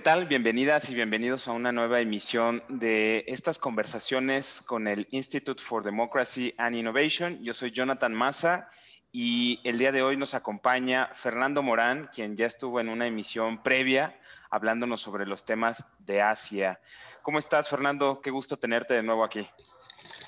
Hola, 0.00 0.04
¿qué 0.04 0.16
tal? 0.16 0.28
Bienvenidas 0.28 0.88
y 0.88 0.94
bienvenidos 0.94 1.46
a 1.46 1.52
una 1.52 1.72
nueva 1.72 2.00
emisión 2.00 2.62
de 2.70 3.22
estas 3.28 3.58
conversaciones 3.58 4.62
con 4.66 4.88
el 4.88 5.06
Institute 5.10 5.62
for 5.62 5.84
Democracy 5.84 6.54
and 6.56 6.74
Innovation. 6.74 7.38
Yo 7.42 7.52
soy 7.52 7.70
Jonathan 7.70 8.14
Massa 8.14 8.70
y 9.12 9.60
el 9.62 9.76
día 9.76 9.92
de 9.92 10.00
hoy 10.00 10.16
nos 10.16 10.32
acompaña 10.32 11.10
Fernando 11.12 11.62
Morán, 11.62 12.08
quien 12.14 12.34
ya 12.34 12.46
estuvo 12.46 12.80
en 12.80 12.88
una 12.88 13.06
emisión 13.06 13.62
previa 13.62 14.18
hablándonos 14.48 15.02
sobre 15.02 15.26
los 15.26 15.44
temas 15.44 15.84
de 15.98 16.22
Asia. 16.22 16.80
¿Cómo 17.20 17.38
estás, 17.38 17.68
Fernando? 17.68 18.22
Qué 18.22 18.30
gusto 18.30 18.56
tenerte 18.56 18.94
de 18.94 19.02
nuevo 19.02 19.22
aquí. 19.22 19.46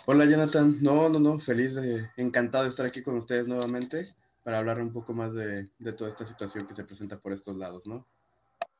Hola, 0.04 0.26
Jonathan. 0.26 0.82
No, 0.82 1.08
no, 1.08 1.18
no, 1.18 1.40
feliz, 1.40 1.76
de, 1.76 2.10
encantado 2.18 2.64
de 2.64 2.68
estar 2.68 2.84
aquí 2.84 3.02
con 3.02 3.16
ustedes 3.16 3.48
nuevamente 3.48 4.14
para 4.42 4.58
hablar 4.58 4.82
un 4.82 4.92
poco 4.92 5.14
más 5.14 5.32
de, 5.32 5.70
de 5.78 5.92
toda 5.94 6.10
esta 6.10 6.26
situación 6.26 6.66
que 6.66 6.74
se 6.74 6.84
presenta 6.84 7.18
por 7.18 7.32
estos 7.32 7.56
lados, 7.56 7.86
¿no? 7.86 8.06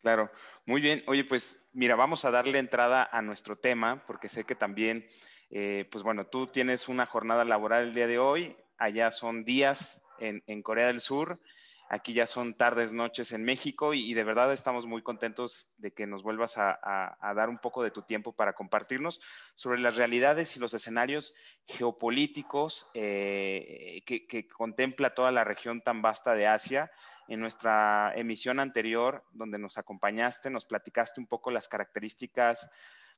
Claro, 0.03 0.33
muy 0.67 0.81
bien. 0.81 1.05
Oye, 1.07 1.23
pues 1.23 1.69
mira, 1.73 1.95
vamos 1.95 2.25
a 2.25 2.33
darle 2.33 2.59
entrada 2.59 3.09
a 3.13 3.23
nuestro 3.23 3.57
tema, 3.57 4.03
porque 4.05 4.29
sé 4.29 4.43
que 4.43 4.57
también, 4.57 5.07
eh, 5.51 5.89
pues 5.93 6.03
bueno, 6.03 6.27
tú 6.27 6.49
tienes 6.49 6.89
una 6.89 7.07
jornada 7.07 7.45
laboral 7.45 7.85
el 7.85 7.95
día 7.95 8.09
de 8.09 8.19
hoy, 8.19 8.57
allá 8.79 9.13
son 9.13 9.45
días 9.45 10.05
en, 10.19 10.63
Corea 10.63 10.89
del 10.89 11.01
Sur, 11.01 11.41
aquí 11.89 12.15
ya 12.15 12.27
son 12.27 12.55
tardes, 12.55 12.93
noches 12.93 13.31
en 13.31 13.45
México 13.45 13.95
y, 13.95 14.13
de 14.13 14.25
verdad 14.25 14.53
estamos 14.53 14.87
muy 14.87 15.03
contentos 15.03 15.73
de 15.77 15.93
que 15.93 16.07
nos 16.09 16.25
vuelvas 16.25 16.59
a, 16.59 17.17
dar 17.37 17.49
un 17.49 17.59
poco 17.59 17.85
de 17.85 17.93
tu 17.93 18.03
tiempo 18.03 18.33
para 18.33 18.55
compartirnos 18.55 19.21
sobre 19.55 19.81
las 19.81 19.95
realidades 19.95 20.57
y 20.57 20.61
los 20.61 20.75
escenarios 20.75 21.33
geopolíticos 21.67 22.91
eh, 22.95 24.03
que 24.05 24.49
contempla 24.49 25.15
toda 25.15 25.31
la 25.31 25.45
región 25.45 25.81
tan 25.81 26.03
vasta 26.03 26.35
de 26.35 26.49
Asia 26.49 26.91
en 27.29 27.41
nuestra 27.41 28.13
emisión 28.17 28.61
anterior, 28.61 29.25
donde 29.33 29.59
nos 29.59 29.79
acompañaste, 29.79 30.51
nos 30.51 30.65
platicaste 30.65 31.21
un 31.21 31.27
poco 31.27 31.51
las 31.51 31.69
características, 31.69 32.71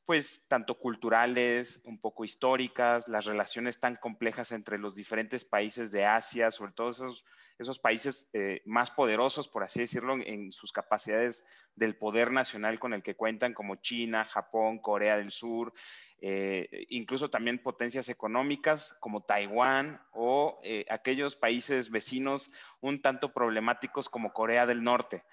pues, 0.04 0.46
tanto 0.48 0.78
culturales, 0.78 1.82
un 1.86 1.98
poco 1.98 2.24
históricas, 2.24 3.08
las 3.08 3.24
relaciones 3.24 3.80
tan 3.80 3.96
complejas 3.96 4.52
entre 4.52 4.78
los 4.78 4.94
diferentes 4.94 5.44
países 5.44 5.90
de 5.92 6.04
Asia, 6.04 6.50
sobre 6.50 6.72
todo 6.72 6.90
esos, 6.90 7.24
esos 7.58 7.78
países 7.78 8.28
eh, 8.32 8.60
más 8.66 8.90
poderosos, 8.90 9.48
por 9.48 9.62
así 9.62 9.80
decirlo, 9.80 10.14
en 10.14 10.52
sus 10.52 10.72
capacidades 10.72 11.46
del 11.74 11.96
poder 11.96 12.32
nacional 12.32 12.78
con 12.78 12.92
el 12.92 13.02
que 13.02 13.16
cuentan, 13.16 13.54
como 13.54 13.76
China, 13.76 14.24
Japón, 14.24 14.78
Corea 14.78 15.16
del 15.16 15.30
Sur, 15.30 15.72
eh, 16.20 16.86
incluso 16.88 17.28
también 17.28 17.62
potencias 17.62 18.08
económicas 18.08 18.96
como 19.00 19.22
Taiwán 19.22 20.00
o 20.12 20.58
eh, 20.62 20.86
aquellos 20.88 21.36
países 21.36 21.90
vecinos 21.90 22.50
un 22.80 23.02
tanto 23.02 23.32
problemáticos 23.32 24.08
como 24.08 24.32
Corea 24.32 24.64
del 24.64 24.82
Norte. 24.82 25.24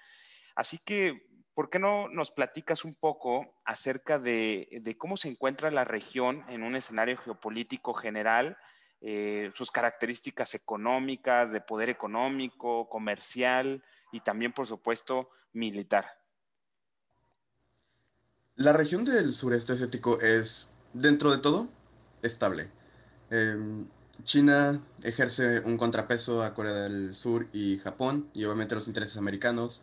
Así 0.54 0.78
que, 0.78 1.26
¿por 1.54 1.70
qué 1.70 1.78
no 1.78 2.08
nos 2.08 2.30
platicas 2.30 2.84
un 2.84 2.94
poco 2.94 3.54
acerca 3.64 4.18
de, 4.18 4.96
cómo 4.98 5.16
se 5.16 5.28
encuentra 5.28 5.70
la 5.70 5.84
región 5.84 6.44
en 6.48 6.62
un 6.62 6.76
escenario 6.76 7.16
geopolítico 7.16 7.94
general? 7.94 8.58
Eh, 9.00 9.50
sus 9.54 9.70
características 9.70 10.54
económicas, 10.54 11.52
de 11.52 11.60
poder 11.60 11.90
económico, 11.90 12.88
comercial 12.88 13.82
y 14.12 14.20
también, 14.20 14.52
por 14.52 14.66
supuesto, 14.66 15.30
militar. 15.52 16.04
La 18.54 18.72
región 18.72 19.04
del 19.04 19.32
sureste 19.32 19.72
asiático 19.72 20.20
es 20.20 20.68
dentro 20.92 21.30
de 21.30 21.38
todo, 21.38 21.68
estable. 22.22 22.70
Em, 23.30 23.86
China 24.24 24.80
ejerce 25.02 25.60
un 25.60 25.78
contrapeso 25.78 26.42
a 26.42 26.54
Corea 26.54 26.74
del 26.74 27.14
Sur 27.16 27.48
y 27.52 27.78
Japón, 27.78 28.30
y 28.34 28.44
obviamente 28.44 28.74
los 28.74 28.88
intereses 28.88 29.16
americanos. 29.16 29.82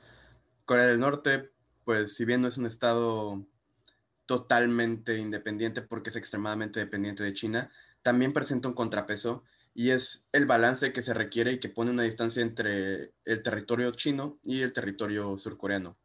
Corea 0.65 0.85
del 0.85 0.99
Norte, 0.99 1.51
pues 1.83 2.15
si 2.15 2.25
bien 2.25 2.41
no 2.41 2.47
es 2.47 2.57
un 2.57 2.65
estado 2.65 3.45
totalmente 4.25 5.17
independiente 5.17 5.81
porque 5.81 6.11
es 6.11 6.15
extremadamente 6.15 6.79
dependiente 6.79 7.23
de 7.23 7.33
China, 7.33 7.71
también 8.03 8.33
presenta 8.33 8.67
un 8.67 8.75
contrapeso 8.75 9.43
y 9.73 9.89
es 9.89 10.23
el 10.31 10.45
balance 10.45 10.93
que 10.93 11.01
se 11.01 11.13
requiere 11.13 11.53
y 11.53 11.59
que 11.59 11.69
pone 11.69 11.91
una 11.91 12.03
distancia 12.03 12.41
entre 12.41 13.13
el 13.25 13.43
territorio 13.43 13.91
chino 13.91 14.39
y 14.43 14.61
el 14.61 14.73
territorio 14.73 15.37
surcoreano. 15.37 15.97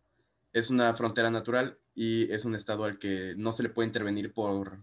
Es 0.53 0.71
una 0.71 0.95
frontera 0.95 1.31
natural 1.31 1.79
y 1.95 2.33
es 2.33 2.45
un 2.45 2.55
estado 2.55 2.85
al 2.85 2.99
que 2.99 3.35
no 3.37 3.53
se 3.53 3.63
le 3.63 3.69
puede 3.69 3.89
intervenir 3.89 4.33
por 4.33 4.83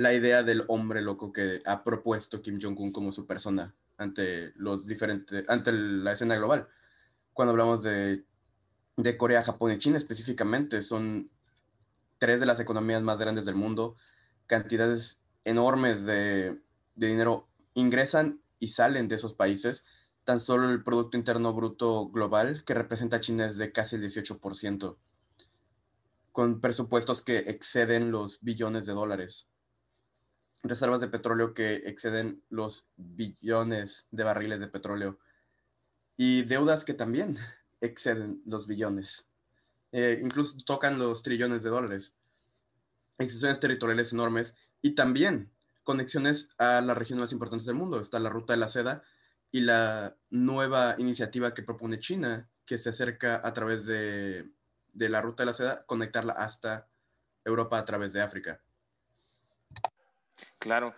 la 0.00 0.14
idea 0.14 0.42
del 0.42 0.64
hombre 0.68 1.02
loco 1.02 1.30
que 1.30 1.60
ha 1.66 1.84
propuesto 1.84 2.40
Kim 2.40 2.58
Jong-un 2.58 2.90
como 2.90 3.12
su 3.12 3.26
persona 3.26 3.74
ante 3.98 4.50
los 4.56 4.86
diferentes, 4.86 5.44
ante 5.46 5.72
la 5.72 6.12
escena 6.12 6.36
global. 6.36 6.68
Cuando 7.34 7.50
hablamos 7.50 7.82
de, 7.82 8.24
de 8.96 9.16
Corea, 9.18 9.42
Japón 9.42 9.72
y 9.72 9.78
China 9.78 9.98
específicamente, 9.98 10.80
son 10.80 11.30
tres 12.16 12.40
de 12.40 12.46
las 12.46 12.60
economías 12.60 13.02
más 13.02 13.18
grandes 13.18 13.44
del 13.44 13.56
mundo, 13.56 13.94
cantidades 14.46 15.20
enormes 15.44 16.06
de, 16.06 16.58
de 16.94 17.06
dinero 17.06 17.50
ingresan 17.74 18.40
y 18.58 18.68
salen 18.68 19.06
de 19.06 19.16
esos 19.16 19.34
países. 19.34 19.84
Tan 20.24 20.40
solo 20.40 20.70
el 20.70 20.82
Producto 20.82 21.18
Interno 21.18 21.52
Bruto 21.52 22.08
Global, 22.08 22.64
que 22.64 22.72
representa 22.72 23.16
a 23.18 23.20
China, 23.20 23.44
es 23.44 23.58
de 23.58 23.70
casi 23.70 23.96
el 23.96 24.02
18%, 24.02 24.96
con 26.32 26.62
presupuestos 26.62 27.20
que 27.20 27.36
exceden 27.36 28.10
los 28.10 28.40
billones 28.40 28.86
de 28.86 28.94
dólares 28.94 29.50
reservas 30.62 31.00
de 31.00 31.08
petróleo 31.08 31.54
que 31.54 31.74
exceden 31.86 32.42
los 32.50 32.86
billones 32.96 34.06
de 34.10 34.24
barriles 34.24 34.60
de 34.60 34.68
petróleo 34.68 35.18
y 36.16 36.42
deudas 36.42 36.84
que 36.84 36.94
también 36.94 37.38
exceden 37.80 38.42
los 38.44 38.66
billones, 38.66 39.26
eh, 39.92 40.20
incluso 40.22 40.56
tocan 40.64 40.98
los 40.98 41.22
trillones 41.22 41.62
de 41.62 41.70
dólares, 41.70 42.14
extensiones 43.18 43.60
territoriales 43.60 44.12
enormes 44.12 44.54
y 44.82 44.94
también 44.94 45.50
conexiones 45.82 46.50
a 46.58 46.80
las 46.80 46.96
regiones 46.96 47.22
más 47.22 47.32
importantes 47.32 47.66
del 47.66 47.74
mundo. 47.74 48.00
Está 48.00 48.18
la 48.18 48.28
ruta 48.28 48.52
de 48.52 48.58
la 48.58 48.68
seda 48.68 49.02
y 49.50 49.62
la 49.62 50.16
nueva 50.30 50.94
iniciativa 50.98 51.54
que 51.54 51.62
propone 51.62 51.98
China, 51.98 52.48
que 52.64 52.78
se 52.78 52.90
acerca 52.90 53.40
a 53.42 53.52
través 53.52 53.86
de, 53.86 54.48
de 54.92 55.08
la 55.08 55.22
ruta 55.22 55.42
de 55.42 55.46
la 55.46 55.54
seda, 55.54 55.84
conectarla 55.86 56.34
hasta 56.34 56.88
Europa 57.44 57.78
a 57.78 57.84
través 57.84 58.12
de 58.12 58.22
África. 58.22 58.60
Claro. 60.60 60.94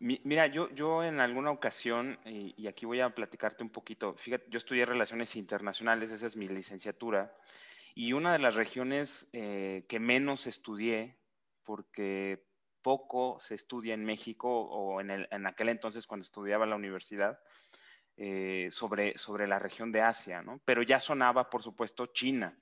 mira, 0.00 0.48
yo, 0.48 0.68
yo 0.70 1.04
en 1.04 1.20
alguna 1.20 1.52
ocasión, 1.52 2.18
y, 2.26 2.66
aquí 2.66 2.84
voy 2.84 3.00
a 3.00 3.14
platicarte 3.14 3.62
un 3.62 3.70
poquito, 3.70 4.14
fíjate, 4.16 4.46
yo 4.50 4.58
estudié 4.58 4.84
Relaciones 4.84 5.36
Internacionales, 5.36 6.10
esa 6.10 6.26
es 6.26 6.36
mi 6.36 6.48
licenciatura, 6.48 7.32
y 7.94 8.12
una 8.12 8.32
de 8.32 8.40
las 8.40 8.56
regiones 8.56 9.30
eh, 9.32 9.86
que 9.88 10.00
menos 10.00 10.48
estudié, 10.48 11.16
porque 11.62 12.44
poco 12.82 13.38
se 13.38 13.54
estudia 13.54 13.94
en 13.94 14.04
México 14.04 14.48
o 14.50 15.00
en, 15.00 15.10
el, 15.10 15.28
en 15.30 15.46
aquel 15.46 15.68
entonces 15.68 16.08
cuando 16.08 16.24
estudiaba 16.24 16.64
en 16.64 16.70
la 16.70 16.76
universidad, 16.76 17.38
eh, 18.16 18.68
sobre, 18.72 19.16
sobre 19.16 19.46
la 19.46 19.60
región 19.60 19.92
de 19.92 20.02
Asia, 20.02 20.42
¿no? 20.42 20.60
Pero 20.64 20.82
ya 20.82 20.98
sonaba, 20.98 21.50
por 21.50 21.62
supuesto, 21.62 22.06
China. 22.06 22.58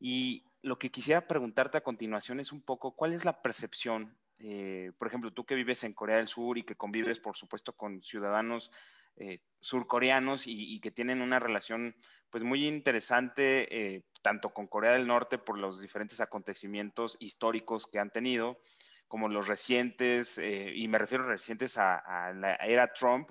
Y 0.00 0.42
lo 0.62 0.78
que 0.78 0.90
quisiera 0.90 1.28
preguntarte 1.28 1.76
a 1.76 1.82
continuación 1.82 2.40
es 2.40 2.50
un 2.50 2.62
poco, 2.62 2.96
¿cuál 2.96 3.12
es 3.12 3.26
la 3.26 3.42
percepción 3.42 4.16
eh, 4.38 4.92
por 4.98 5.08
ejemplo, 5.08 5.32
tú 5.32 5.44
que 5.44 5.54
vives 5.54 5.84
en 5.84 5.94
Corea 5.94 6.16
del 6.16 6.28
Sur 6.28 6.58
y 6.58 6.62
que 6.62 6.76
convives, 6.76 7.20
por 7.20 7.36
supuesto, 7.36 7.72
con 7.72 8.02
ciudadanos 8.02 8.70
eh, 9.16 9.40
surcoreanos 9.60 10.46
y, 10.46 10.78
que 10.80 10.90
tienen 10.90 11.22
una 11.22 11.38
relación 11.38 11.96
pues 12.28 12.44
muy 12.44 12.66
interesante 12.66 13.94
eh, 13.94 14.02
tanto 14.20 14.50
con 14.50 14.66
Corea 14.66 14.92
del 14.92 15.06
Norte 15.06 15.38
por 15.38 15.58
los 15.58 15.80
diferentes 15.80 16.20
acontecimientos 16.20 17.16
históricos 17.18 17.86
que 17.86 17.98
han 17.98 18.10
tenido, 18.10 18.60
como 19.08 19.28
los 19.28 19.46
recientes, 19.46 20.38
y 20.38 20.88
me 20.88 20.98
refiero 20.98 21.24
recientes 21.24 21.78
a, 21.78 22.32
la 22.34 22.56
era 22.56 22.92
Trump, 22.92 23.30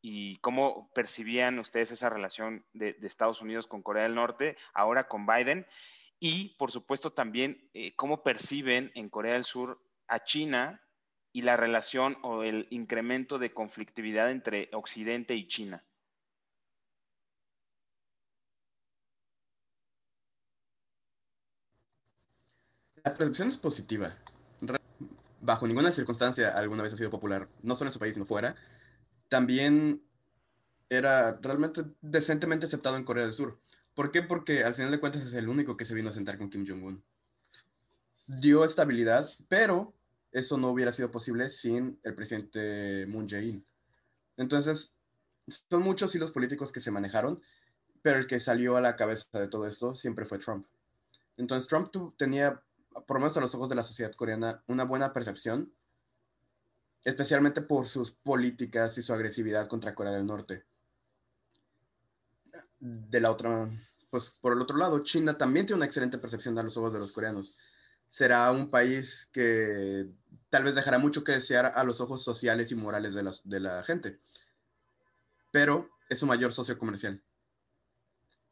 y 0.00 0.38
cómo 0.38 0.90
percibían 0.94 1.58
ustedes 1.58 1.90
esa 1.90 2.08
relación 2.08 2.64
de, 2.72 2.94
de, 2.94 3.06
Estados 3.06 3.42
Unidos 3.42 3.66
con 3.66 3.82
Corea 3.82 4.04
del 4.04 4.14
Norte, 4.14 4.56
ahora 4.72 5.08
con 5.08 5.26
Biden, 5.26 5.66
y 6.20 6.56
por 6.56 6.70
supuesto 6.70 7.12
también 7.12 7.68
cómo 7.96 8.22
perciben 8.22 8.92
en 8.94 9.10
Corea 9.10 9.34
del 9.34 9.44
Sur 9.44 9.82
a 10.10 10.24
China 10.24 10.82
y 11.32 11.42
la 11.42 11.56
relación 11.56 12.18
o 12.22 12.42
el 12.42 12.66
incremento 12.70 13.38
de 13.38 13.54
conflictividad 13.54 14.30
entre 14.30 14.68
Occidente 14.72 15.34
y 15.34 15.46
China? 15.46 15.84
La 23.04 23.14
percepción 23.14 23.48
es 23.48 23.56
positiva. 23.56 24.14
Bajo 25.40 25.66
ninguna 25.66 25.90
circunstancia 25.90 26.50
alguna 26.50 26.82
vez 26.82 26.92
ha 26.92 26.96
sido 26.96 27.10
popular, 27.10 27.48
no 27.62 27.74
solo 27.74 27.88
en 27.88 27.92
su 27.92 27.98
país, 27.98 28.12
sino 28.12 28.26
fuera. 28.26 28.56
También 29.28 30.02
era 30.90 31.38
realmente 31.40 31.84
decentemente 32.02 32.66
aceptado 32.66 32.96
en 32.96 33.04
Corea 33.04 33.24
del 33.24 33.32
Sur. 33.32 33.58
¿Por 33.94 34.10
qué? 34.10 34.22
Porque 34.22 34.64
al 34.64 34.74
final 34.74 34.90
de 34.90 35.00
cuentas 35.00 35.22
es 35.22 35.32
el 35.32 35.48
único 35.48 35.76
que 35.76 35.84
se 35.84 35.94
vino 35.94 36.10
a 36.10 36.12
sentar 36.12 36.36
con 36.36 36.50
Kim 36.50 36.66
Jong-un. 36.66 37.02
Dio 38.26 38.64
estabilidad, 38.64 39.30
pero 39.48 39.94
eso 40.32 40.58
no 40.58 40.70
hubiera 40.70 40.92
sido 40.92 41.10
posible 41.10 41.50
sin 41.50 41.98
el 42.02 42.14
presidente 42.14 43.06
Moon 43.08 43.28
Jae-in. 43.28 43.64
Entonces, 44.36 44.96
son 45.68 45.82
muchos 45.82 46.14
hilos 46.14 46.30
políticos 46.30 46.72
que 46.72 46.80
se 46.80 46.90
manejaron, 46.90 47.42
pero 48.02 48.18
el 48.18 48.26
que 48.26 48.40
salió 48.40 48.76
a 48.76 48.80
la 48.80 48.96
cabeza 48.96 49.38
de 49.38 49.48
todo 49.48 49.66
esto 49.66 49.94
siempre 49.94 50.24
fue 50.24 50.38
Trump. 50.38 50.66
Entonces 51.36 51.68
Trump 51.68 51.90
tenía, 52.16 52.62
por 53.06 53.16
lo 53.16 53.20
menos 53.20 53.36
a 53.36 53.40
los 53.40 53.54
ojos 53.54 53.68
de 53.68 53.74
la 53.74 53.82
sociedad 53.82 54.14
coreana, 54.14 54.62
una 54.66 54.84
buena 54.84 55.12
percepción, 55.12 55.72
especialmente 57.04 57.62
por 57.62 57.88
sus 57.88 58.12
políticas 58.12 58.96
y 58.98 59.02
su 59.02 59.12
agresividad 59.12 59.68
contra 59.68 59.94
Corea 59.94 60.12
del 60.12 60.26
Norte. 60.26 60.64
De 62.78 63.20
la 63.20 63.30
otra, 63.30 63.70
pues 64.10 64.34
por 64.40 64.52
el 64.52 64.60
otro 64.60 64.76
lado, 64.76 65.02
China 65.02 65.36
también 65.36 65.66
tiene 65.66 65.78
una 65.78 65.86
excelente 65.86 66.18
percepción 66.18 66.58
a 66.58 66.62
los 66.62 66.76
ojos 66.76 66.92
de 66.92 66.98
los 66.98 67.12
coreanos. 67.12 67.56
Será 68.10 68.50
un 68.50 68.70
país 68.70 69.28
que 69.32 70.10
tal 70.50 70.64
vez 70.64 70.74
dejará 70.74 70.98
mucho 70.98 71.24
que 71.24 71.32
desear 71.32 71.72
a 71.74 71.84
los 71.84 72.00
ojos 72.00 72.22
sociales 72.22 72.70
y 72.70 72.74
morales 72.74 73.14
de 73.14 73.60
la, 73.60 73.82
gente, 73.84 74.20
pero 75.50 75.88
es 76.08 76.18
su 76.18 76.26
mayor 76.26 76.52
socio 76.52 76.76
comercial. 76.76 77.22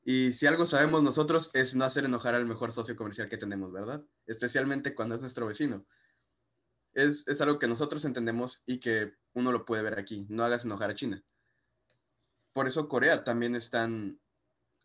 Y 0.05 0.33
si 0.33 0.47
algo 0.47 0.65
sabemos 0.65 1.03
nosotros 1.03 1.51
es 1.53 1.75
no 1.75 1.85
hacer 1.85 2.05
enojar 2.05 2.35
al 2.35 2.47
mejor 2.47 2.73
socio 2.73 2.97
comercial 2.97 3.29
que 3.29 3.37
tenemos, 3.37 3.73
¿verdad? 3.73 4.03
Especialmente 4.27 4.95
cuando 4.95 5.17
es 5.17 5.21
nuestro 5.21 5.47
vecino. 5.47 5.85
Es, 6.95 7.27
es, 7.29 7.41
algo 7.41 7.59
que 7.59 7.69
nosotros 7.69 8.05
entendemos 8.05 8.63
y 8.65 8.81
que 8.81 9.15
uno 9.35 9.53
lo 9.53 9.65
puede 9.67 9.83
ver 9.83 9.99
aquí. 9.99 10.27
No 10.31 10.45
hagas 10.45 10.65
enojar 10.65 10.91
a 10.91 10.95
China. 10.95 11.23
Por 12.55 12.67
eso 12.67 12.89
Corea 12.89 13.23
también 13.25 13.55
es 13.55 13.71
tan 13.71 14.21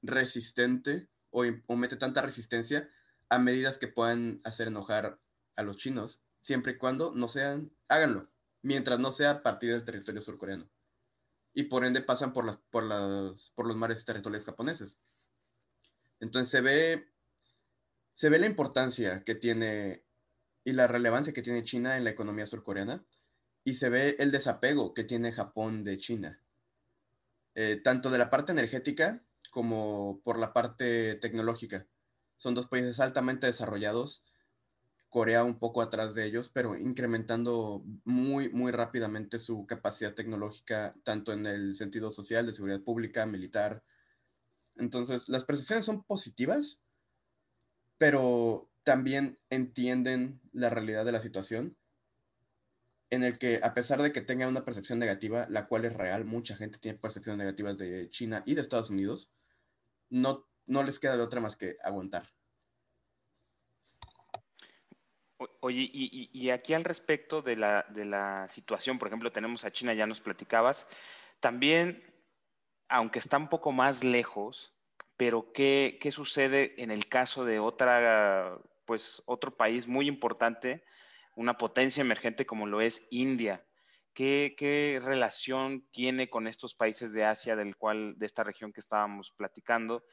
resistente 0.02 1.10
o, 1.30 1.44
o 1.68 1.76
mete 1.76 1.96
tanta 1.96 2.22
resistencia 2.22 2.90
a 3.34 3.40
medidas 3.40 3.78
que 3.78 3.88
puedan 3.88 4.42
hacer 4.44 4.68
enojar 4.68 5.20
a 5.56 5.64
los 5.64 5.78
chinos, 5.78 6.24
siempre 6.40 6.74
y 6.74 6.78
cuando 6.78 7.14
no 7.16 7.28
sean, 7.28 7.72
háganlo, 7.88 8.30
mientras 8.62 9.00
no 9.00 9.12
sea 9.12 9.32
a 9.32 9.44
partir 9.44 9.72
del 9.72 9.84
territorio 9.84 10.22
surcoreano. 10.22 10.70
Y 11.54 11.64
por 11.64 11.86
ende 11.86 12.02
pasan 12.02 12.34
por, 12.34 12.46
las, 12.46 12.58
por, 12.58 12.84
las, 12.84 13.52
por 13.56 13.68
los 13.68 13.76
mares 13.76 14.04
territoriales 14.06 14.46
japoneses. 14.46 14.98
Entonces 16.20 16.50
se 16.50 16.62
ve, 16.62 17.08
se 18.16 18.30
ve 18.30 18.40
la 18.40 18.46
importancia 18.46 19.24
que 19.24 19.36
tiene 19.36 20.04
y 20.64 20.74
la 20.74 20.88
relevancia 20.88 21.34
que 21.34 21.42
tiene 21.42 21.64
China 21.64 21.98
en 21.98 22.04
la 22.04 22.12
economía 22.12 22.46
surcoreana 22.46 23.06
y 23.64 23.76
se 23.76 23.90
ve 23.90 24.16
el 24.20 24.32
desapego 24.32 24.94
que 24.94 25.04
tiene 25.04 25.32
Japón 25.32 25.84
de 25.84 25.98
China, 25.98 26.42
eh, 27.56 27.78
tanto 27.84 28.10
de 28.10 28.18
la 28.18 28.30
parte 28.30 28.52
energética 28.52 29.24
como 29.52 30.22
por 30.24 30.40
la 30.40 30.54
parte 30.54 31.16
tecnológica. 31.16 31.88
Son 32.38 32.54
dos 32.54 32.68
países 32.68 33.00
altamente 33.00 33.48
desarrollados, 33.48 34.26
Corea 35.10 35.44
un 35.44 35.60
poco 35.60 35.82
atrás 35.82 36.16
de 36.16 36.26
ellos, 36.26 36.50
pero 36.50 36.76
incrementando 36.76 37.84
muy, 38.04 38.50
muy 38.50 38.72
rápidamente 38.72 39.38
su 39.38 39.68
capacidad 39.68 40.16
tecnológica, 40.16 40.96
tanto 41.04 41.34
en 41.34 41.46
el 41.46 41.76
sentido 41.76 42.12
social, 42.12 42.48
de 42.48 42.54
seguridad 42.54 42.82
pública, 42.82 43.26
militar, 43.28 43.84
entonces, 44.76 45.30
las 45.30 45.46
percepciones 45.46 45.86
son 45.86 46.04
positivas, 46.04 46.82
pero 47.98 48.70
también 48.84 49.40
entienden 49.50 50.42
la 50.52 50.70
realidad 50.70 51.06
de 51.06 51.12
la 51.12 51.22
situación 51.22 51.78
en 53.10 53.24
el 53.24 53.38
que 53.38 53.60
a 53.62 53.76
pesar 53.76 54.02
de 54.02 54.12
que 54.12 54.22
tenga 54.22 54.48
una 54.48 54.66
percepción 54.66 54.98
negativa, 54.98 55.46
la 55.48 55.68
cual 55.68 55.86
es 55.86 55.94
real, 55.94 56.26
mucha 56.26 56.56
gente 56.56 56.80
tiene 56.80 56.98
percepciones 56.98 57.38
negativas 57.38 57.78
de 57.78 58.10
China 58.10 58.42
y 58.46 58.56
de 58.56 58.62
Estados 58.62 58.90
Unidos, 58.90 59.32
no, 60.10 60.48
no 60.66 60.84
les 60.84 61.00
queda 61.00 61.18
de 61.18 61.24
otra 61.24 61.42
más 61.42 61.56
que 61.56 61.76
aguantar. 61.84 62.24
Oye, 65.60 65.90
y, 65.92 66.30
y, 66.32 66.50
aquí 66.52 66.74
al 66.74 66.86
respecto 66.86 67.42
de 67.42 67.58
la, 67.58 67.86
de 67.90 68.06
la 68.06 68.48
situación, 68.48 68.98
por 68.98 69.10
ejemplo, 69.10 69.32
tenemos 69.32 69.66
a 69.66 69.72
China, 69.72 69.94
ya 69.94 70.08
nos 70.08 70.22
platicabas, 70.22 70.88
también 71.42 72.02
aunque 72.94 73.20
está 73.20 73.38
un 73.38 73.50
poco 73.50 73.72
más 73.72 74.04
lejos, 74.04 74.78
pero 75.18 75.52
¿qué, 75.52 75.98
qué 76.00 76.12
sucede 76.12 76.82
en 76.82 76.92
el 76.92 77.08
caso 77.08 77.44
de 77.44 77.60
otra, 77.60 78.58
pues, 78.86 79.24
otro 79.26 79.56
país 79.56 79.88
muy 79.88 80.08
importante, 80.08 80.84
una 81.36 81.58
potencia 81.58 82.02
emergente 82.02 82.46
como 82.46 82.68
lo 82.68 82.82
es 82.82 83.08
India? 83.10 83.66
¿Qué, 84.14 84.54
¿Qué, 84.56 85.02
relación 85.04 85.88
tiene 85.90 86.30
con 86.30 86.48
estos 86.48 86.76
países 86.76 87.14
de 87.14 87.26
Asia, 87.26 87.56
del 87.56 87.76
cual, 87.76 88.14
de 88.18 88.28
esta 88.28 88.44
región 88.44 88.72
que 88.72 88.80
estábamos 88.80 89.32
platicando? 89.32 90.04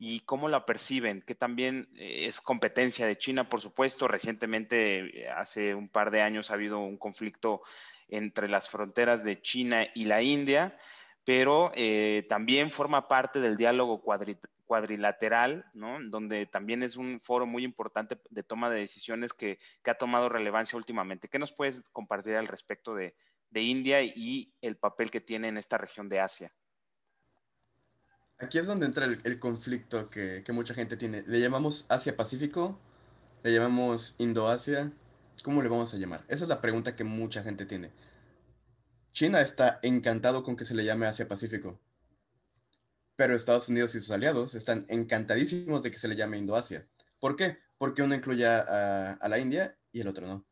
¿Y 0.00 0.20
cómo 0.20 0.48
la 0.48 0.66
perciben? 0.66 1.22
Que 1.22 1.36
también 1.36 1.88
eh, 1.94 2.24
es 2.26 2.40
competencia 2.40 3.06
de 3.06 3.16
China, 3.16 3.48
por 3.48 3.60
supuesto. 3.60 4.08
Recientemente, 4.08 5.24
eh, 5.24 5.28
hace 5.28 5.76
un 5.76 5.88
par 5.88 6.10
de 6.10 6.22
años, 6.22 6.50
ha 6.50 6.54
habido 6.54 6.78
un 6.80 6.96
conflicto 6.96 7.60
entre 8.08 8.48
las 8.48 8.68
fronteras 8.68 9.22
de 9.22 9.40
China 9.40 9.86
y 9.94 10.06
la 10.06 10.22
India 10.22 10.76
pero 11.24 11.70
eh, 11.74 12.26
también 12.28 12.70
forma 12.70 13.08
parte 13.08 13.40
del 13.40 13.56
diálogo 13.56 14.02
cuadrilateral, 14.66 15.66
¿no? 15.74 15.98
donde 16.02 16.46
también 16.46 16.82
es 16.82 16.96
un 16.96 17.20
foro 17.20 17.46
muy 17.46 17.64
importante 17.64 18.18
de 18.30 18.42
toma 18.42 18.70
de 18.70 18.80
decisiones 18.80 19.32
que, 19.32 19.58
ha 19.84 19.94
tomado 19.94 20.28
relevancia 20.28 20.76
últimamente. 20.76 21.28
¿Qué 21.28 21.38
nos 21.38 21.52
puedes 21.52 21.82
compartir 21.90 22.36
al 22.36 22.46
respecto 22.46 22.94
de, 22.94 23.14
India 23.52 24.02
y 24.02 24.54
el 24.60 24.76
papel 24.76 25.10
que 25.10 25.20
tiene 25.20 25.48
en 25.48 25.58
esta 25.58 25.76
región 25.76 26.08
de 26.08 26.20
Asia? 26.20 26.52
Aquí 28.40 28.58
es 28.58 28.66
donde 28.66 28.86
entra 28.86 29.04
el, 29.04 29.38
conflicto 29.38 30.08
que, 30.08 30.42
que, 30.44 30.52
mucha 30.52 30.74
gente 30.74 30.96
tiene. 30.96 31.22
¿Le 31.26 31.40
llamamos 31.40 31.84
Asia-Pacífico? 31.88 32.78
¿Le 33.42 33.52
llamamos 33.52 34.14
Indo-Asia? 34.18 34.92
¿Cómo 35.42 35.62
le 35.62 35.68
vamos 35.68 35.92
a 35.94 35.96
llamar? 35.96 36.24
Esa 36.28 36.44
es 36.44 36.48
la 36.48 36.60
pregunta 36.60 36.96
que 36.96 37.04
mucha 37.04 37.42
gente 37.42 37.66
tiene. 37.66 37.90
China 39.12 39.40
está 39.40 39.80
encantado 39.82 40.44
con 40.44 40.56
que 40.56 40.64
se 40.64 40.74
le 40.74 40.84
llame 40.84 41.06
Asia-Pacífico, 41.06 41.80
pero 43.16 43.34
Estados 43.34 43.68
Unidos 43.68 43.94
y 43.94 44.00
sus 44.00 44.10
aliados 44.10 44.54
están 44.54 44.86
encantadísimos 44.88 45.82
de 45.82 45.90
que 45.90 45.98
se 45.98 46.08
le 46.08 46.16
llame 46.16 46.38
Indo-Asia. 46.38 46.86
¿Por 47.18 47.36
qué? 47.36 47.58
Porque 47.76 48.02
uno 48.02 48.14
incluye 48.14 48.46
a, 48.46 49.18
la 49.28 49.38
India 49.38 49.76
y 49.92 50.00
el 50.00 50.08
otro 50.08 50.26
no. 50.26 50.46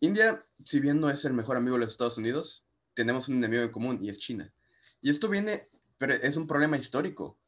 India, 0.00 0.44
si 0.64 0.80
bien 0.80 1.00
no 1.00 1.08
es 1.08 1.24
el 1.24 1.32
mejor 1.32 1.56
amigo 1.56 1.74
de 1.74 1.80
los 1.84 1.92
Estados 1.92 2.18
Unidos, 2.18 2.66
tenemos 2.94 3.28
un 3.28 3.36
enemigo 3.36 3.62
en 3.62 3.70
común 3.70 3.98
y 4.02 4.10
es 4.10 4.18
China. 4.18 4.52
Y 5.00 5.10
esto 5.10 5.28
viene, 5.28 5.68
pero 6.02 6.14
es 6.14 6.36
un 6.36 6.48
problema 6.48 6.76
histórico. 6.76 7.38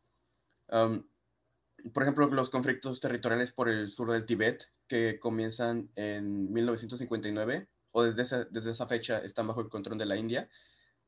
Por 0.68 2.02
ejemplo, 2.04 2.24
los 2.28 2.50
conflictos 2.50 3.00
territoriales 3.00 3.50
por 3.50 3.68
el 3.68 3.88
sur 3.88 4.12
del 4.12 4.26
Tíbet, 4.26 4.70
que 4.86 5.18
comienzan 5.18 5.90
en 5.96 6.52
1959 6.52 7.68
o 7.90 8.04
desde 8.04 8.22
esa, 8.22 8.44
desde 8.44 8.70
esa 8.70 8.86
fecha 8.86 9.18
están 9.18 9.48
bajo 9.48 9.60
el 9.60 9.68
control 9.68 9.98
de 9.98 10.06
la 10.06 10.16
India, 10.16 10.48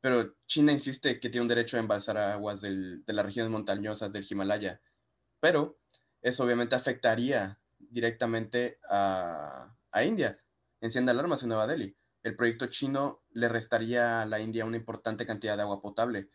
pero 0.01 0.35
China 0.49 0.73
insiste 0.73 1.21
que 1.21 1.31
tiene 1.31 1.43
un 1.43 1.49
derecho 1.49 1.77
a 1.77 1.81
embalsar 1.81 2.19
aguas 2.19 2.63
de 2.63 3.01
las 3.07 3.25
regiones 3.25 3.53
montañosas 3.53 4.13
del 4.13 4.27
Himalaya, 4.29 4.81
pero 5.39 5.79
eso 6.23 6.43
obviamente 6.43 6.75
afectaría 6.75 7.61
directamente 7.79 8.81
a, 8.91 9.73
a 9.93 10.03
India. 10.03 10.37
Enciende 10.81 11.13
alarmas 11.13 11.45
en 11.45 11.51
Nueva 11.51 11.69
Delhi. 11.69 11.97
El 12.25 12.35
proyecto 12.35 12.67
chino 12.67 13.23
le 13.31 13.47
restaría 13.47 14.23
a 14.23 14.27
la 14.27 14.41
India 14.41 14.65
una 14.65 14.79
importante 14.79 15.25
cantidad 15.25 15.55
de 15.55 15.63
agua 15.63 15.81
potable 15.81 16.29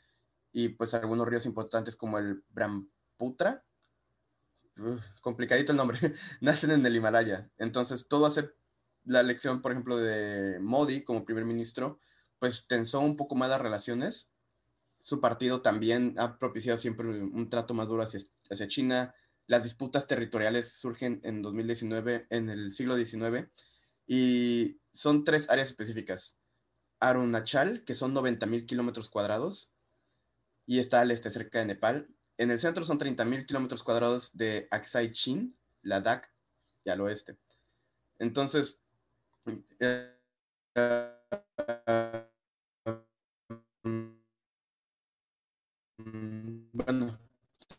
y 0.52 0.70
pues 0.70 0.94
algunos 0.94 1.28
ríos 1.28 1.46
importantes 1.46 1.96
como 1.96 2.18
el 2.18 2.44
Brahmaputra, 2.50 3.64
complicadito 5.22 5.72
el 5.72 5.78
nombre, 5.78 6.00
nacen 6.42 6.72
en 6.72 6.86
el 6.86 6.96
Himalaya. 6.96 7.50
Entonces 7.58 8.08
todo 8.08 8.26
hace 8.26 8.52
la 9.06 9.20
elección, 9.20 9.62
por 9.62 9.72
ejemplo, 9.72 9.98
de 9.98 10.60
Modi 10.60 11.04
como 11.04 11.26
primer 11.26 11.46
ministro, 11.46 12.00
pues 12.40 12.66
tensó 12.68 13.00
un 13.00 13.16
poco 13.16 13.36
más 13.36 13.50
las 13.50 13.62
relaciones. 13.62 14.30
Su 15.00 15.20
partido 15.20 15.62
también 15.62 16.16
ha 16.18 16.38
propiciado 16.38 16.78
siempre 16.78 17.08
un 17.08 17.50
trato 17.50 17.74
más 17.74 17.88
duro 17.88 18.04
hacia, 18.04 18.20
hacia 18.50 18.68
China. 18.68 19.16
Las 19.48 19.64
disputas 19.64 20.08
territoriales 20.08 20.74
surgen 20.74 21.20
en 21.24 21.42
2019, 21.42 22.28
en 22.30 22.50
el 22.50 22.72
siglo 22.72 22.96
XIX, 22.96 23.50
y 24.06 24.80
son 24.92 25.24
tres 25.24 25.50
áreas 25.50 25.70
específicas. 25.70 26.38
Arunachal, 27.00 27.84
que 27.84 27.96
son 27.96 28.14
90 28.14 28.46
mil 28.46 28.66
kilómetros 28.68 29.10
cuadrados, 29.10 29.71
y 30.66 30.80
está 30.80 31.02
al 31.02 31.12
este, 31.12 31.32
cerca 31.32 31.60
de 31.60 31.66
Nepal. 31.66 32.08
En 32.38 32.52
el 32.52 32.60
centro 32.60 32.86
son 32.86 32.98
30 32.98 33.26
mil 33.26 33.46
kilómetros 33.46 33.84
cuadrados 33.84 34.36
de 34.36 34.68
Aksai 34.72 35.12
Chin, 35.12 35.56
Ladakh, 35.84 36.30
y 36.84 36.90
al 36.90 37.02
oeste. 37.02 37.38
Entonces, 38.20 38.80
bueno, 46.74 47.20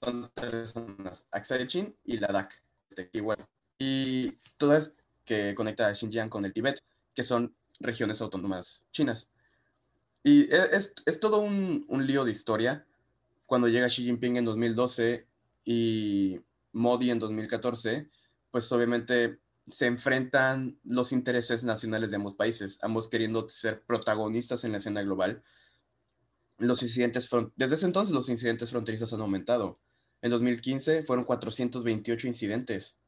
son 0.00 0.30
tres 0.34 0.70
zonas, 0.70 1.26
Chin 1.66 1.96
y 2.04 2.18
Ladakh, 2.18 2.52
este, 2.90 3.10
igual. 3.12 3.46
Y 3.78 4.32
todas 4.56 4.92
que 5.24 5.54
conecta 5.54 5.86
a 5.88 5.94
Xinjiang 5.94 6.28
con 6.28 6.44
el 6.44 6.52
Tíbet, 6.52 6.80
que 7.14 7.22
son 7.22 7.54
regiones 7.80 8.20
autónomas 8.20 8.86
chinas. 8.90 9.30
Y 10.22 10.42
e, 10.52 10.68
es, 10.72 10.94
es 11.06 11.20
todo 11.20 11.38
un, 11.38 11.84
un, 11.88 12.06
lío 12.06 12.24
de 12.24 12.32
historia. 12.32 12.86
Cuando 13.46 13.68
llega 13.68 13.88
Xi 13.88 14.04
Jinping 14.04 14.36
en 14.36 14.44
2012 14.44 15.26
y 15.64 16.40
Modi 16.72 17.10
en 17.10 17.18
2014, 17.18 18.10
pues 18.50 18.70
obviamente 18.72 19.40
se 19.68 19.86
enfrentan 19.86 20.78
los 20.84 21.12
intereses 21.12 21.64
nacionales 21.64 22.10
de 22.10 22.16
ambos 22.16 22.34
países, 22.34 22.78
ambos 22.82 23.08
queriendo 23.08 23.48
ser 23.48 23.82
protagonistas 23.84 24.64
en 24.64 24.72
la 24.72 24.78
escena 24.78 25.02
global. 25.02 25.42
Los 26.58 26.82
incidentes, 26.82 27.28
desde 27.56 27.74
ese 27.74 27.86
entonces 27.86 28.14
los 28.14 28.28
incidentes 28.28 28.70
fronterizos 28.70 29.12
han 29.12 29.20
aumentado. 29.20 29.80
En 30.20 30.30
2015 30.30 31.02
fueron 31.02 31.24
428 31.24 32.28
incidentes 32.28 32.98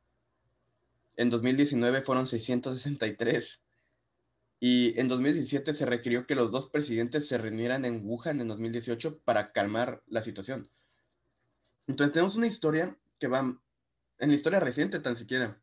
En 1.16 1.30
2019 1.30 2.02
fueron 2.02 2.26
663. 2.26 3.61
Y 4.66 4.99
en 4.99 5.09
2017 5.09 5.75
se 5.75 5.85
requirió 5.85 6.26
que 6.26 6.35
los 6.35 6.50
dos 6.50 6.71
presidentes 6.71 7.28
se 7.28 7.37
reunieran 7.37 7.85
en 7.85 8.00
Wuhan 8.02 8.40
en 8.40 8.49
2018 8.49 9.18
para 9.18 9.52
calmar 9.52 10.02
la 10.06 10.23
situación. 10.23 10.71
Entonces 11.87 12.14
tenemos 12.14 12.35
una 12.37 12.47
historia 12.47 12.97
que 13.18 13.28
va, 13.28 13.40
en 13.40 14.28
la 14.30 14.35
historia 14.35 14.61
reciente 14.61 15.00
tan 15.00 15.16
siquiera, 15.16 15.61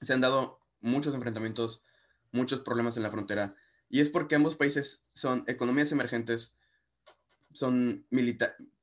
se 0.00 0.14
han 0.14 0.22
dado 0.22 0.58
muchos 0.80 1.14
enfrentamientos, 1.14 1.84
muchos 2.32 2.60
problemas 2.60 2.96
en 2.96 3.02
la 3.02 3.10
frontera. 3.10 3.54
Y 3.90 4.00
es 4.00 4.08
porque 4.08 4.36
ambos 4.36 4.56
países 4.56 5.04
son 5.12 5.44
economías 5.46 5.92
emergentes, 5.92 6.56
son 7.52 8.06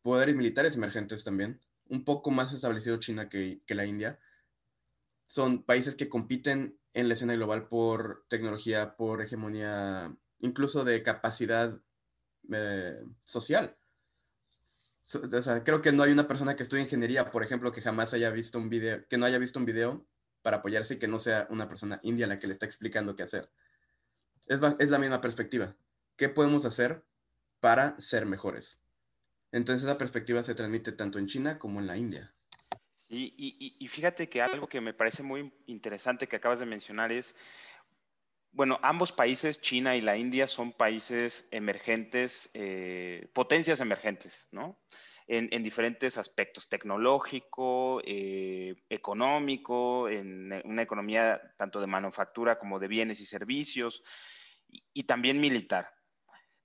poderes 0.03 0.35
militares 0.35 0.75
emergentes 0.75 1.23
también, 1.23 1.59
un 1.89 2.05
poco 2.05 2.29
más 2.29 2.53
establecido 2.53 2.97
China 2.97 3.27
que, 3.27 3.63
que 3.65 3.73
la 3.73 3.87
India. 3.87 4.19
Son 5.25 5.63
países 5.63 5.95
que 5.95 6.09
compiten 6.09 6.76
en 6.93 7.07
la 7.07 7.13
escena 7.13 7.35
global 7.35 7.67
por 7.67 8.25
tecnología, 8.29 8.95
por 8.95 9.21
hegemonía, 9.21 10.15
incluso 10.39 10.83
de 10.83 11.03
capacidad 11.03 11.79
eh, 12.51 13.03
social. 13.25 13.77
Creo 15.63 15.81
que 15.81 15.91
no 15.93 16.03
hay 16.03 16.11
una 16.11 16.27
persona 16.27 16.55
que 16.55 16.63
estudie 16.63 16.83
ingeniería, 16.83 17.31
por 17.31 17.43
ejemplo, 17.43 17.71
que 17.71 17.81
jamás 17.81 18.13
haya 18.13 18.29
visto 18.29 18.57
un 18.57 18.69
video, 18.69 19.07
que 19.07 19.17
no 19.17 19.25
haya 19.25 19.37
visto 19.37 19.59
un 19.59 19.65
video 19.65 20.05
para 20.41 20.57
apoyarse 20.57 20.95
y 20.95 20.99
que 20.99 21.07
no 21.07 21.19
sea 21.19 21.47
una 21.49 21.67
persona 21.67 21.99
india 22.03 22.27
la 22.27 22.39
que 22.39 22.47
le 22.47 22.53
está 22.53 22.65
explicando 22.65 23.15
qué 23.15 23.23
hacer. 23.23 23.49
Es, 24.47 24.59
es 24.79 24.89
la 24.89 24.99
misma 24.99 25.21
perspectiva. 25.21 25.77
¿Qué 26.17 26.29
podemos 26.29 26.65
hacer 26.65 27.05
para 27.59 27.99
ser 28.01 28.25
mejores? 28.25 28.81
Entonces 29.51 29.83
esa 29.83 29.97
perspectiva 29.97 30.43
se 30.43 30.55
transmite 30.55 30.91
tanto 30.91 31.19
en 31.19 31.27
China 31.27 31.57
como 31.57 31.79
en 31.79 31.87
la 31.87 31.97
India. 31.97 32.36
Y, 33.09 33.87
fíjate 33.87 34.27
que 34.27 34.41
algo 34.41 34.67
que 34.67 34.81
me 34.81 34.93
parece 34.93 35.23
muy 35.23 35.53
interesante 35.65 36.27
que 36.27 36.35
acabas 36.35 36.59
de 36.59 36.65
mencionar 36.65 37.11
es, 37.11 37.35
bueno, 38.51 38.79
ambos 38.81 39.13
países, 39.13 39.61
China 39.61 39.95
y 39.95 40.01
la 40.01 40.17
India, 40.17 40.47
son 40.47 40.73
países 40.73 41.47
emergentes, 41.51 42.49
eh, 42.53 43.29
potencias 43.33 43.79
emergentes, 43.79 44.49
¿no? 44.51 44.81
En, 45.29 45.61
diferentes 45.61 46.17
aspectos, 46.17 46.69
tecnológico, 46.69 48.01
eh, 48.05 48.75
económico, 48.89 50.07
en 50.07 50.53
una 50.63 50.81
economía 50.81 51.41
tanto 51.57 51.81
de 51.81 51.87
manufactura 51.87 52.57
como 52.57 52.79
de 52.79 52.87
bienes 52.87 53.19
y 53.19 53.25
servicios, 53.25 54.03
y 54.93 55.03
también 55.03 55.41
militar. 55.41 55.93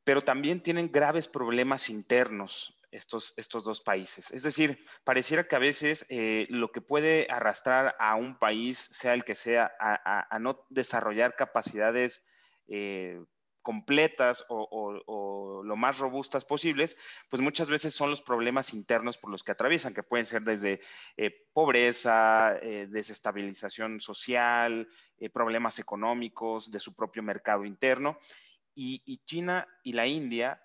Pero 0.05 0.23
también 0.23 0.63
tienen 0.63 0.93
graves 0.93 1.27
problemas 1.27 1.89
internos 1.89 2.82
estos, 2.93 3.33
estos 3.37 3.65
dos 3.65 3.81
países. 3.81 4.31
Es 4.31 4.43
decir, 4.43 4.79
pareciera 5.03 5.49
que 5.49 5.57
a 5.57 5.61
veces 5.61 6.07
eh, 6.11 6.47
lo 6.51 6.71
que 6.71 6.83
puede 6.83 7.27
arrastrar 7.31 7.97
a 7.99 8.15
un 8.15 8.39
país, 8.39 8.79
sea 8.79 9.15
el 9.15 9.25
que 9.25 9.35
sea, 9.35 9.73
a, 9.81 10.39
no 10.39 10.65
desarrollar 10.69 11.35
capacidades 11.35 12.25
eh, 12.69 13.19
completas 13.63 14.45
o, 14.49 15.63
lo 15.65 15.77
más 15.77 15.99
robustas 15.99 16.45
posibles, 16.45 16.99
pues 17.31 17.41
muchas 17.41 17.71
veces 17.71 17.95
son 17.95 18.11
los 18.11 18.21
problemas 18.21 18.75
internos 18.75 19.17
por 19.17 19.31
los 19.31 19.45
que 19.45 19.53
atraviesan, 19.53 19.95
que 19.95 20.03
pueden 20.03 20.27
ser 20.27 20.43
desde 20.43 20.81
eh, 21.17 21.31
pobreza, 21.53 22.59
desestabilización 22.89 24.01
social, 24.01 24.89
problemas 25.33 25.79
económicos 25.79 26.71
de 26.71 26.81
su 26.81 26.95
propio 26.95 27.23
mercado 27.23 27.65
interno. 27.65 28.19
y 28.75 29.23
China 29.25 29.67
y 29.85 29.93
la 29.93 30.07
India 30.07 30.61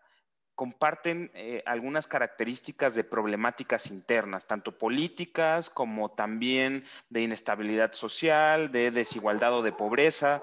comparten 0.57 1.29
eh, 1.35 1.61
algunas 1.67 2.07
características 2.07 2.95
de 2.95 3.03
problemáticas 3.03 3.91
internas, 3.91 4.47
tanto 4.47 4.75
políticas 4.75 5.69
como 5.69 6.09
también 6.09 6.83
de 7.09 7.21
inestabilidad 7.21 7.93
social, 7.93 8.71
de 8.71 8.89
desigualdad 8.89 9.53
o 9.53 9.61
de 9.61 9.71
pobreza 9.71 10.41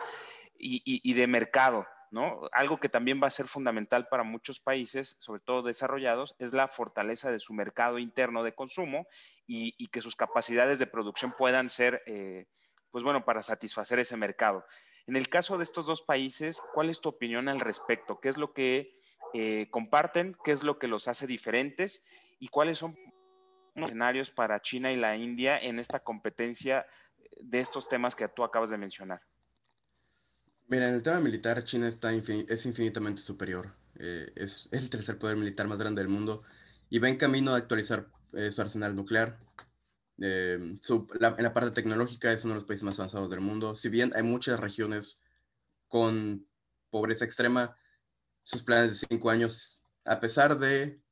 y, 0.56 1.12
de 1.14 1.26
mercado. 1.26 1.85
¿no? 2.12 2.42
Algo 2.52 2.78
que 2.78 2.88
también 2.88 3.21
va 3.21 3.26
a 3.26 3.30
ser 3.30 3.47
fundamental 3.47 4.06
para 4.06 4.23
muchos 4.23 4.61
países, 4.61 5.16
sobre 5.18 5.40
todo 5.40 5.62
desarrollados, 5.62 6.37
es 6.38 6.52
la 6.52 6.68
fortaleza 6.68 7.33
de 7.33 7.40
su 7.40 7.52
mercado 7.52 7.99
interno 7.99 8.44
de 8.44 8.54
consumo 8.54 9.09
y, 9.49 9.88
que 9.88 10.00
sus 10.00 10.14
capacidades 10.14 10.78
de 10.78 10.87
producción 10.87 11.35
puedan 11.37 11.68
ser, 11.68 12.04
eh, 12.06 12.47
pues 12.92 13.02
bueno, 13.02 13.25
para 13.25 13.42
satisfacer 13.42 13.99
ese 13.99 14.16
mercado. 14.16 14.64
En 15.09 15.16
el 15.16 15.28
caso 15.28 15.59
de 15.59 15.64
estos 15.64 15.87
dos 15.87 16.02
países, 16.02 16.62
¿cuál 16.73 16.88
es 16.88 17.00
tu 17.00 17.09
opinión 17.09 17.49
al 17.49 17.59
respecto? 17.59 18.21
¿Qué 18.21 18.28
es 18.28 18.37
lo 18.37 18.52
que 18.52 18.97
eh, 19.32 19.68
comparten, 19.70 20.36
qué 20.44 20.52
es 20.52 20.62
lo 20.62 20.78
que 20.78 20.88
los 20.88 21.08
hace 21.08 21.26
diferentes 21.26 22.04
y 22.38 22.48
cuáles 22.48 22.78
son 22.78 22.96
los 23.74 23.86
escenarios 23.86 24.30
para 24.30 24.60
China 24.60 24.92
y 24.92 24.96
la 24.96 25.16
India 25.16 25.58
en 25.58 25.78
esta 25.78 26.00
competencia 26.00 26.86
de 27.40 27.60
estos 27.60 27.88
temas 27.88 28.14
que 28.14 28.28
tú 28.28 28.44
acabas 28.44 28.70
de 28.70 28.78
mencionar. 28.78 29.20
Mira, 30.66 30.88
en 30.88 30.94
el 30.94 31.02
tema 31.02 31.20
militar, 31.20 31.62
China 31.64 31.88
está 31.88 32.12
es 32.12 32.66
infinitamente 32.66 33.20
superior. 33.20 33.74
Eh, 33.96 34.32
es 34.34 34.68
el 34.72 34.90
tercer 34.90 35.18
poder 35.18 35.36
militar 35.36 35.68
más 35.68 35.78
grande 35.78 36.02
del 36.02 36.10
mundo 36.10 36.42
y 36.90 36.98
va 36.98 37.08
en 37.08 37.16
camino 37.16 37.54
a 37.54 37.56
actualizar 37.56 38.08
eh, 38.32 38.50
su 38.50 38.60
arsenal 38.60 38.96
nuclear. 38.96 39.38
en 40.18 40.80
la 41.18 41.52
parte 41.52 41.70
tecnológica 41.72 42.32
es 42.32 42.44
uno 42.44 42.54
de 42.54 42.60
los 42.60 42.68
países 42.68 42.84
más 42.84 42.98
avanzados 42.98 43.30
del 43.30 43.40
mundo. 43.40 43.74
Si 43.74 43.88
bien 43.88 44.12
hay 44.14 44.22
muchas 44.22 44.58
regiones 44.58 45.22
con 45.88 46.46
pobreza 46.90 47.24
extrema, 47.24 47.76
sus 48.44 48.62
planes 48.62 49.00
de 49.00 49.06
cinco 49.08 49.30
años, 49.30 49.80
a 50.04 50.20
pesar 50.20 50.58
de 50.58 51.02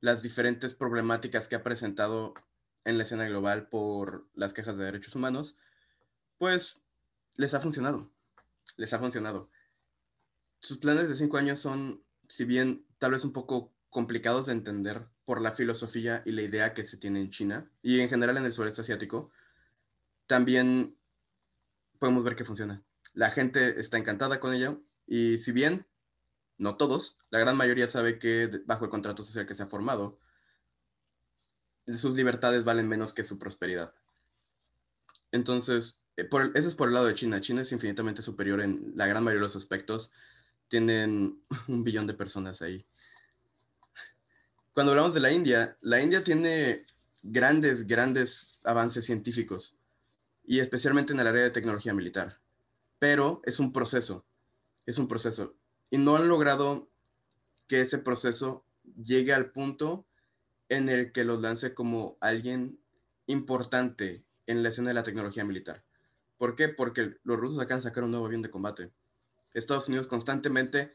las 0.00 0.22
diferentes 0.22 0.74
problemáticas 0.74 1.48
que 1.48 1.56
ha 1.56 1.62
presentado 1.62 2.34
en 2.84 2.98
la 2.98 3.04
escena 3.04 3.26
global 3.26 3.68
por 3.68 4.28
las 4.34 4.52
quejas 4.52 4.76
de 4.76 4.84
derechos 4.84 5.14
humanos, 5.14 5.56
pues 6.36 6.82
les 7.36 7.54
ha 7.54 7.60
funcionado, 7.60 8.12
les 8.76 8.92
ha 8.92 8.98
funcionado. 8.98 9.50
Sus 10.60 10.78
planes 10.78 11.08
de 11.08 11.16
cinco 11.16 11.36
años 11.36 11.60
son, 11.60 12.04
si 12.28 12.44
bien 12.44 12.86
tal 12.98 13.12
vez 13.12 13.24
un 13.24 13.32
poco 13.32 13.72
complicados 13.90 14.46
de 14.46 14.52
entender 14.52 15.08
por 15.24 15.40
la 15.40 15.52
filosofía 15.52 16.22
y 16.24 16.32
la 16.32 16.42
idea 16.42 16.74
que 16.74 16.84
se 16.84 16.96
tiene 16.96 17.20
en 17.20 17.30
China 17.30 17.70
y 17.82 18.00
en 18.00 18.08
general 18.08 18.36
en 18.36 18.44
el 18.44 18.52
sureste 18.52 18.80
asiático, 18.80 19.30
también 20.26 20.98
podemos 21.98 22.24
ver 22.24 22.34
que 22.34 22.44
funciona. 22.44 22.82
La 23.14 23.30
gente 23.30 23.80
está 23.80 23.96
encantada 23.96 24.40
con 24.40 24.52
ella 24.52 24.76
y 25.06 25.38
si 25.38 25.52
bien 25.52 25.86
no 26.58 26.76
todos, 26.76 27.16
la 27.30 27.38
gran 27.38 27.56
mayoría 27.56 27.86
sabe 27.86 28.18
que 28.18 28.62
bajo 28.66 28.84
el 28.84 28.90
contrato 28.90 29.24
social 29.24 29.46
que 29.46 29.54
se 29.54 29.62
ha 29.62 29.68
formado, 29.68 30.18
sus 31.96 32.14
libertades 32.14 32.64
valen 32.64 32.88
menos 32.88 33.12
que 33.12 33.24
su 33.24 33.38
prosperidad. 33.38 33.94
Entonces, 35.32 36.02
eh, 36.16 36.24
por, 36.24 36.50
eso 36.54 36.68
es 36.68 36.74
por 36.74 36.88
el 36.88 36.94
lado 36.94 37.06
de 37.06 37.14
China. 37.14 37.40
China 37.40 37.62
es 37.62 37.72
infinitamente 37.72 38.22
superior 38.22 38.60
en 38.60 38.92
la 38.96 39.06
gran 39.06 39.22
mayoría 39.22 39.40
de 39.40 39.46
los 39.46 39.56
aspectos. 39.56 40.12
Tienen 40.68 41.42
un 41.68 41.84
billón 41.84 42.06
de 42.06 42.14
personas 42.14 42.60
ahí. 42.60 42.84
Cuando 44.74 44.92
hablamos 44.92 45.14
de 45.14 45.20
la 45.20 45.32
India, 45.32 45.76
la 45.80 46.00
India 46.00 46.22
tiene 46.22 46.86
grandes, 47.22 47.86
grandes 47.86 48.60
avances 48.64 49.04
científicos 49.06 49.76
y 50.44 50.60
especialmente 50.60 51.12
en 51.12 51.20
el 51.20 51.26
área 51.26 51.42
de 51.42 51.50
tecnología 51.50 51.94
militar. 51.94 52.40
Pero 52.98 53.40
es 53.44 53.58
un 53.58 53.72
proceso, 53.72 54.24
es 54.86 54.98
un 54.98 55.08
proceso 55.08 55.57
y 55.90 55.98
no 55.98 56.16
han 56.16 56.28
logrado 56.28 56.88
que 57.66 57.80
ese 57.80 57.98
proceso 57.98 58.64
llegue 59.02 59.32
al 59.32 59.50
punto 59.50 60.06
en 60.68 60.88
el 60.88 61.12
que 61.12 61.24
los 61.24 61.40
lance 61.40 61.74
como 61.74 62.16
alguien 62.20 62.78
importante 63.26 64.24
en 64.46 64.62
la 64.62 64.70
escena 64.70 64.88
de 64.88 64.94
la 64.94 65.02
tecnología 65.02 65.44
militar. 65.44 65.84
¿Por 66.36 66.54
qué? 66.54 66.68
Porque 66.68 67.16
los 67.24 67.38
rusos 67.38 67.60
acaban 67.60 67.80
de 67.80 67.88
sacar 67.88 68.04
un 68.04 68.10
nuevo 68.10 68.26
avión 68.26 68.42
de 68.42 68.50
combate. 68.50 68.92
Estados 69.54 69.88
Unidos 69.88 70.06
constantemente 70.06 70.92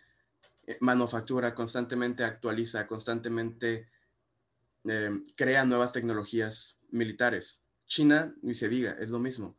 eh, 0.66 0.78
manufactura, 0.80 1.54
constantemente 1.54 2.24
actualiza, 2.24 2.88
constantemente 2.88 3.90
eh, 4.86 5.10
crea 5.36 5.66
nuevas 5.66 5.92
tecnologías 5.92 6.78
militares. 6.90 7.62
China, 7.88 8.34
ni 8.42 8.56
se 8.56 8.70
diga, 8.70 8.92
es 9.00 9.10
lo 9.10 9.20
mismo. 9.20 9.58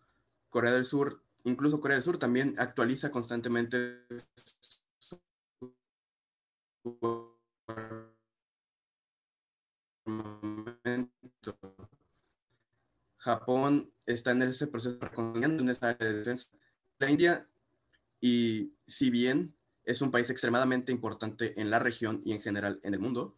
Corea 0.48 0.72
del 0.72 0.84
Sur, 0.84 1.22
incluso 1.44 1.80
Corea 1.80 1.96
del 1.96 2.04
Sur 2.04 2.18
también 2.18 2.54
actualiza 2.58 3.10
constantemente 3.10 4.06
Japón 13.16 13.92
está 14.04 14.32
en 14.32 14.42
ese 14.42 14.66
proceso 14.66 14.98
en 15.16 15.68
esa 15.70 15.88
área 15.90 16.08
de 16.08 16.18
defensa. 16.18 16.48
La 16.98 17.10
India, 17.10 17.48
y 18.20 18.74
si 18.86 19.10
bien 19.10 19.56
es 19.84 20.02
un 20.02 20.10
país 20.10 20.28
extremadamente 20.28 20.92
importante 20.92 21.58
en 21.58 21.70
la 21.70 21.78
región 21.78 22.20
y 22.22 22.32
en 22.32 22.42
general 22.42 22.80
en 22.82 22.92
el 22.92 23.00
mundo, 23.00 23.34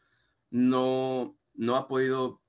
no, 0.51 1.39
no 1.55 1.77
ha 1.77 1.87
podido, 1.87 2.43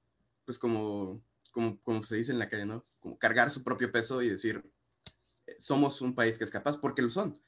pues 0.45 0.57
como, 0.57 1.21
como, 1.51 1.79
como 1.83 2.03
se 2.03 2.15
dice 2.15 2.31
en 2.31 2.39
la 2.39 2.49
calle, 2.49 2.65
¿no? 2.65 2.85
Cargar 3.19 3.51
su 3.51 3.63
propio 3.63 3.91
peso 3.91 4.21
y 4.23 4.29
decir, 4.29 4.63
eh, 5.45 5.55
somos 5.59 6.01
un 6.01 6.15
país 6.15 6.37
que 6.37 6.43
es 6.43 6.51
capaz, 6.51 6.77
porque 6.77 7.03
lo 7.03 7.09
son 7.09 7.39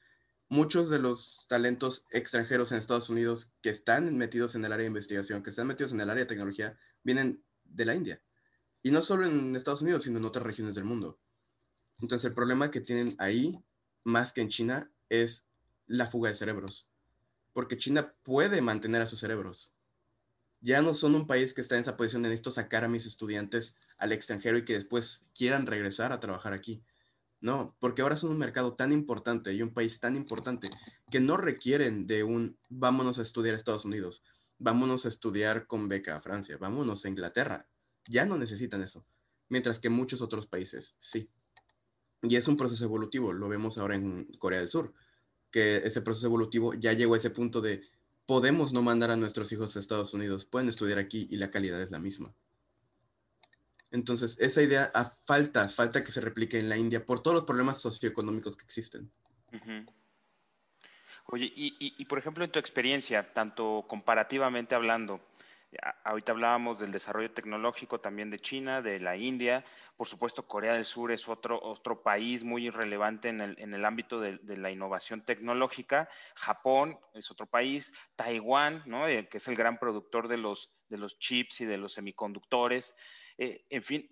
muchos 0.50 0.90
de 0.90 0.98
los 0.98 1.46
talentos 1.48 2.06
extranjeros 2.10 2.72
en 2.72 2.78
Estados 2.78 3.08
Unidos 3.08 3.52
que 3.62 3.70
están 3.70 4.16
metidos 4.18 4.56
en 4.56 4.64
el 4.64 4.72
área 4.72 4.82
de 4.82 4.88
investigación, 4.88 5.42
que 5.42 5.50
están 5.50 5.68
metidos 5.68 5.92
en 5.92 6.00
el 6.00 6.10
área 6.10 6.24
de 6.24 6.28
tecnología, 6.28 6.76
vienen 7.04 7.42
de 7.64 7.84
la 7.86 7.94
India. 7.94 8.20
Y 8.82 8.90
no 8.90 9.00
solo 9.00 9.24
en 9.24 9.54
Estados 9.54 9.82
Unidos, 9.82 10.02
sino 10.02 10.18
en 10.18 10.24
otras 10.24 10.44
regiones 10.44 10.74
del 10.74 10.84
mundo. 10.84 11.20
Entonces 12.00 12.28
el 12.28 12.34
problema 12.34 12.70
que 12.72 12.80
tienen 12.80 13.14
ahí, 13.18 13.62
más 14.02 14.32
que 14.32 14.40
en 14.40 14.48
China, 14.48 14.90
es 15.08 15.46
la 15.86 16.08
fuga 16.08 16.30
de 16.30 16.34
cerebros. 16.34 16.90
Porque 17.52 17.78
China 17.78 18.12
puede 18.24 18.60
mantener 18.60 19.02
a 19.02 19.06
sus 19.06 19.20
cerebros. 19.20 19.72
Ya 20.60 20.82
no 20.82 20.94
son 20.94 21.14
un 21.14 21.28
país 21.28 21.54
que 21.54 21.60
está 21.60 21.76
en 21.76 21.82
esa 21.82 21.96
posición 21.96 22.22
de 22.22 22.28
necesito 22.28 22.50
sacar 22.50 22.82
a 22.82 22.88
mis 22.88 23.06
estudiantes 23.06 23.76
al 23.98 24.10
extranjero 24.12 24.58
y 24.58 24.64
que 24.64 24.74
después 24.74 25.26
quieran 25.32 25.66
regresar 25.66 26.12
a 26.12 26.18
trabajar 26.18 26.52
aquí. 26.54 26.82
No, 27.40 27.74
porque 27.80 28.02
ahora 28.02 28.16
son 28.16 28.32
un 28.32 28.38
mercado 28.38 28.74
tan 28.74 28.92
importante 28.92 29.52
y 29.54 29.62
un 29.62 29.72
país 29.72 29.98
tan 29.98 30.14
importante 30.14 30.68
que 31.10 31.20
no 31.20 31.38
requieren 31.38 32.06
de 32.06 32.22
un 32.22 32.58
vámonos 32.68 33.18
a 33.18 33.22
estudiar 33.22 33.54
a 33.54 33.56
Estados 33.56 33.86
Unidos, 33.86 34.22
vámonos 34.58 35.06
a 35.06 35.08
estudiar 35.08 35.66
con 35.66 35.88
beca 35.88 36.16
a 36.16 36.20
Francia, 36.20 36.58
vámonos 36.58 37.04
a 37.04 37.08
Inglaterra. 37.08 37.66
Ya 38.06 38.26
no 38.26 38.36
necesitan 38.36 38.82
eso, 38.82 39.06
mientras 39.48 39.78
que 39.78 39.88
muchos 39.88 40.20
otros 40.20 40.46
países 40.46 40.96
sí. 40.98 41.30
Y 42.22 42.36
es 42.36 42.46
un 42.46 42.58
proceso 42.58 42.84
evolutivo, 42.84 43.32
lo 43.32 43.48
vemos 43.48 43.78
ahora 43.78 43.94
en 43.94 44.26
Corea 44.38 44.58
del 44.58 44.68
Sur, 44.68 44.92
que 45.50 45.76
ese 45.76 46.02
proceso 46.02 46.26
evolutivo 46.26 46.74
ya 46.74 46.92
llegó 46.92 47.14
a 47.14 47.16
ese 47.16 47.30
punto 47.30 47.62
de 47.62 47.82
podemos 48.26 48.74
no 48.74 48.82
mandar 48.82 49.10
a 49.10 49.16
nuestros 49.16 49.50
hijos 49.52 49.74
a 49.74 49.80
Estados 49.80 50.12
Unidos, 50.12 50.44
pueden 50.44 50.68
estudiar 50.68 50.98
aquí 50.98 51.26
y 51.30 51.36
la 51.36 51.50
calidad 51.50 51.80
es 51.80 51.90
la 51.90 51.98
misma. 51.98 52.34
Entonces, 53.90 54.36
esa 54.38 54.62
idea 54.62 54.90
a 54.94 55.04
falta, 55.04 55.68
falta 55.68 56.02
que 56.04 56.12
se 56.12 56.20
replique 56.20 56.58
en 56.58 56.68
la 56.68 56.76
India 56.76 57.04
por 57.04 57.22
todos 57.22 57.34
los 57.34 57.44
problemas 57.44 57.80
socioeconómicos 57.80 58.56
que 58.56 58.64
existen. 58.64 59.10
Oye, 61.26 61.52
y, 61.54 62.04
por 62.06 62.18
ejemplo, 62.18 62.44
en 62.44 62.50
tu 62.50 62.58
experiencia, 62.58 63.32
tanto 63.32 63.84
comparativamente 63.88 64.74
hablando, 64.74 65.20
ahorita 66.04 66.32
hablábamos 66.32 66.80
del 66.80 66.90
desarrollo 66.90 67.30
tecnológico 67.30 68.00
también 68.00 68.30
de 68.30 68.40
China, 68.40 68.82
de 68.82 68.98
la 68.98 69.16
India, 69.16 69.64
por 69.96 70.08
supuesto 70.08 70.48
Corea 70.48 70.74
del 70.74 70.84
Sur 70.84 71.12
es 71.12 71.28
otro, 71.28 71.60
otro 71.62 72.02
país 72.02 72.42
muy 72.42 72.70
relevante 72.70 73.28
en 73.28 73.40
el, 73.40 73.54
en 73.58 73.74
el 73.74 73.84
ámbito 73.84 74.18
de, 74.18 74.38
la 74.56 74.70
innovación 74.70 75.22
tecnológica, 75.22 76.08
Japón 76.34 76.98
es 77.14 77.30
otro 77.30 77.46
país, 77.46 77.92
Taiwán, 78.16 78.82
¿no? 78.86 79.06
Eh, 79.06 79.28
que 79.28 79.38
es 79.38 79.46
el 79.46 79.56
gran 79.56 79.78
productor 79.78 80.26
de 80.26 80.38
los, 80.38 80.74
de 80.88 80.98
los 80.98 81.18
chips 81.18 81.60
y 81.60 81.66
de 81.66 81.76
los 81.76 81.92
semiconductores. 81.92 82.96
Eh, 83.40 83.64
en 83.70 83.82
fin, 83.82 84.06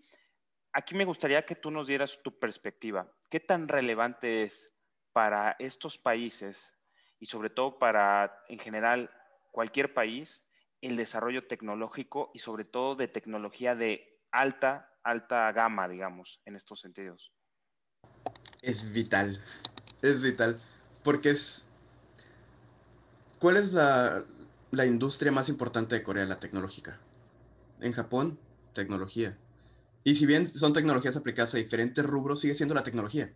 aquí 0.72 0.94
me 0.94 1.04
gustaría 1.04 1.44
que 1.44 1.54
tú 1.54 1.70
nos 1.70 1.86
dieras 1.86 2.18
tu 2.22 2.38
perspectiva. 2.38 3.12
¿Qué 3.28 3.40
tan 3.40 3.68
relevante 3.68 4.42
es 4.42 4.74
para 5.12 5.54
estos 5.58 5.98
países 5.98 6.74
y 7.20 7.26
sobre 7.26 7.50
todo 7.50 7.78
para, 7.78 8.42
en 8.48 8.58
general, 8.58 9.10
cualquier 9.52 9.92
país, 9.92 10.48
el 10.80 10.96
desarrollo 10.96 11.46
tecnológico 11.46 12.30
y 12.32 12.38
sobre 12.38 12.64
todo 12.64 12.96
de 12.96 13.06
tecnología 13.06 13.74
de 13.74 14.18
alta, 14.30 14.96
alta 15.02 15.52
gama, 15.52 15.88
digamos, 15.88 16.40
en 16.46 16.56
estos 16.56 16.80
sentidos? 16.80 17.30
Es 18.62 18.90
vital, 18.90 19.44
es 20.00 20.22
vital, 20.22 20.58
porque 21.04 21.30
es... 21.30 21.66
¿Cuál 23.38 23.58
es 23.58 23.74
la, 23.74 24.24
la 24.70 24.86
industria 24.86 25.32
más 25.32 25.50
importante 25.50 25.96
de 25.96 26.02
Corea, 26.02 26.24
la 26.24 26.40
tecnológica? 26.40 26.98
En 27.80 27.92
Japón, 27.92 28.38
tecnología. 28.78 29.36
Y 30.04 30.14
si 30.14 30.24
bien 30.24 30.48
son 30.48 30.72
tecnologías 30.72 31.16
aplicadas 31.16 31.52
a 31.54 31.58
diferentes 31.58 32.04
rubros, 32.06 32.40
sigue 32.40 32.54
siendo 32.54 32.74
la 32.74 32.84
tecnología. 32.84 33.34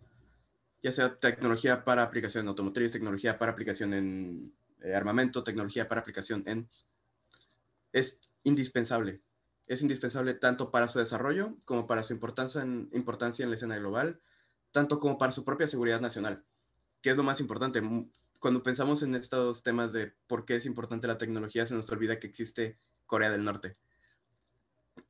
Ya 0.81 0.91
sea 0.91 1.19
tecnología 1.19 1.83
para 1.83 2.03
aplicación 2.03 2.45
en 2.45 2.47
automotriz, 2.49 2.91
tecnología 2.91 3.37
para 3.37 3.51
aplicación 3.51 3.93
en 3.93 4.55
eh, 4.81 4.95
armamento, 4.95 5.43
tecnología 5.43 5.87
para 5.87 6.01
aplicación 6.01 6.43
en... 6.47 6.69
Es 7.91 8.17
indispensable. 8.43 9.21
Es 9.67 9.81
indispensable 9.81 10.33
tanto 10.33 10.71
para 10.71 10.87
su 10.87 10.99
desarrollo 10.99 11.57
como 11.65 11.87
para 11.87 12.03
su 12.03 12.13
importancia 12.13 12.61
en, 12.61 12.89
importancia 12.93 13.43
en 13.43 13.49
la 13.49 13.55
escena 13.55 13.77
global, 13.77 14.21
tanto 14.71 14.97
como 14.99 15.17
para 15.17 15.31
su 15.31 15.43
propia 15.43 15.67
seguridad 15.67 16.01
nacional, 16.01 16.43
que 17.01 17.11
es 17.11 17.17
lo 17.17 17.23
más 17.23 17.39
importante. 17.39 17.81
Cuando 18.39 18.63
pensamos 18.63 19.03
en 19.03 19.15
estos 19.15 19.61
temas 19.63 19.93
de 19.93 20.13
por 20.27 20.45
qué 20.45 20.55
es 20.55 20.65
importante 20.65 21.07
la 21.07 21.17
tecnología, 21.17 21.65
se 21.65 21.75
nos 21.75 21.89
olvida 21.89 22.19
que 22.19 22.27
existe 22.27 22.79
Corea 23.05 23.29
del 23.29 23.43
Norte 23.43 23.73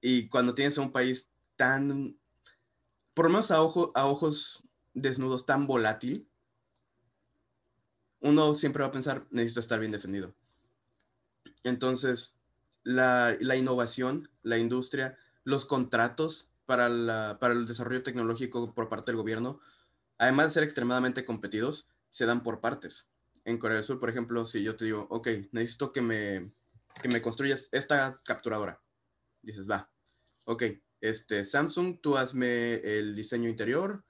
y 0.02 0.28
cuando 0.28 0.54
tienes 0.54 0.78
un 0.78 0.91
país 0.91 1.30
tan, 1.56 2.19
por 3.13 3.26
lo 3.26 3.32
menos 3.32 3.52
a, 3.52 3.56
a 3.56 4.06
ojos 4.06 4.63
desnudos, 4.93 5.46
tan 5.46 5.65
volátil, 5.65 6.28
uno 8.19 8.54
siempre 8.54 8.84
va 8.84 8.89
a 8.89 8.91
pensar, 8.91 9.26
necesito 9.32 9.62
estar 9.62 9.80
bien 9.80 9.91
defendido. 9.91 10.36
Entonces, 11.63 12.38
la, 12.84 13.36
la 13.39 13.56
innovación, 13.56 14.30
la 14.41 14.58
industria, 14.58 15.17
los 15.46 15.65
contratos 15.65 16.50
para, 16.65 16.89
la, 16.89 17.38
para 17.39 17.54
el 17.54 17.65
desarrollo 17.65 18.04
tecnológico 18.04 18.74
por 18.74 18.89
parte 18.89 19.12
del 19.12 19.17
gobierno, 19.17 19.62
además 20.17 20.48
de 20.48 20.54
ser 20.54 20.63
extremadamente 20.63 21.26
competidos, 21.26 21.88
se 22.10 22.26
dan 22.26 22.43
por 22.43 22.60
partes. 22.60 23.08
En 23.46 23.58
Corea 23.58 23.78
del 23.78 23.86
Sur, 23.86 24.00
por 24.00 24.10
ejemplo, 24.10 24.46
si 24.46 24.63
yo 24.63 24.76
te 24.76 24.86
digo, 24.86 25.08
ok, 25.10 25.28
necesito 25.52 25.91
que 25.91 26.02
me, 26.02 26.52
que 27.02 27.10
me 27.10 27.22
construyas 27.22 27.69
esta 27.72 28.22
capturadora 28.24 28.83
dices, 29.43 29.69
va, 29.69 29.91
ok, 30.45 30.63
este, 31.01 31.45
Samsung, 31.45 31.99
tú 32.01 32.17
hazme 32.17 32.75
el 32.75 33.15
diseño 33.15 33.49
interior, 33.49 34.03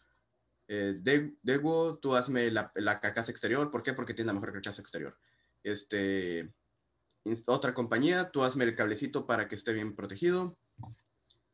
eh, 0.68 0.96
Daewoo, 1.42 1.98
tú 1.98 2.16
hazme 2.16 2.52
la, 2.52 2.72
carcasa 3.02 3.32
exterior, 3.32 3.70
¿por 3.72 3.84
qué? 3.84 3.94
Porque 3.94 4.14
tiene 4.14 4.28
la 4.28 4.34
mejor 4.34 4.54
carcasa 4.54 4.82
exterior. 4.82 5.18
Este, 5.64 6.54
otra 7.48 7.74
compañía, 7.74 8.32
tú 8.32 8.44
hazme 8.44 8.64
el 8.66 8.76
cablecito 8.76 9.26
para 9.26 9.48
que 9.48 9.56
esté 9.56 9.74
bien 9.74 9.96
protegido. 9.96 10.58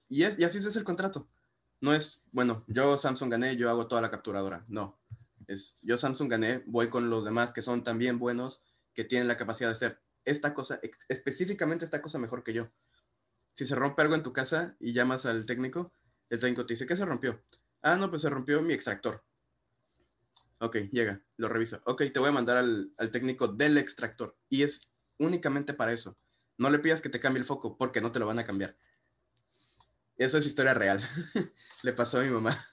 Y, 0.08 0.24
es, 0.24 0.38
y 0.40 0.44
así 0.44 0.58
es 0.58 0.76
el 0.76 0.84
contrato. 0.84 1.28
No 1.82 1.94
es, 1.94 2.22
bueno, 2.32 2.66
yo 2.68 2.98
Samsung 2.98 3.32
gané, 3.32 3.56
yo 3.56 3.70
hago 3.70 3.88
toda 3.88 4.02
la 4.02 4.12
capturadora. 4.12 4.66
No. 4.68 5.00
Es, 5.48 5.78
yo 5.82 5.98
Samsung 5.98 6.30
gané, 6.30 6.64
voy 6.68 6.90
con 6.90 7.10
los 7.10 7.24
demás 7.24 7.54
que 7.54 7.62
son 7.62 7.84
también 7.84 8.20
buenos, 8.20 8.62
que 8.94 9.06
tienen 9.06 9.28
la 9.28 9.38
capacidad 9.38 9.70
de 9.70 9.74
hacer 9.74 10.02
esta 10.26 10.54
cosa, 10.54 10.80
específicamente 11.08 11.86
esta 11.86 12.02
cosa 12.02 12.20
mejor 12.20 12.44
que 12.44 12.54
yo 12.54 12.70
si 13.60 13.66
se 13.66 13.76
rompe 13.76 14.02
algo 14.02 14.16
en 14.16 14.24
tu 14.24 14.32
casa 14.32 14.78
y 14.80 14.94
llamas 14.94 15.26
al 15.26 15.46
técnico, 15.46 15.92
el 16.30 16.40
técnico 16.40 16.66
te 16.66 16.76
dice, 16.76 16.88
¿qué 16.88 16.96
se 16.96 17.04
rompió? 17.04 17.44
Ah, 17.82 17.98
no, 17.98 18.10
pues 18.10 18.22
se 18.22 18.30
rompió 18.30 18.62
mi 18.62 18.72
extractor. 18.72 19.22
Ok, 20.60 20.78
llega, 20.94 21.22
lo 21.36 21.50
reviso. 21.50 21.82
Ok, 21.84 22.04
te 22.14 22.20
voy 22.22 22.30
a 22.30 22.32
mandar 22.32 22.56
al, 22.56 22.94
técnico 23.12 23.50
del 23.50 23.78
extractor. 23.78 24.38
Y 24.48 24.64
es 24.64 24.80
únicamente 25.18 25.74
para 25.74 25.92
eso. 25.92 26.18
No 26.58 26.70
le 26.70 26.80
pidas 26.80 27.02
que 27.02 27.10
te 27.10 27.20
cambie 27.20 27.42
el 27.42 27.46
foco 27.46 27.78
porque 27.78 28.00
no 28.00 28.14
te 28.14 28.20
lo 28.20 28.28
van 28.28 28.40
a 28.40 28.46
cambiar. 28.46 28.78
Eso 30.16 30.38
es 30.38 30.46
historia 30.46 30.74
real. 30.74 31.02
le 31.84 31.92
pasó 31.92 32.20
a 32.20 32.24
mi 32.24 32.30
mamá. 32.30 32.66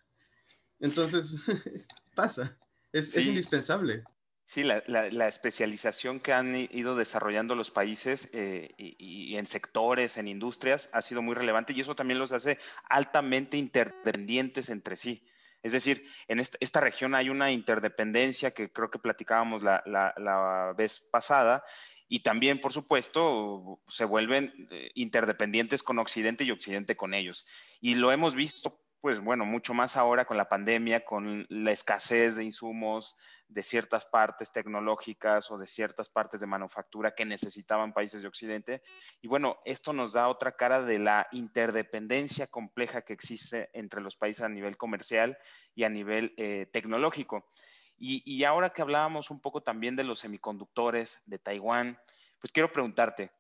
Entonces, 0.79 1.35
pasa. 2.15 2.57
es 2.93 3.17
indispensable. 3.17 4.05
Sí, 4.49 4.63
la, 4.63 5.27
especialización 5.27 6.21
que 6.21 6.33
han 6.33 6.55
ido 6.55 6.95
desarrollando 6.95 7.57
los 7.57 7.73
países 7.73 8.31
eh, 8.33 8.73
y, 8.79 9.37
en 9.37 9.45
sectores, 9.45 10.19
en 10.19 10.29
industrias, 10.29 10.89
ha 10.93 11.03
sido 11.03 11.21
muy 11.21 11.35
relevante 11.35 11.73
y 11.73 11.81
eso 11.81 11.97
también 11.97 12.21
los 12.21 12.31
hace 12.31 12.61
altamente 12.89 13.57
interdependientes 13.57 14.71
entre 14.71 14.95
sí. 14.95 15.27
Es 15.65 15.73
decir, 15.73 16.09
en 16.29 16.39
esta, 16.39 16.81
región 16.81 17.17
hay 17.17 17.29
una 17.29 17.51
interdependencia 17.51 18.53
que 18.53 18.71
creo 18.71 18.89
que 18.89 19.01
platicábamos 19.01 19.65
la, 19.65 20.75
vez 20.79 21.01
pasada 21.11 21.65
y 22.07 22.21
también, 22.21 22.61
por 22.61 22.73
supuesto, 22.73 23.83
se 23.89 24.05
vuelven 24.05 24.69
eh, 24.71 24.93
interdependientes 24.95 25.83
con 25.83 25.99
Occidente 25.99 26.45
y 26.45 26.53
Occidente 26.53 26.97
con 26.97 27.15
ellos. 27.15 27.45
Y 27.81 27.97
lo 27.97 28.13
hemos 28.13 28.37
visto 28.37 28.81
pues 29.01 29.21
bueno, 29.21 29.45
mucho 29.45 29.73
más 29.73 29.97
ahora 29.97 30.25
con 30.25 30.37
la 30.37 30.49
pandemia, 30.49 31.05
con 31.05 31.47
la 31.49 31.71
escasez 31.71 32.35
de 32.35 32.45
insumos 32.45 33.17
de 33.49 33.63
ciertas 33.63 34.05
partes 34.05 34.53
tecnológicas 34.53 35.51
o 35.51 35.59
de 35.59 35.67
ciertas 35.67 36.09
partes 36.09 36.41
de 36.41 36.47
manufactura 36.47 37.15
que 37.15 37.25
necesitaban 37.25 37.93
países 37.93 38.23
de 38.23 38.29
Occidente. 38.29 38.83
Y 39.21 39.29
bueno, 39.29 39.59
esto 39.65 39.93
nos 39.93 40.13
da 40.13 40.29
otra 40.29 40.53
cara 40.53 40.83
de 40.83 40.99
la 40.99 41.29
interdependencia 41.33 42.47
compleja 42.47 43.03
que 43.03 43.13
existe 43.13 43.71
entre 43.73 44.01
los 44.01 44.17
países 44.17 44.43
a 44.43 44.49
nivel 44.49 44.77
comercial 44.77 45.39
y 45.75 45.85
a 45.85 45.89
nivel 45.89 46.35
eh, 46.37 46.67
tecnológico. 46.73 47.51
Y, 47.97 48.23
y 48.31 48.45
ahora 48.45 48.71
que 48.71 48.83
hablábamos 48.83 49.31
un 49.31 49.41
poco 49.41 49.63
también 49.63 49.97
de 49.97 50.05
los 50.05 50.21
semiconductores 50.21 51.23
de 51.27 51.39
Taiwán, 51.39 51.99
pues 52.41 52.53
quiero 52.53 52.71
preguntarte, 52.71 53.31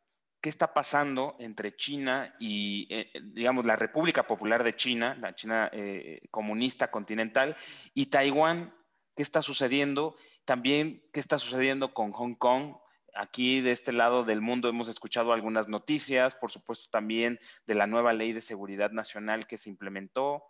qué 0.40 0.50
está 0.50 0.72
pasando 0.72 1.34
entre 1.40 1.74
China 1.74 2.34
y, 2.38 2.86
eh, 2.88 3.10
digamos, 3.20 3.64
la 3.64 3.74
República 3.74 4.26
Popular 4.26 4.62
de 4.62 4.74
China, 4.74 5.16
la 5.20 5.34
China 5.34 5.68
eh, 5.72 6.20
comunista 6.30 6.88
continental, 6.88 7.56
y 7.94 8.06
Taiwán, 8.06 8.72
qué 9.16 9.22
está 9.22 9.42
sucediendo, 9.42 10.14
también 10.44 11.02
qué 11.12 11.20
está 11.20 11.38
sucediendo 11.38 11.94
con 11.94 12.12
Hong 12.12 12.34
Kong. 12.34 12.76
Aquí 13.14 13.62
de 13.62 13.72
este 13.72 13.92
lado 13.92 14.24
del 14.24 14.42
mundo 14.42 14.68
hemos 14.68 14.88
escuchado 14.88 15.32
algunas 15.32 15.68
noticias, 15.68 16.34
por 16.34 16.50
supuesto 16.50 16.88
también 16.90 17.40
de 17.66 17.74
la 17.74 17.86
nueva 17.86 18.12
ley 18.12 18.34
de 18.34 18.42
seguridad 18.42 18.90
nacional 18.90 19.46
que 19.46 19.56
se 19.56 19.70
implementó. 19.70 20.44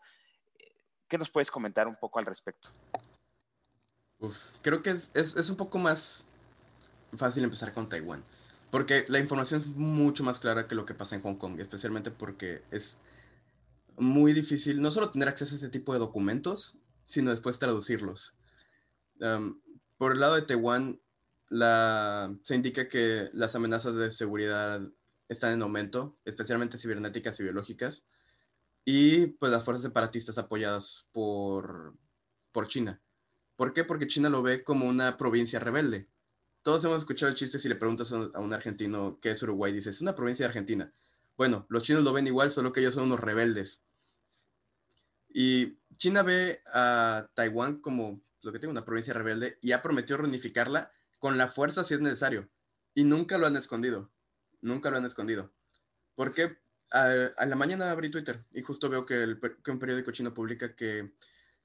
¿Qué 1.08 1.16
nos 1.16 1.30
puedes 1.30 1.50
comentar 1.50 1.86
un 1.86 1.96
poco 1.96 2.18
al 2.18 2.26
respecto? 2.26 2.70
creo 4.62 4.82
que 4.82 4.98
es, 5.12 5.36
es 5.36 5.50
un 5.50 5.56
poco 5.56 5.78
más 5.78 6.24
fácil 7.16 7.44
empezar 7.44 7.72
con 7.72 7.88
Taiwán. 7.88 8.24
Porque 8.70 9.04
la 9.08 9.20
información 9.20 9.60
es 9.60 9.66
mucho 9.66 10.24
más 10.24 10.40
clara 10.40 10.66
que 10.66 10.74
lo 10.74 10.86
que 10.86 10.94
pasa 10.94 11.14
en 11.14 11.22
Hong 11.22 11.36
Kong, 11.36 11.60
especialmente 11.60 12.10
porque 12.10 12.62
es 12.70 12.98
muy 13.96 14.32
difícil 14.32 14.82
no 14.82 14.90
solo 14.90 15.10
tener 15.10 15.28
acceso 15.28 15.54
a 15.54 15.58
ese 15.58 15.68
tipo 15.68 15.92
de 15.92 16.00
documentos, 16.00 16.74
sino 17.06 17.30
después 17.30 17.58
traducirlos. 17.58 18.35
Por 19.98 20.12
el 20.12 20.20
lado 20.20 20.34
de 20.34 20.42
Taiwán, 20.42 21.00
la, 21.48 22.34
se 22.42 22.54
indica 22.54 22.88
que 22.88 23.30
las 23.32 23.54
amenazas 23.54 23.96
de 23.96 24.10
seguridad 24.10 24.80
están 25.28 25.52
en 25.52 25.62
aumento, 25.62 26.18
especialmente 26.24 26.78
cibernéticas 26.78 27.38
y 27.40 27.44
biológicas, 27.44 28.06
y 28.84 29.26
pues 29.26 29.50
las 29.50 29.64
fuerzas 29.64 29.82
separatistas 29.82 30.38
apoyadas 30.38 31.06
por, 31.12 31.96
por 32.52 32.68
China. 32.68 33.00
¿Por 33.56 33.72
qué? 33.72 33.84
Porque 33.84 34.06
China 34.06 34.28
lo 34.28 34.42
ve 34.42 34.62
como 34.62 34.86
una 34.86 35.16
provincia 35.16 35.58
rebelde. 35.58 36.08
Todos 36.62 36.84
hemos 36.84 36.98
escuchado 36.98 37.30
el 37.30 37.36
chiste 37.36 37.58
si 37.58 37.68
le 37.68 37.76
preguntas 37.76 38.12
a 38.12 38.40
un 38.40 38.52
argentino 38.52 39.18
qué 39.20 39.30
es 39.30 39.42
Uruguay, 39.42 39.72
dices, 39.72 39.96
es 39.96 40.02
una 40.02 40.14
provincia 40.14 40.44
de 40.44 40.48
Argentina. 40.48 40.92
Bueno, 41.36 41.66
los 41.68 41.82
chinos 41.82 42.02
lo 42.02 42.12
ven 42.12 42.26
igual, 42.26 42.50
solo 42.50 42.72
que 42.72 42.80
ellos 42.80 42.94
son 42.94 43.04
unos 43.04 43.20
rebeldes. 43.20 43.82
Y 45.28 45.78
China 45.96 46.22
ve 46.22 46.62
a 46.72 47.28
Taiwán 47.34 47.80
como 47.80 48.20
lo 48.46 48.52
que 48.52 48.60
tiene 48.60 48.72
una 48.72 48.84
provincia 48.84 49.12
rebelde 49.12 49.58
y 49.60 49.72
ha 49.72 49.82
prometido 49.82 50.18
reunificarla 50.18 50.92
con 51.18 51.36
la 51.36 51.48
fuerza 51.48 51.84
si 51.84 51.94
es 51.94 52.00
necesario. 52.00 52.48
Y 52.94 53.04
nunca 53.04 53.36
lo 53.36 53.46
han 53.46 53.56
escondido. 53.56 54.10
Nunca 54.62 54.90
lo 54.90 54.96
han 54.96 55.04
escondido. 55.04 55.52
Porque 56.14 56.56
a, 56.90 57.44
la 57.44 57.56
mañana 57.56 57.90
abrí 57.90 58.10
Twitter 58.10 58.44
y 58.52 58.62
justo 58.62 58.88
veo 58.88 59.04
que, 59.04 59.36
un 59.66 59.78
periódico 59.78 60.12
chino 60.12 60.32
publica 60.32 60.74
que 60.74 61.12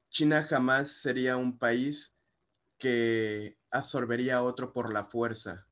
China 0.10 0.44
jamás 0.44 0.92
sería 0.92 1.38
un 1.38 1.58
país 1.58 2.16
que 2.78 3.58
absorbería 3.70 4.38
a 4.38 4.44
otro 4.44 4.74
por 4.74 4.92
la 4.92 5.06
fuerza. 5.06 5.68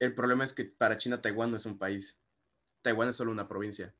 El 0.00 0.14
problema 0.14 0.44
es 0.44 0.52
que 0.52 0.64
para 0.64 0.98
China 0.98 1.22
Taiwán 1.22 1.52
no 1.52 1.56
es 1.56 1.66
un 1.66 1.78
país. 1.78 2.18
Taiwán 2.82 3.08
es 3.08 3.16
solo 3.16 3.30
una 3.30 3.48
provincia. 3.48 3.94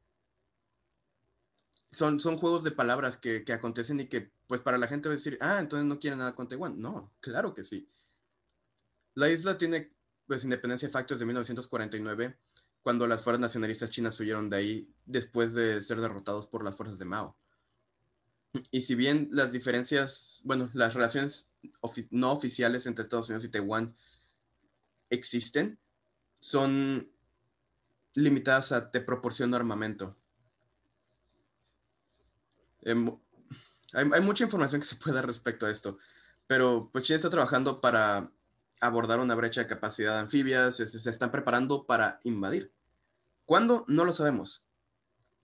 Son, 1.93 2.21
son 2.21 2.39
juegos 2.39 2.63
de 2.63 2.71
palabras 2.71 3.17
que, 3.17 3.45
que 3.45 3.53
acontecen 3.53 3.99
y 4.01 4.07
que, 4.07 4.33
pues 4.47 4.61
para 4.61 4.79
la 4.79 4.87
gente 4.87 5.09
va 5.09 5.15
a 5.15 5.17
decir, 5.17 5.37
ah, 5.41 5.59
entonces 5.59 5.87
no 5.87 5.99
quieren 5.99 6.21
nada 6.21 6.35
con 6.35 6.49
Taiwán. 6.49 6.81
No, 6.81 7.13
claro 7.21 7.53
que 7.53 7.65
sí. 7.65 7.89
La 9.15 9.29
isla 9.29 9.59
tiene 9.59 9.93
pues, 10.27 10.45
independencia 10.45 10.87
de 10.87 10.93
facto 10.93 11.15
desde 11.15 11.27
1949, 11.27 12.39
cuando 12.83 13.07
las 13.07 13.23
fuerzas 13.23 13.41
nacionalistas 13.41 13.91
chinas 13.91 14.19
huyeron 14.21 14.49
de 14.49 14.57
ahí 14.57 14.95
después 15.05 15.53
de 15.53 15.83
ser 15.83 16.01
derrotados 16.01 16.47
por 16.47 16.65
las 16.65 16.77
fuerzas 16.77 16.99
de 16.99 17.05
Mao. 17.05 17.37
Y 18.71 18.83
si 18.83 18.95
bien 18.95 19.29
las 19.33 19.53
diferencias, 19.53 20.41
bueno, 20.45 20.71
las 20.73 20.95
relaciones 20.95 21.51
no 22.11 22.33
oficiales 22.33 22.87
entre 22.87 23.03
Estados 23.03 23.29
Unidos 23.29 23.45
y 23.45 23.49
Taiwán 23.49 23.95
existen, 25.09 25.79
son 26.39 27.11
limitadas 28.15 28.73
a 28.73 28.91
te 28.91 29.01
proporciono 29.01 29.57
armamento. 29.57 30.17
Hay, 32.85 32.95
hay, 33.93 34.21
mucha 34.21 34.45
información 34.45 34.81
que 34.81 34.87
se 34.87 34.97
puede 34.97 35.17
dar 35.17 35.27
respecto 35.27 35.67
a 35.67 35.71
esto, 35.71 35.99
pero 36.47 36.91
pues 36.93 37.05
China 37.05 37.17
está 37.17 37.31
trabajando 37.31 37.81
para 37.81 38.33
abordar 38.81 39.21
una 39.21 39.35
brecha 39.35 39.61
de 39.61 39.67
capacidad 39.67 40.19
anfibia, 40.19 40.73
se, 40.73 40.87
se, 40.87 41.11
están 41.11 41.31
preparando 41.31 41.87
para 41.87 42.19
invadir. 42.25 42.73
¿Cuándo? 43.45 43.85
No 43.89 44.05
lo 44.05 44.13
sabemos. 44.13 44.65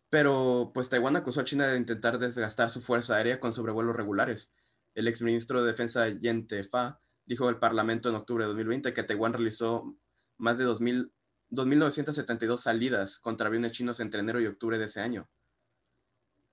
Pero 0.09 0.70
pues 0.72 0.88
Taiwán 0.88 1.16
acusó 1.16 1.40
a 1.40 1.44
China 1.44 1.66
de 1.66 1.77
intentar 1.77 2.18
desgastar 2.18 2.70
su 2.70 2.81
fuerza 2.81 3.16
aérea 3.16 3.40
con 3.40 3.53
sobrevuelos 3.53 3.96
regulares. 3.96 4.53
El 4.94 5.09
exministro 5.09 5.61
de 5.61 5.66
Defensa 5.66 6.09
Yen 6.09 6.46
Tefa 6.46 7.01
dijo 7.27 7.49
al 7.49 7.59
Parlamento 7.59 8.09
en 8.09 8.14
octubre 8.14 8.44
de 8.44 8.49
2020 8.49 8.94
que 8.94 9.03
Taiwán 9.03 9.35
realizó 9.35 9.96
más 10.38 10.57
de 10.59 10.66
2.972 10.66 12.59
salidas 12.59 13.18
contra 13.18 13.49
aviones 13.49 13.72
chinos 13.72 14.01
entre 14.01 14.20
enero 14.20 14.40
y 14.40 14.46
octubre 14.46 14.79
de 14.79 14.87
ese 14.87 15.01
año. 15.01 15.29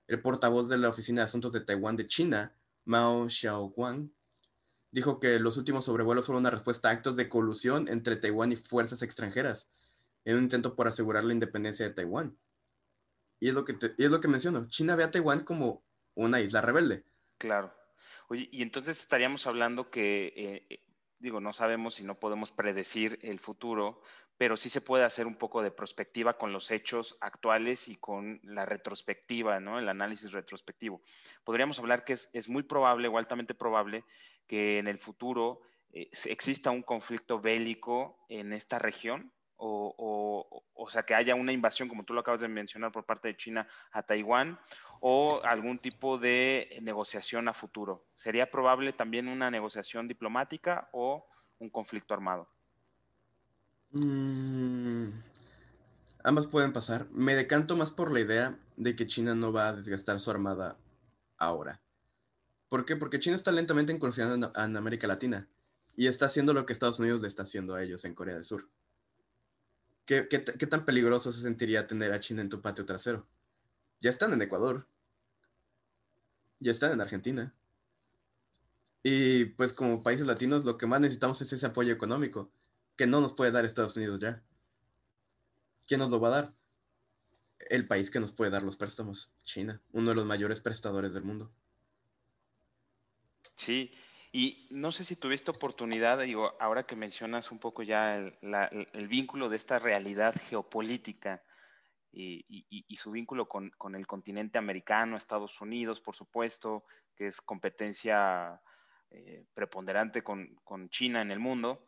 El 0.07 0.21
portavoz 0.21 0.69
de 0.69 0.77
la 0.77 0.89
Oficina 0.89 1.21
de 1.21 1.25
Asuntos 1.25 1.53
de 1.53 1.61
Taiwán 1.61 1.95
de 1.95 2.07
China, 2.07 2.55
Mao 2.85 3.29
Xiaoguang, 3.29 4.11
dijo 4.91 5.19
que 5.19 5.39
los 5.39 5.57
últimos 5.57 5.85
sobrevuelos 5.85 6.25
fueron 6.25 6.43
una 6.43 6.51
respuesta 6.51 6.89
a 6.89 6.91
actos 6.91 7.15
de 7.15 7.27
colusión 7.27 7.87
entre 7.87 8.15
Taiwán 8.15 8.51
y 8.51 8.55
fuerzas 8.55 9.01
extranjeras, 9.01 9.69
en 10.25 10.37
un 10.37 10.43
intento 10.43 10.75
por 10.75 10.87
asegurar 10.87 11.23
la 11.23 11.33
independencia 11.33 11.87
de 11.87 11.93
Taiwán. 11.93 12.37
Y 13.39 13.49
es 13.49 13.53
lo 13.53 13.65
que, 13.65 13.75
es 13.97 14.11
lo 14.11 14.19
que 14.19 14.27
menciono, 14.27 14.67
China 14.67 14.95
ve 14.95 15.03
a 15.03 15.11
Taiwán 15.11 15.43
como 15.43 15.83
una 16.13 16.39
isla 16.39 16.61
rebelde. 16.61 17.03
Claro. 17.39 17.73
Oye, 18.27 18.47
y 18.51 18.61
entonces 18.61 18.99
estaríamos 18.99 19.47
hablando 19.47 19.89
que, 19.89 20.27
eh, 20.35 20.65
eh, 20.69 20.79
digo, 21.19 21.41
no 21.41 21.53
sabemos 21.53 21.99
y 21.99 22.03
no 22.03 22.19
podemos 22.19 22.51
predecir 22.51 23.19
el 23.21 23.39
futuro, 23.39 24.01
pero 24.37 24.57
sí 24.57 24.69
se 24.69 24.81
puede 24.81 25.03
hacer 25.03 25.27
un 25.27 25.35
poco 25.35 25.61
de 25.61 25.71
prospectiva 25.71 26.37
con 26.37 26.51
los 26.51 26.71
hechos 26.71 27.17
actuales 27.21 27.87
y 27.87 27.95
con 27.95 28.39
la 28.43 28.65
retrospectiva, 28.65 29.59
¿no? 29.59 29.79
El 29.79 29.89
análisis 29.89 30.31
retrospectivo. 30.31 31.01
Podríamos 31.43 31.79
hablar 31.79 32.03
que 32.03 32.13
es, 32.13 32.49
muy 32.49 32.63
probable 32.63 33.07
o 33.07 33.17
altamente 33.17 33.53
probable 33.53 34.03
que 34.47 34.79
en 34.79 34.87
el 34.87 34.97
futuro 34.97 35.61
eh, 35.91 36.09
exista 36.25 36.71
un 36.71 36.81
conflicto 36.81 37.39
bélico 37.39 38.25
en 38.27 38.53
esta 38.53 38.79
región, 38.79 39.31
o, 39.55 39.95
o, 39.97 40.65
o, 40.73 40.89
sea, 40.89 41.03
que 41.03 41.15
haya 41.15 41.35
una 41.35 41.53
invasión, 41.53 41.87
como 41.87 42.03
tú 42.03 42.13
lo 42.13 42.19
acabas 42.19 42.41
de 42.41 42.49
mencionar, 42.49 42.91
por 42.91 43.05
parte 43.05 43.29
de 43.29 43.37
China 43.37 43.67
a 43.91 44.03
Taiwán, 44.03 44.59
o 44.99 45.41
algún 45.43 45.79
tipo 45.79 46.17
de 46.17 46.79
negociación 46.81 47.47
a 47.47 47.53
futuro. 47.53 48.05
¿Sería 48.13 48.49
probable 48.49 48.91
también 48.93 49.27
una 49.27 49.49
negociación 49.49 50.07
diplomática 50.07 50.89
o 50.91 51.27
un 51.59 51.69
conflicto 51.69 52.13
armado? 52.13 52.52
Mm, 53.93 55.09
ambas 56.23 56.47
pueden 56.47 56.73
pasar. 56.73 57.07
Me 57.11 57.35
decanto 57.35 57.75
más 57.75 57.91
por 57.91 58.11
la 58.11 58.19
idea 58.21 58.59
de 58.75 58.95
que 58.95 59.07
China 59.07 59.35
no 59.35 59.53
va 59.53 59.69
a 59.69 59.73
desgastar 59.73 60.19
su 60.19 60.31
armada 60.31 60.77
ahora. 61.37 61.79
¿Por 62.69 62.85
qué? 62.85 62.95
Porque 62.95 63.19
China 63.19 63.35
está 63.35 63.51
lentamente 63.51 63.93
incursionando 63.93 64.51
en, 64.55 64.77
América 64.77 65.05
Latina 65.05 65.47
y 65.95 66.07
está 66.07 66.25
haciendo 66.25 66.53
lo 66.55 66.65
que 66.65 66.73
Estados 66.73 66.99
Unidos 66.99 67.21
le 67.21 67.27
está 67.27 67.43
haciendo 67.43 67.75
a 67.75 67.83
ellos 67.83 68.03
en 68.05 68.15
Corea 68.15 68.33
del 68.33 68.45
Sur. 68.45 68.67
¿Qué, 70.05 70.27
qué, 70.27 70.39
tan 70.39 70.85
peligroso 70.85 71.31
se 71.31 71.41
sentiría 71.41 71.87
tener 71.87 72.11
a 72.13 72.19
China 72.19 72.41
en 72.41 72.49
tu 72.49 72.61
patio 72.61 72.85
trasero? 72.85 73.27
Ya 74.01 74.09
están 74.09 74.33
en 74.33 74.41
Ecuador. 74.41 74.87
Ya 76.59 76.71
están 76.71 76.91
en 76.93 77.01
Argentina. 77.01 77.53
Y 79.03 79.45
pues 79.45 79.71
como 79.71 80.01
países 80.01 80.25
latinos 80.25 80.65
lo 80.65 80.77
que 80.77 80.87
más 80.87 80.99
necesitamos 80.99 81.41
es 81.41 81.53
ese 81.53 81.67
apoyo 81.67 81.93
económico 81.93 82.51
que 82.95 83.07
no 83.07 83.21
nos 83.21 83.33
puede 83.33 83.51
dar 83.51 83.65
Estados 83.65 83.95
Unidos 83.95 84.19
ya. 84.19 84.41
¿Quién 85.87 85.99
nos 85.99 86.11
lo 86.11 86.19
va 86.19 86.29
a 86.29 86.41
dar? 86.41 86.53
El 87.69 87.87
país 87.87 88.11
que 88.11 88.19
nos 88.19 88.31
puede 88.31 88.51
dar 88.51 88.63
los 88.63 88.77
préstamos, 88.77 89.33
China, 89.43 89.81
uno 89.91 90.09
de 90.09 90.15
los 90.15 90.25
mayores 90.25 90.61
prestadores 90.61 91.13
del 91.13 91.23
mundo. 91.23 91.51
Sí, 93.55 93.91
y 94.31 94.67
no 94.71 94.91
sé 94.91 95.05
si 95.05 95.15
tuviste 95.15 95.51
oportunidad, 95.51 96.19
digo, 96.19 96.55
ahora 96.59 96.85
que 96.85 96.95
mencionas 96.95 97.51
un 97.51 97.59
poco 97.59 97.83
ya 97.83 98.17
el, 98.17 99.07
vínculo 99.07 99.47
de 99.47 99.57
esta 99.57 99.79
realidad 99.79 100.35
geopolítica 100.49 101.43
y, 102.11 102.97
su 102.97 103.11
vínculo 103.11 103.47
con, 103.47 103.95
el 103.95 104.07
continente 104.07 104.57
americano, 104.57 105.17
Estados 105.17 105.61
Unidos, 105.61 106.01
por 106.01 106.15
supuesto, 106.15 106.83
que 107.15 107.27
es 107.27 107.41
competencia 107.41 108.59
eh, 109.11 109.45
preponderante 109.53 110.23
con, 110.23 110.55
con, 110.63 110.89
China 110.89 111.21
en 111.21 111.31
el 111.31 111.39
mundo 111.39 111.87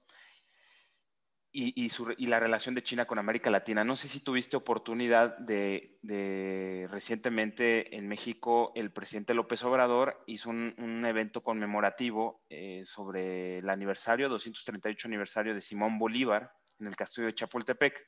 y, 1.58 2.26
la 2.28 2.39
relación 2.39 2.76
de 2.76 2.84
China 2.84 3.06
con 3.06 3.18
América 3.18 3.50
Latina. 3.50 3.86
No 3.86 3.96
sé 3.96 4.10
si 4.10 4.20
tuviste 4.20 4.58
oportunidad 4.58 5.38
de, 5.38 6.88
recientemente 6.91 7.96
en 7.96 8.10
México, 8.10 8.74
el 8.76 8.91
presidente 8.91 9.34
López 9.34 9.63
Obrador 9.63 10.22
hizo 10.28 10.50
un, 10.50 11.06
evento 11.06 11.44
conmemorativo 11.44 12.44
eh, 12.50 12.82
sobre 12.84 13.60
el 13.60 13.70
aniversario, 13.70 14.28
238 14.28 15.08
aniversario 15.08 15.54
de 15.54 15.62
Simón 15.62 15.98
Bolívar 15.98 16.52
en 16.80 16.88
el 16.88 16.96
castillo 16.96 17.28
de 17.28 17.36
Chapultepec. 17.36 18.06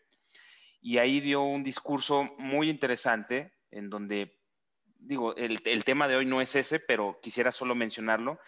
Y 0.81 0.97
ahí 0.97 1.21
dio 1.21 1.43
un 1.43 1.63
discurso 1.63 2.29
muy 2.37 2.69
interesante 2.69 3.53
en 3.71 3.89
donde, 3.89 4.41
digo, 4.97 5.35
el, 5.37 5.59
el 5.63 5.85
tema 5.85 6.09
de 6.09 6.17
hoy 6.17 6.25
no 6.25 6.41
es 6.41 6.55
ese, 6.55 6.79
pero 6.79 7.19
quisiera 7.21 7.53
solo 7.53 7.75
mencionarlo 7.75 8.39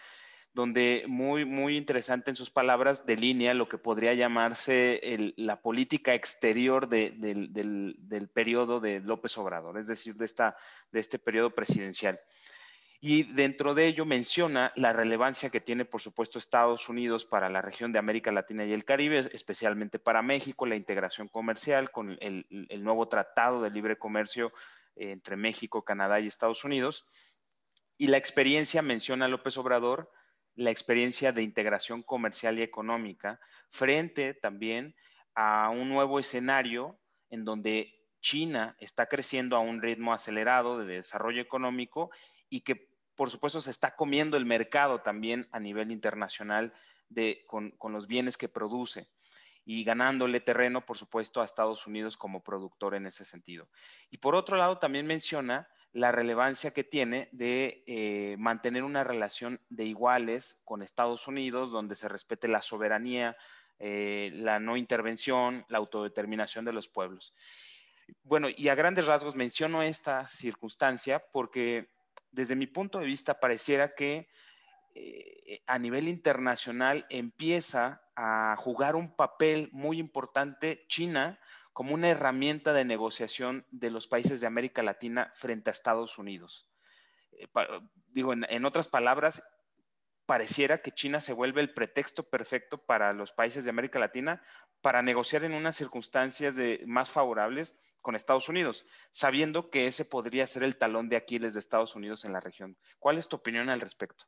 donde 0.52 1.04
muy, 1.06 1.44
muy 1.44 1.76
interesante 1.76 2.30
en 2.30 2.36
sus 2.36 2.50
palabras 2.50 3.06
delinea 3.06 3.54
lo 3.54 3.68
que 3.68 3.78
podría 3.78 4.14
llamarse 4.14 5.00
la 5.36 5.60
política 5.62 6.14
exterior 6.14 6.88
del, 6.88 8.30
periodo 8.34 8.80
de 8.80 9.00
López 9.00 9.38
Obrador, 9.38 9.78
es 9.78 9.86
decir, 9.86 10.16
de, 10.16 10.24
esta, 10.24 10.56
de 10.90 11.00
este 11.00 11.18
periodo 11.18 11.50
presidencial. 11.54 12.18
Y 13.02 13.32
dentro 13.32 13.74
de 13.74 13.86
ello 13.86 14.04
menciona 14.04 14.72
la 14.76 14.92
relevancia 14.92 15.48
que 15.48 15.60
tiene, 15.60 15.86
por 15.86 16.02
supuesto, 16.02 16.38
Estados 16.38 16.88
Unidos 16.90 17.24
para 17.24 17.48
la 17.48 17.62
región 17.62 17.92
de 17.92 17.98
América 17.98 18.30
Latina 18.30 18.66
y 18.66 18.74
el 18.74 18.84
Caribe, 18.84 19.30
especialmente 19.32 19.98
para 19.98 20.20
México, 20.20 20.66
la 20.66 20.76
integración 20.76 21.28
comercial 21.28 21.90
con 21.90 22.18
el, 22.20 22.46
el 22.68 22.84
nuevo 22.84 23.08
tratado 23.08 23.62
de 23.62 23.70
libre 23.70 23.96
comercio 23.96 24.52
entre 24.96 25.36
México, 25.36 25.82
Canadá 25.82 26.20
y 26.20 26.26
Estados 26.26 26.64
Unidos. 26.64 27.06
Y 27.96 28.08
la 28.08 28.18
experiencia, 28.18 28.82
menciona 28.82 29.28
López 29.28 29.56
Obrador, 29.56 30.10
la 30.54 30.70
experiencia 30.70 31.32
de 31.32 31.42
integración 31.42 32.02
comercial 32.02 32.58
y 32.58 32.62
económica 32.62 33.40
frente 33.70 34.34
también 34.34 34.94
a 35.34 35.70
un 35.70 35.88
nuevo 35.88 36.18
escenario 36.18 36.98
en 37.30 37.44
donde 37.44 37.94
China 38.20 38.76
está 38.78 39.06
creciendo 39.06 39.56
a 39.56 39.60
un 39.60 39.80
ritmo 39.80 40.12
acelerado 40.12 40.78
de 40.78 40.96
desarrollo 40.96 41.40
económico 41.40 42.10
y 42.48 42.60
que 42.60 42.90
por 43.20 43.28
supuesto, 43.28 43.60
se 43.60 43.70
está 43.70 43.96
comiendo 43.96 44.38
el 44.38 44.46
mercado 44.46 45.02
también 45.02 45.46
a 45.52 45.60
nivel 45.60 45.92
internacional 45.92 46.72
de, 47.10 47.44
con, 47.46 47.72
con 47.72 47.92
los 47.92 48.06
bienes 48.06 48.38
que 48.38 48.48
produce 48.48 49.10
y 49.62 49.84
ganándole 49.84 50.40
terreno, 50.40 50.86
por 50.86 50.96
supuesto, 50.96 51.42
a 51.42 51.44
Estados 51.44 51.86
Unidos 51.86 52.16
como 52.16 52.42
productor 52.42 52.94
en 52.94 53.04
ese 53.04 53.26
sentido. 53.26 53.68
Y 54.10 54.16
por 54.16 54.34
otro 54.34 54.56
lado, 54.56 54.78
también 54.78 55.06
menciona 55.06 55.68
la 55.92 56.12
relevancia 56.12 56.70
que 56.70 56.84
tiene 56.84 57.28
de 57.32 57.82
eh, 57.86 58.36
mantener 58.38 58.84
una 58.84 59.02
relación 59.02 59.60
de 59.70 59.84
iguales 59.84 60.60
con 60.64 60.82
Estados 60.82 61.26
Unidos, 61.26 61.72
donde 61.72 61.96
se 61.96 62.08
respete 62.08 62.46
la 62.46 62.62
soberanía, 62.62 63.36
eh, 63.78 64.30
la 64.34 64.60
no 64.60 64.76
intervención, 64.76 65.64
la 65.68 65.78
autodeterminación 65.78 66.64
de 66.64 66.72
los 66.72 66.88
pueblos. 66.88 67.34
Bueno, 68.22 68.48
y 68.54 68.68
a 68.68 68.74
grandes 68.74 69.06
rasgos 69.06 69.34
menciono 69.34 69.82
esta 69.82 70.26
circunstancia 70.26 71.24
porque 71.32 71.88
desde 72.30 72.56
mi 72.56 72.66
punto 72.66 72.98
de 72.98 73.06
vista 73.06 73.40
pareciera 73.40 73.94
que 73.94 74.28
eh, 74.94 75.62
a 75.66 75.78
nivel 75.78 76.08
internacional 76.08 77.06
empieza 77.10 78.02
a 78.16 78.56
jugar 78.58 78.96
un 78.96 79.14
papel 79.14 79.68
muy 79.72 79.98
importante 79.98 80.84
China 80.88 81.38
como 81.72 81.94
una 81.94 82.08
herramienta 82.08 82.72
de 82.72 82.84
negociación 82.84 83.66
de 83.70 83.90
los 83.90 84.06
países 84.06 84.40
de 84.40 84.46
América 84.46 84.82
Latina 84.82 85.32
frente 85.34 85.70
a 85.70 85.72
Estados 85.72 86.18
Unidos. 86.18 86.68
Eh, 87.32 87.48
digo, 88.08 88.32
en, 88.32 88.64
otras 88.64 88.88
palabras, 88.88 89.42
pareciera 90.26 90.78
que 90.78 90.92
China 90.92 91.20
se 91.20 91.32
vuelve 91.32 91.60
el 91.60 91.72
pretexto 91.72 92.28
perfecto 92.28 92.78
para 92.78 93.12
los 93.12 93.32
países 93.32 93.64
de 93.64 93.70
América 93.70 93.98
Latina 93.98 94.42
para 94.80 95.02
negociar 95.02 95.44
en 95.44 95.54
unas 95.54 95.76
circunstancias 95.76 96.54
más 96.86 97.10
favorables 97.10 97.78
con 98.00 98.14
Estados 98.14 98.48
Unidos, 98.48 98.86
sabiendo 99.10 99.70
que 99.70 99.86
ese 99.86 100.04
podría 100.04 100.46
ser 100.46 100.62
el 100.62 100.76
talón 100.76 101.08
de 101.08 101.16
Aquiles 101.16 101.52
de 101.52 101.60
Estados 101.60 101.94
Unidos 101.94 102.24
en 102.24 102.32
la 102.32 102.40
región. 102.40 102.76
¿Cuál 102.98 103.18
es 103.18 103.28
tu 103.28 103.36
opinión 103.36 103.68
al 103.68 103.80
respecto? 103.80 104.24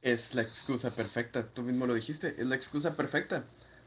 Es 0.00 0.34
la 0.34 0.42
excusa 0.42 0.94
perfecta, 0.94 1.52
tú 1.52 1.62
mismo 1.62 1.86
lo 1.86 1.94
dijiste, 1.94 2.28
es 2.28 2.46
la 2.46 2.54
excusa 2.54 2.96
perfecta. 2.96 3.44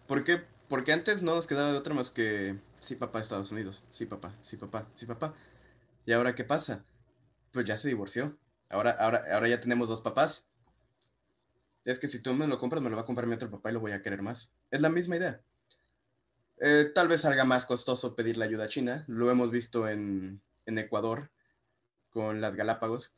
¿Por 0.08 0.24
qué? 0.24 0.43
Porque 0.72 0.94
antes 0.94 1.22
no 1.22 1.36
nos 1.36 1.48
quedaba 1.48 1.74
de 1.74 1.78
otra 1.78 1.94
más 1.94 2.12
que, 2.12 2.58
sí 2.80 2.96
papá, 2.96 3.20
Estados 3.20 3.52
Unidos, 3.52 3.84
sí 3.90 4.06
papá, 4.06 4.34
sí 4.42 4.56
papá, 4.56 4.88
sí 4.96 5.06
papá. 5.06 5.34
¿Y 6.06 6.14
ahora 6.14 6.34
qué 6.34 6.46
pasa? 6.46 6.86
Pues 7.52 7.66
ya 7.66 7.78
se 7.78 7.90
divorció. 7.90 8.38
Ahora, 8.70 8.92
ahora, 8.92 9.22
ahora 9.34 9.50
ya 9.50 9.60
tenemos 9.60 9.90
dos 9.90 10.00
papás. 10.00 10.46
Es 11.84 12.00
que 12.00 12.08
si 12.08 12.20
tú 12.20 12.34
me 12.34 12.48
lo 12.48 12.58
compras, 12.58 12.82
me 12.82 12.90
lo 12.90 12.96
va 12.96 13.02
a 13.02 13.06
comprar 13.06 13.28
mi 13.28 13.34
otro 13.34 13.52
papá 13.52 13.70
y 13.70 13.74
lo 13.74 13.82
voy 13.82 13.92
a 13.92 14.02
querer 14.02 14.22
más. 14.22 14.50
Es 14.72 14.80
la 14.80 14.88
misma 14.88 15.18
idea. 15.18 15.42
Eh, 16.62 16.90
tal 16.96 17.10
vez 17.10 17.20
salga 17.20 17.44
más 17.44 17.66
costoso 17.66 18.16
pedirle 18.16 18.46
ayuda 18.46 18.64
a 18.64 18.70
China. 18.70 19.04
Lo 19.10 19.30
hemos 19.30 19.52
visto 19.52 19.90
en, 19.90 20.42
en 20.66 20.78
Ecuador 20.78 21.32
con 22.12 22.40
las 22.40 22.56
Galápagos. 22.56 23.12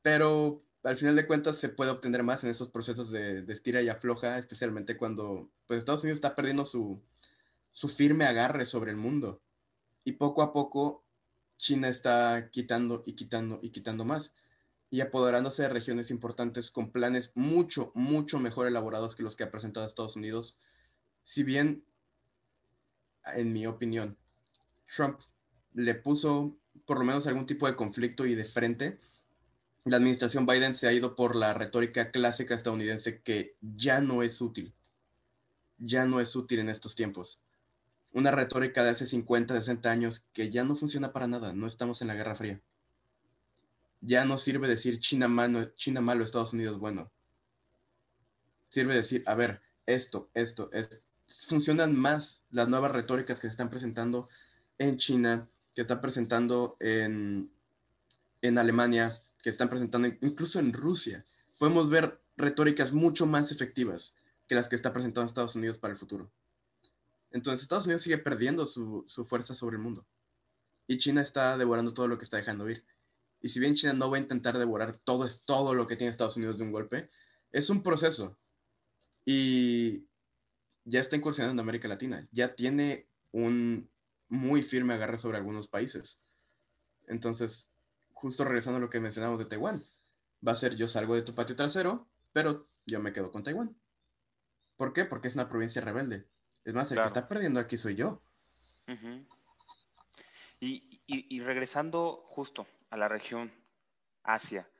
Pero 0.00 0.64
al 0.82 0.96
final 0.96 1.16
de 1.16 1.26
cuentas 1.26 1.56
se 1.56 1.68
puede 1.68 1.90
obtener 1.90 2.22
más 2.22 2.42
en 2.44 2.50
esos 2.50 2.68
procesos 2.68 3.10
de, 3.10 3.44
estira 3.48 3.82
y 3.82 3.88
afloja, 3.88 4.38
especialmente 4.38 4.96
cuando 4.96 5.50
pues, 5.66 5.78
Estados 5.78 6.02
Unidos 6.02 6.16
está 6.16 6.34
perdiendo 6.34 6.64
su, 6.64 7.00
su 7.72 7.88
firme 7.88 8.24
agarre 8.24 8.66
sobre 8.66 8.90
el 8.90 8.96
mundo. 8.96 9.40
Y 10.04 10.12
poco 10.12 10.42
a 10.42 10.52
poco 10.52 11.04
China 11.58 11.88
está 11.88 12.50
quitando 12.50 13.02
y 13.06 13.14
quitando 13.14 13.60
y 13.62 13.70
quitando 13.70 14.04
más 14.04 14.34
y 14.92 15.00
apoderándose 15.00 15.62
de 15.62 15.68
regiones 15.70 16.10
importantes 16.10 16.70
con 16.70 16.92
planes 16.92 17.32
mucho, 17.34 17.92
mucho 17.94 18.38
mejor 18.38 18.66
elaborados 18.66 19.16
que 19.16 19.22
los 19.22 19.36
que 19.36 19.44
ha 19.44 19.50
presentado 19.50 19.86
Estados 19.86 20.16
Unidos. 20.16 20.58
Si 21.22 21.44
bien, 21.44 21.82
en 23.34 23.54
mi 23.54 23.66
opinión, 23.66 24.18
Trump 24.94 25.20
le 25.72 25.94
puso 25.94 26.58
por 26.84 26.98
lo 26.98 27.04
menos 27.04 27.26
algún 27.26 27.46
tipo 27.46 27.66
de 27.66 27.74
conflicto 27.74 28.26
y 28.26 28.34
de 28.34 28.44
frente, 28.44 28.98
la 29.84 29.96
administración 29.96 30.46
Biden 30.46 30.74
se 30.74 30.86
ha 30.86 30.92
ido 30.92 31.16
por 31.16 31.34
la 31.34 31.54
retórica 31.54 32.10
clásica 32.10 32.54
estadounidense 32.54 33.20
que 33.20 33.56
ya 33.60 34.00
no 34.00 34.22
es 34.22 34.40
útil. 34.40 34.72
Ya 35.78 36.04
no 36.04 36.20
es 36.20 36.36
útil 36.36 36.60
en 36.60 36.68
estos 36.68 36.94
tiempos. 36.94 37.40
Una 38.12 38.30
retórica 38.30 38.84
de 38.84 38.90
hace 38.90 39.06
50, 39.06 39.54
60 39.54 39.90
años 39.90 40.26
que 40.32 40.50
ya 40.50 40.64
no 40.64 40.76
funciona 40.76 41.12
para 41.12 41.26
nada. 41.26 41.52
No 41.52 41.66
estamos 41.66 42.00
en 42.00 42.08
la 42.08 42.14
Guerra 42.14 42.36
Fría. 42.36 42.60
Ya 44.00 44.24
no 44.24 44.38
sirve 44.38 44.68
decir 44.68 45.00
China, 45.00 45.28
China 45.74 46.00
malo, 46.00 46.24
Estados 46.24 46.52
Unidos 46.52 46.78
bueno. 46.78 47.10
Sirve 48.68 48.94
decir, 48.94 49.24
a 49.26 49.34
ver, 49.34 49.62
esto, 49.86 50.30
esto, 50.34 50.70
esto. 50.72 50.98
Funcionan 51.48 51.96
más 51.96 52.42
las 52.50 52.68
nuevas 52.68 52.92
retóricas 52.92 53.38
que 53.38 53.48
se 53.48 53.52
están 53.52 53.70
presentando 53.70 54.28
en 54.78 54.98
China, 54.98 55.48
que 55.74 55.82
están 55.82 56.00
presentando 56.00 56.76
en, 56.80 57.50
en 58.42 58.58
Alemania, 58.58 59.18
que 59.42 59.50
están 59.50 59.68
presentando 59.68 60.08
incluso 60.20 60.58
en 60.58 60.72
Rusia, 60.72 61.26
podemos 61.58 61.90
ver 61.90 62.20
retóricas 62.36 62.92
mucho 62.92 63.26
más 63.26 63.52
efectivas 63.52 64.14
que 64.46 64.54
las 64.54 64.68
que 64.68 64.76
está 64.76 64.92
presentando 64.92 65.26
Estados 65.26 65.56
Unidos 65.56 65.78
para 65.78 65.92
el 65.92 65.98
futuro. 65.98 66.30
Entonces 67.30 67.62
Estados 67.62 67.86
Unidos 67.86 68.02
sigue 68.02 68.18
perdiendo 68.18 68.66
su, 68.66 69.06
fuerza 69.28 69.54
sobre 69.54 69.76
el 69.76 69.82
mundo. 69.82 70.06
Y 70.86 70.98
China 70.98 71.22
está 71.22 71.56
devorando 71.56 71.94
todo 71.94 72.08
lo 72.08 72.18
que 72.18 72.24
está 72.24 72.36
dejando 72.36 72.68
ir. 72.68 72.84
Y 73.40 73.48
si 73.48 73.58
bien 73.58 73.74
China 73.74 73.92
no 73.94 74.10
va 74.10 74.16
a 74.16 74.20
intentar 74.20 74.58
devorar 74.58 75.00
todo, 75.04 75.26
todo 75.44 75.74
lo 75.74 75.86
que 75.86 75.96
tiene 75.96 76.10
Estados 76.10 76.36
Unidos 76.36 76.58
de 76.58 76.64
un 76.64 76.72
golpe, 76.72 77.10
es 77.50 77.70
un 77.70 77.82
proceso. 77.82 78.38
Y 79.24 80.06
ya 80.84 81.00
está 81.00 81.16
incursionando 81.16 81.60
en 81.60 81.64
América 81.64 81.88
Latina. 81.88 82.28
Ya 82.30 82.54
tiene 82.54 83.08
un 83.32 83.90
muy 84.28 84.62
firme 84.62 84.94
agarre 84.94 85.18
sobre 85.18 85.38
algunos 85.38 85.68
países. 85.68 86.22
Entonces, 87.06 87.71
justo 88.22 88.44
regresando 88.44 88.76
a 88.76 88.80
lo 88.80 88.88
que 88.88 89.00
mencionamos 89.00 89.40
de 89.40 89.46
Taiwán, 89.46 89.84
va 90.46 90.52
a 90.52 90.54
ser 90.54 90.76
yo 90.76 90.86
salgo 90.86 91.16
de 91.16 91.22
tu 91.22 91.34
patio 91.34 91.56
trasero, 91.56 92.08
pero 92.32 92.68
yo 92.86 93.00
me 93.00 93.12
quedo 93.12 93.32
con 93.32 93.42
Taiwán. 93.42 93.76
¿Por 94.76 94.92
qué? 94.92 95.04
Porque 95.04 95.26
es 95.26 95.34
una 95.34 95.48
provincia 95.48 95.82
rebelde. 95.82 96.28
Es 96.64 96.72
más, 96.72 96.92
el 96.92 97.00
que 97.00 97.06
está 97.06 97.26
perdiendo 97.26 97.58
aquí 97.58 97.76
soy 97.76 97.96
yo. 97.96 98.22
y, 100.60 101.40
regresando 101.40 102.24
justo 102.28 102.68
a 102.90 102.96
la 102.96 103.08
región 103.08 103.52
Asia, 104.22 104.70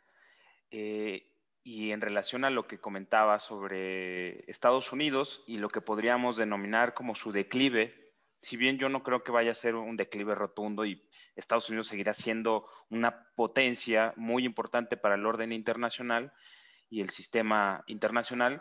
eh, 0.70 1.28
y 1.64 1.90
en 1.90 2.00
relación 2.00 2.44
a 2.44 2.50
lo 2.50 2.68
que 2.68 2.78
comentaba 2.78 3.40
sobre 3.40 4.48
Estados 4.48 4.92
Unidos 4.92 5.42
y 5.48 5.56
lo 5.56 5.68
que 5.68 5.80
podríamos 5.80 6.36
denominar 6.36 6.94
como 6.94 7.16
su 7.16 7.32
declive 7.32 8.01
si 8.42 8.56
bien 8.56 8.76
yo 8.76 8.88
no 8.88 9.02
creo 9.02 9.22
que 9.22 9.32
vaya 9.32 9.52
a 9.52 9.54
ser 9.54 9.76
un 9.76 9.96
declive 9.96 10.34
rotundo 10.34 10.84
y 10.84 11.08
Estados 11.36 11.68
Unidos 11.68 11.86
seguirá 11.86 12.12
siendo 12.12 12.66
una 12.90 13.28
potencia 13.36 14.12
muy 14.16 14.44
importante 14.44 14.96
para 14.96 15.14
el 15.14 15.24
orden 15.24 15.52
internacional 15.52 16.32
y 16.90 17.00
el 17.00 17.10
sistema 17.10 17.84
internacional, 17.86 18.60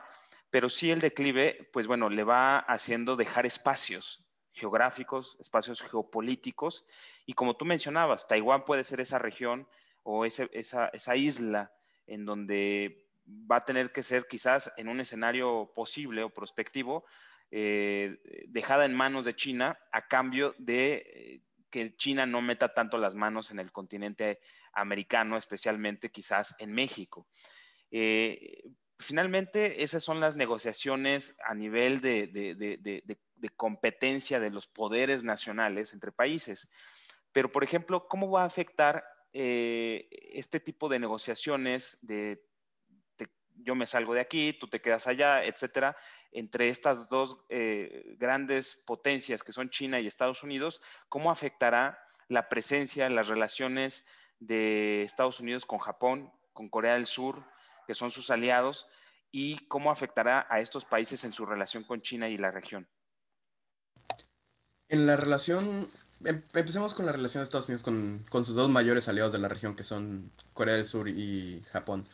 pero 0.52 0.70
sí 0.70 0.92
el 0.92 1.02
declive, 1.02 1.70
pues 1.74 1.88
bueno, 1.88 2.10
le 2.10 2.24
va 2.24 2.60
haciendo 2.60 3.16
dejar 3.16 3.46
espacios 3.46 4.26
geográficos, 4.54 5.38
espacios 5.40 5.82
geopolíticos, 5.82 6.86
y 7.26 7.34
como 7.34 7.56
tú 7.56 7.66
mencionabas, 7.66 8.28
Taiwán 8.28 8.66
puede 8.66 8.84
ser 8.84 9.02
esa 9.02 9.18
región 9.18 9.68
o 10.04 10.26
esa, 10.26 11.16
isla 11.16 11.74
en 12.06 12.26
donde 12.26 13.10
va 13.26 13.58
a 13.58 13.66
tener 13.66 13.92
que 13.92 14.04
ser 14.04 14.28
quizás 14.28 14.72
en 14.78 14.90
un 14.90 15.00
escenario 15.00 15.72
posible 15.74 16.24
o 16.24 16.30
prospectivo, 16.30 17.06
eh, 17.54 18.18
dejada 18.48 18.86
en 18.86 18.94
manos 18.94 19.26
de 19.26 19.36
China 19.36 19.78
a 19.92 20.08
cambio 20.08 20.56
de 20.58 21.04
eh, 21.06 21.42
que 21.70 21.94
China 21.98 22.26
no 22.26 22.42
meta 22.42 22.74
tanto 22.74 22.98
las 22.98 23.14
manos 23.14 23.52
en 23.52 23.60
el 23.60 23.74
continente 23.74 24.40
americano, 24.72 25.36
especialmente 25.36 26.12
quizás 26.12 26.56
en 26.60 26.72
México. 26.72 27.28
Eh, 27.92 28.64
finalmente, 29.00 29.84
esas 29.84 30.02
son 30.02 30.22
las 30.22 30.38
negociaciones 30.38 31.38
a 31.46 31.54
nivel 31.54 32.00
de, 32.00 33.04
competencia 33.58 34.40
de 34.40 34.50
los 34.50 34.68
poderes 34.68 35.24
nacionales 35.26 35.92
entre 35.92 36.14
países. 36.14 36.70
Pero, 37.34 37.52
por 37.52 37.66
ejemplo, 37.66 38.08
¿cómo 38.08 38.32
va 38.32 38.44
a 38.44 38.48
afectar 38.48 39.04
este 39.34 40.60
tipo 40.60 40.90
de 40.90 41.00
negociaciones 41.00 41.98
de 42.02 42.44
yo 43.58 43.76
me 43.76 43.88
salgo 43.88 44.14
de 44.14 44.22
aquí, 44.22 44.54
tú 44.54 44.68
te 44.68 44.82
quedas 44.82 45.08
allá, 45.08 45.44
etcétera, 45.44 45.96
entre 46.32 46.70
estas 46.70 47.10
dos 47.10 47.38
eh, 47.50 48.16
grandes 48.18 48.82
potencias 48.86 49.44
que 49.44 49.54
son 49.54 49.70
China 49.70 50.00
y 50.00 50.08
Estados 50.08 50.44
Unidos, 50.44 50.82
¿cómo 51.10 51.32
afectará 51.32 52.00
la 52.28 52.48
presencia, 52.48 53.10
las 53.10 53.28
relaciones 53.28 54.06
de 54.40 55.04
Estados 55.04 55.40
Unidos 55.40 55.66
con 55.66 55.80
Japón, 55.80 56.32
con 56.54 56.70
Corea 56.70 56.94
del 56.94 57.06
Sur, 57.06 57.44
que 57.86 57.94
son 57.94 58.12
sus 58.12 58.30
aliados, 58.30 58.88
y 59.32 59.66
cómo 59.68 59.92
afectará 59.92 60.48
a 60.50 60.60
estos 60.60 60.86
países 60.86 61.24
en 61.24 61.34
su 61.34 61.46
relación 61.46 61.84
con 61.84 62.02
China 62.02 62.30
y 62.30 62.38
la 62.38 62.52
región? 62.52 62.88
En 64.90 65.06
la 65.06 65.16
relación, 65.16 65.90
em, 66.26 66.42
empecemos 66.54 66.94
con 66.94 67.06
la 67.06 67.12
relación 67.12 67.42
de 67.42 67.46
Estados 67.46 67.68
Unidos 67.68 67.84
con, 67.84 68.26
con 68.30 68.46
sus 68.46 68.56
dos 68.56 68.70
mayores 68.70 69.08
aliados 69.08 69.32
de 69.32 69.40
la 69.40 69.48
región, 69.48 69.76
que 69.76 69.84
son 69.84 70.32
Corea 70.54 70.76
del 70.76 70.86
Sur 70.86 71.08
y 71.08 71.64
Japón. 71.72 72.08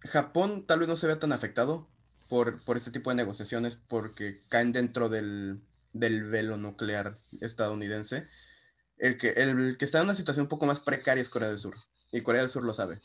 Japón 0.00 0.66
tal 0.66 0.80
vez 0.80 0.88
no 0.88 0.96
se 0.96 1.06
vea 1.06 1.18
tan 1.18 1.32
afectado 1.32 1.88
por, 2.28 2.62
este 2.76 2.90
tipo 2.90 3.10
de 3.10 3.16
negociaciones 3.16 3.76
porque 3.76 4.42
caen 4.48 4.72
dentro 4.72 5.08
del, 5.08 5.62
velo 5.92 6.56
nuclear 6.56 7.18
estadounidense. 7.40 8.28
El 8.98 9.16
que, 9.18 9.30
el 9.30 9.76
que 9.78 9.84
está 9.84 9.98
en 9.98 10.04
una 10.04 10.14
situación 10.14 10.44
un 10.44 10.48
poco 10.48 10.66
más 10.66 10.80
precaria 10.80 11.22
es 11.22 11.28
Corea 11.28 11.48
del 11.48 11.58
Sur. 11.58 11.76
Y 12.12 12.22
Corea 12.22 12.42
del 12.42 12.50
Sur 12.50 12.64
lo 12.64 12.72
sabe. 12.72 13.00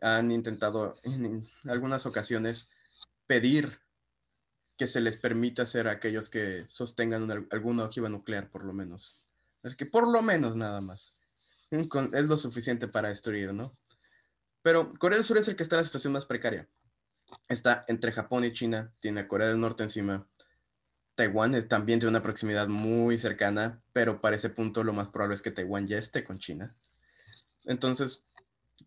Han 0.00 0.30
intentado 0.30 0.96
en 1.02 1.48
algunas 1.64 2.06
ocasiones 2.06 2.70
pedir 3.26 3.80
que 4.76 4.86
se 4.86 5.02
les 5.02 5.18
permita 5.18 5.66
ser 5.66 5.88
aquellos 5.88 6.30
que 6.30 6.66
sostengan 6.66 7.30
alguna 7.50 7.84
ojiva 7.84 8.08
nuclear, 8.08 8.50
por 8.50 8.64
lo 8.64 8.72
menos. 8.72 9.20
Es 9.62 9.76
que 9.76 9.84
por 9.84 10.08
lo 10.10 10.22
menos 10.22 10.56
nada 10.56 10.80
más. 10.80 11.16
es 11.70 12.24
lo 12.24 12.36
suficiente 12.38 12.88
para 12.88 13.10
destruir, 13.10 13.52
¿no? 13.52 13.76
Pero 14.62 14.92
Corea 14.98 15.16
del 15.16 15.24
Sur 15.24 15.38
es 15.38 15.48
el 15.48 15.56
que 15.56 15.62
está 15.62 15.76
en 15.76 15.80
la 15.80 15.84
situación 15.84 16.12
más 16.12 16.26
precaria. 16.26 16.68
Está 17.48 17.84
entre 17.88 18.12
Japón 18.12 18.44
y 18.44 18.52
China, 18.52 18.92
tiene 19.00 19.20
a 19.20 19.28
Corea 19.28 19.48
del 19.48 19.60
Norte 19.60 19.82
encima. 19.82 20.26
Taiwán 21.14 21.52
también 21.68 21.98
tiene 21.98 22.10
una 22.10 22.22
proximidad 22.22 22.68
muy 22.68 23.18
cercana, 23.18 23.82
pero 23.92 24.20
para 24.20 24.36
ese 24.36 24.50
punto 24.50 24.84
lo 24.84 24.92
más 24.92 25.08
probable 25.08 25.34
es 25.34 25.42
que 25.42 25.50
Taiwán 25.50 25.86
ya 25.86 25.98
esté 25.98 26.24
con 26.24 26.38
China. 26.38 26.74
Entonces, 27.64 28.24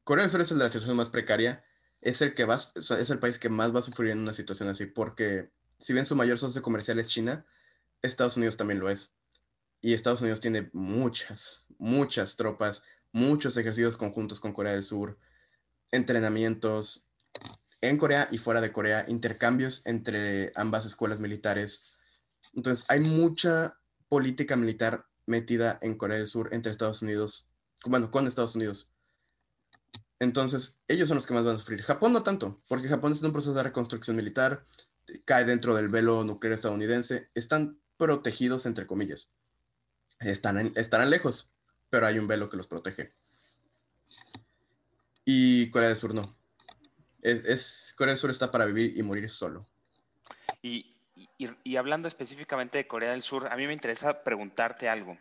Corea 0.04 0.24
del 0.24 0.32
Sur 0.32 0.42
es 0.42 0.52
la 0.52 0.70
situación 0.70 0.98
más 0.98 1.10
precaria. 1.10 1.64
Es 2.02 2.22
el, 2.22 2.34
que 2.34 2.44
va, 2.44 2.56
es 2.56 3.10
el 3.10 3.20
país 3.20 3.40
que 3.40 3.50
más 3.50 3.74
va 3.74 3.80
a 3.80 3.84
sufrir 3.84 4.12
en 4.12 4.20
una 4.20 4.34
situación 4.34 4.68
así, 4.68 4.86
porque 4.86 5.52
si 5.80 5.94
bien 5.94 6.06
su 6.06 6.16
mayor 6.16 6.38
socio 6.38 6.62
comercial 6.62 7.00
es 7.00 7.08
China, 7.08 7.46
Estados 8.02 8.36
Unidos 8.36 8.58
también 8.58 8.80
lo 8.80 8.90
es. 8.90 9.14
Y 9.80 9.94
Estados 9.94 10.22
Unidos 10.22 10.42
tiene 10.42 10.70
muchas, 10.74 11.66
muchas 11.78 12.36
tropas, 12.36 12.84
muchos 13.12 13.56
ejercicios 13.58 13.96
conjuntos 13.96 14.40
con 14.40 14.54
Corea 14.54 14.74
del 14.74 14.84
Sur, 14.84 15.18
entrenamientos 15.94 17.08
en 17.82 17.98
Corea 17.98 18.28
y 18.32 18.38
fuera 18.40 18.62
de 18.62 18.72
Corea, 18.72 19.06
intercambios 19.08 19.82
entre 19.86 20.52
ambas 20.56 20.86
escuelas 20.86 21.20
militares. 21.20 21.94
Entonces, 22.54 22.86
hay 22.90 23.00
mucha 23.00 23.78
política 24.10 24.56
militar 24.56 25.06
metida 25.26 25.78
en 25.82 25.98
Corea 25.98 26.18
del 26.18 26.28
Sur 26.28 26.54
entre 26.54 26.72
Estados 26.72 27.02
Unidos, 27.02 27.48
bueno, 27.86 28.12
con 28.12 28.28
Estados 28.28 28.56
Unidos. 28.56 28.92
Entonces, 30.20 30.80
ellos 30.88 31.08
son 31.08 31.16
los 31.16 31.28
que 31.28 31.34
más 31.34 31.44
van 31.44 31.56
a 31.56 31.60
sufrir. 31.60 31.82
Japón 31.84 32.14
no 32.14 32.24
tanto, 32.24 32.62
porque 32.68 32.88
Japón 32.88 33.12
está 33.12 33.26
en 33.26 33.30
un 33.30 33.34
proceso 33.34 33.54
de 33.54 33.64
reconstrucción 33.64 34.16
militar, 34.16 34.66
cae 35.26 35.46
dentro 35.46 35.76
del 35.76 35.90
velo 35.90 36.24
nuclear 36.24 36.54
estadounidense, 36.54 37.30
están 37.36 37.80
protegidos, 37.98 38.66
entre 38.66 38.88
comillas. 38.88 39.30
Están 40.20 40.72
estarán 40.76 41.10
lejos, 41.10 41.54
pero 41.90 42.08
hay 42.08 42.18
un 42.18 42.28
velo 42.28 42.50
que 42.50 42.58
los 42.58 42.68
protege. 42.68 43.12
Y 45.26 45.70
Corea 45.70 45.90
del 45.90 45.98
Sur 45.98 46.14
no. 46.14 46.36
Es, 47.22 47.94
Corea 47.98 48.12
del 48.14 48.20
Sur 48.20 48.30
está 48.30 48.52
para 48.52 48.66
vivir 48.66 48.98
y 48.98 49.04
morir 49.04 49.30
solo. 49.30 49.68
Y, 50.62 50.98
y, 51.38 51.76
hablando 51.76 52.08
específicamente 52.08 52.78
de 52.78 52.88
Corea 52.88 53.12
del 53.12 53.22
Sur, 53.22 53.48
a 53.48 53.56
mí 53.56 53.68
me 53.68 53.74
interesa 53.74 54.24
preguntarte 54.24 54.90
algo. 54.90 55.18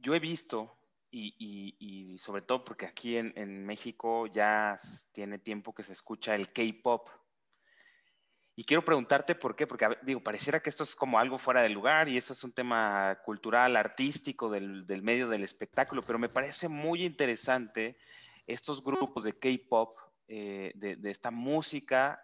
Yo 0.00 0.14
he 0.14 0.20
visto, 0.20 0.76
y, 1.10 1.34
y 1.78 2.18
sobre 2.18 2.42
todo 2.42 2.64
porque 2.64 2.86
aquí 2.86 3.16
en, 3.16 3.32
en 3.36 3.64
México 3.66 4.26
ya 4.26 4.78
tiene 5.12 5.38
tiempo 5.38 5.74
que 5.74 5.82
se 5.82 5.92
escucha 5.92 6.34
el 6.34 6.52
K-Pop, 6.52 7.08
y 8.58 8.64
quiero 8.64 8.84
preguntarte 8.84 9.36
por 9.36 9.54
qué, 9.54 9.68
porque 9.68 9.86
digo, 10.02 10.20
pareciera 10.20 10.58
que 10.58 10.68
esto 10.68 10.82
es 10.82 10.96
como 10.96 11.20
algo 11.20 11.38
fuera 11.38 11.62
de 11.62 11.68
lugar 11.68 12.08
y 12.08 12.16
eso 12.16 12.32
es 12.32 12.42
un 12.42 12.50
tema 12.50 13.16
cultural, 13.24 13.76
artístico 13.76 14.50
del, 14.50 14.84
del 14.84 15.00
medio 15.00 15.28
del 15.28 15.44
espectáculo, 15.44 16.02
pero 16.02 16.18
me 16.18 16.28
parece 16.28 16.68
muy 16.68 17.04
interesante 17.04 17.96
estos 18.48 18.82
grupos 18.82 19.22
de 19.22 19.38
K-pop, 19.38 19.96
eh, 20.26 20.72
de, 20.74 20.98
esta 21.08 21.30
música 21.30 22.20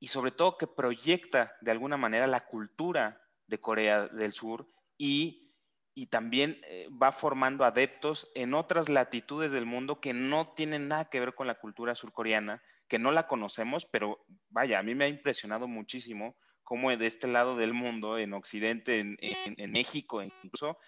y 0.00 0.08
sobre 0.08 0.32
todo 0.32 0.58
que 0.58 0.66
proyecta 0.66 1.54
de 1.60 1.70
alguna 1.70 1.96
manera 1.96 2.26
la 2.26 2.44
cultura 2.44 3.22
de 3.46 3.60
Corea 3.60 4.08
del 4.08 4.32
Sur 4.32 4.68
y, 4.98 5.54
y 5.94 6.08
también 6.08 6.58
eh, 6.64 6.88
va 7.00 7.12
formando 7.12 7.64
adeptos 7.64 8.32
en 8.34 8.52
otras 8.52 8.88
latitudes 8.88 9.52
del 9.52 9.64
mundo 9.64 10.00
que 10.00 10.12
no 10.12 10.54
tienen 10.54 10.88
nada 10.88 11.04
que 11.04 11.20
ver 11.20 11.36
con 11.36 11.46
la 11.46 11.60
cultura 11.60 11.94
surcoreana 11.94 12.64
que 12.88 12.98
no 12.98 13.12
la 13.12 13.26
conocemos, 13.26 13.86
pero 13.86 14.24
vaya, 14.50 14.78
a 14.78 14.82
mí 14.82 14.94
me 14.94 15.06
ha 15.06 15.08
impresionado 15.08 15.68
muchísimo 15.68 16.36
cómo 16.62 16.94
de 16.96 17.06
este 17.06 17.28
lado 17.28 17.56
del 17.56 17.72
mundo, 17.72 18.18
en 18.18 18.34
Occidente, 18.34 18.98
en, 18.98 19.70
México 19.70 20.20
incluso, 20.20 20.78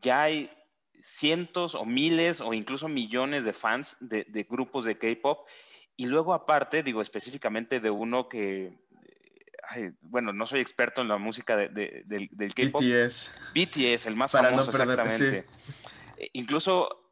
ya 0.00 0.22
hay 0.22 0.50
cientos 1.00 1.74
o 1.74 1.84
miles 1.84 2.40
o 2.40 2.54
incluso 2.54 2.88
millones 2.88 3.44
de 3.44 3.52
fans 3.52 3.96
de, 4.00 4.46
grupos 4.48 4.84
de 4.84 4.98
K-Pop. 4.98 5.48
Y 5.96 6.06
luego 6.06 6.32
aparte, 6.32 6.82
digo 6.82 7.02
específicamente 7.02 7.80
de 7.80 7.90
uno 7.90 8.28
que, 8.28 8.78
bueno, 10.02 10.32
no 10.32 10.46
soy 10.46 10.60
experto 10.60 11.02
en 11.02 11.08
la 11.08 11.18
música 11.18 11.56
del, 11.56 11.98
K-Pop. 12.54 12.82
BTS. 12.82 13.32
BTS, 13.52 14.06
el 14.06 14.16
más 14.16 14.30
famoso, 14.30 14.70
exactamente. 14.70 15.44
E 16.18 16.30
incluso 16.34 17.05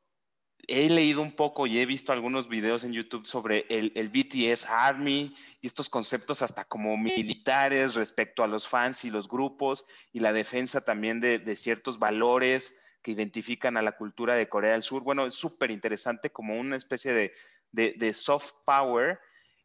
he 0.68 0.88
leído 0.88 1.22
un 1.22 1.32
poco 1.32 1.66
y 1.66 1.78
he 1.78 1.86
visto 1.86 2.12
algunos 2.12 2.48
videos 2.48 2.84
en 2.84 2.92
YouTube 2.92 3.26
sobre 3.26 3.66
el, 3.68 4.08
BTS 4.08 4.66
Army 4.66 5.34
y 5.60 5.66
estos 5.66 5.88
conceptos 5.88 6.42
hasta 6.42 6.64
como 6.64 6.96
militares 6.96 7.94
respecto 7.94 8.42
a 8.42 8.46
los 8.46 8.68
fans 8.68 9.04
y 9.04 9.10
los 9.10 9.28
grupos 9.28 9.84
y 10.12 10.20
la 10.20 10.32
defensa 10.32 10.80
también 10.80 11.20
de, 11.20 11.56
ciertos 11.56 11.98
valores 11.98 12.76
que 13.02 13.12
identifican 13.12 13.76
a 13.76 13.82
la 13.82 13.92
cultura 13.92 14.34
de 14.34 14.48
Corea 14.48 14.72
del 14.72 14.82
Sur. 14.82 15.02
Bueno, 15.02 15.26
es 15.26 15.34
súper 15.34 15.70
interesante 15.70 16.30
como 16.30 16.58
una 16.58 16.76
especie 16.76 17.32
de, 17.72 18.14
soft 18.14 18.52
power 18.64 19.18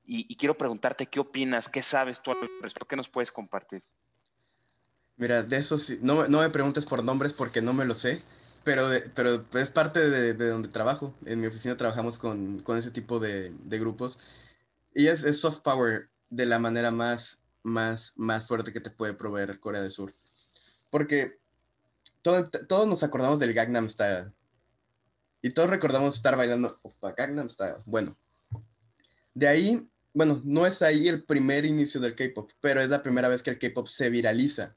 y, 0.06 0.36
quiero 0.36 0.58
preguntarte 0.58 1.06
qué 1.06 1.20
opinas, 1.20 1.70
qué 1.70 1.84
sabes 1.84 2.22
tú 2.22 2.32
al 2.32 2.38
respecto, 2.62 2.88
qué 2.88 2.96
nos 2.96 3.10
puedes 3.10 3.32
compartir. 3.32 3.84
Mira, 5.18 5.44
de 5.44 5.58
eso 5.58 5.78
sí, 5.78 6.00
no, 6.02 6.28
no 6.28 6.40
me 6.40 6.50
preguntes 6.50 6.86
por 6.86 7.04
nombres 7.04 7.34
porque 7.34 7.62
no 7.62 7.74
me 7.74 7.86
lo 7.86 7.94
sé 7.94 8.24
pero, 8.64 8.90
pero 9.16 9.46
es 9.54 9.70
parte 9.70 10.10
de, 10.10 10.34
donde 10.34 10.70
trabajo. 10.70 11.16
En 11.26 11.42
mi 11.42 11.48
oficina 11.48 11.78
trabajamos 11.78 12.18
con, 12.18 12.64
ese 12.78 12.92
tipo 12.92 13.20
de, 13.20 13.54
grupos. 13.80 14.20
Y 14.94 15.08
es, 15.08 15.22
soft 15.40 15.60
power 15.60 16.10
de 16.30 16.46
la 16.46 16.60
manera 16.60 16.92
más, 16.92 17.40
más, 17.64 18.14
más 18.16 18.48
fuerte 18.48 18.74
que 18.74 18.82
te 18.82 18.92
puede 18.92 19.14
proveer 19.14 19.60
Corea 19.60 19.82
del 19.82 19.92
Sur. 19.92 20.14
Porque 20.90 21.32
todos 22.22 22.88
nos 22.88 23.04
acordamos 23.04 23.40
del 23.40 23.54
Gangnam 23.54 23.90
Style. 23.90 24.32
Y 25.42 25.52
todos 25.52 25.70
recordamos 25.70 26.16
estar 26.16 26.36
bailando 26.36 26.78
Gangnam 27.16 27.48
Style. 27.48 27.78
Bueno, 27.86 28.18
de 29.34 29.48
ahí, 29.48 29.90
bueno, 30.14 30.42
no 30.44 30.66
es 30.66 30.82
ahí 30.82 31.08
el 31.08 31.24
primer 31.24 31.66
inicio 31.66 32.02
del 32.02 32.16
K-pop, 32.16 32.52
pero 32.60 32.82
es 32.82 32.90
la 32.90 33.02
primera 33.02 33.30
vez 33.30 33.42
que 33.42 33.52
el 33.52 33.60
K-pop 33.60 33.88
se 33.88 34.10
viraliza. 34.10 34.76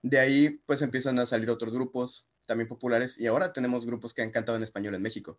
De 0.00 0.18
ahí, 0.18 0.60
pues 0.64 0.80
empiezan 0.80 1.18
a 1.18 1.26
salir 1.26 1.50
otros 1.50 1.74
grupos, 1.74 2.27
también 2.48 2.66
populares 2.66 3.20
y 3.20 3.26
ahora 3.26 3.52
tenemos 3.52 3.86
grupos 3.86 4.14
que 4.14 4.22
han 4.22 4.32
cantado 4.32 4.56
en 4.56 4.64
español 4.64 4.94
en 4.94 5.02
México. 5.02 5.38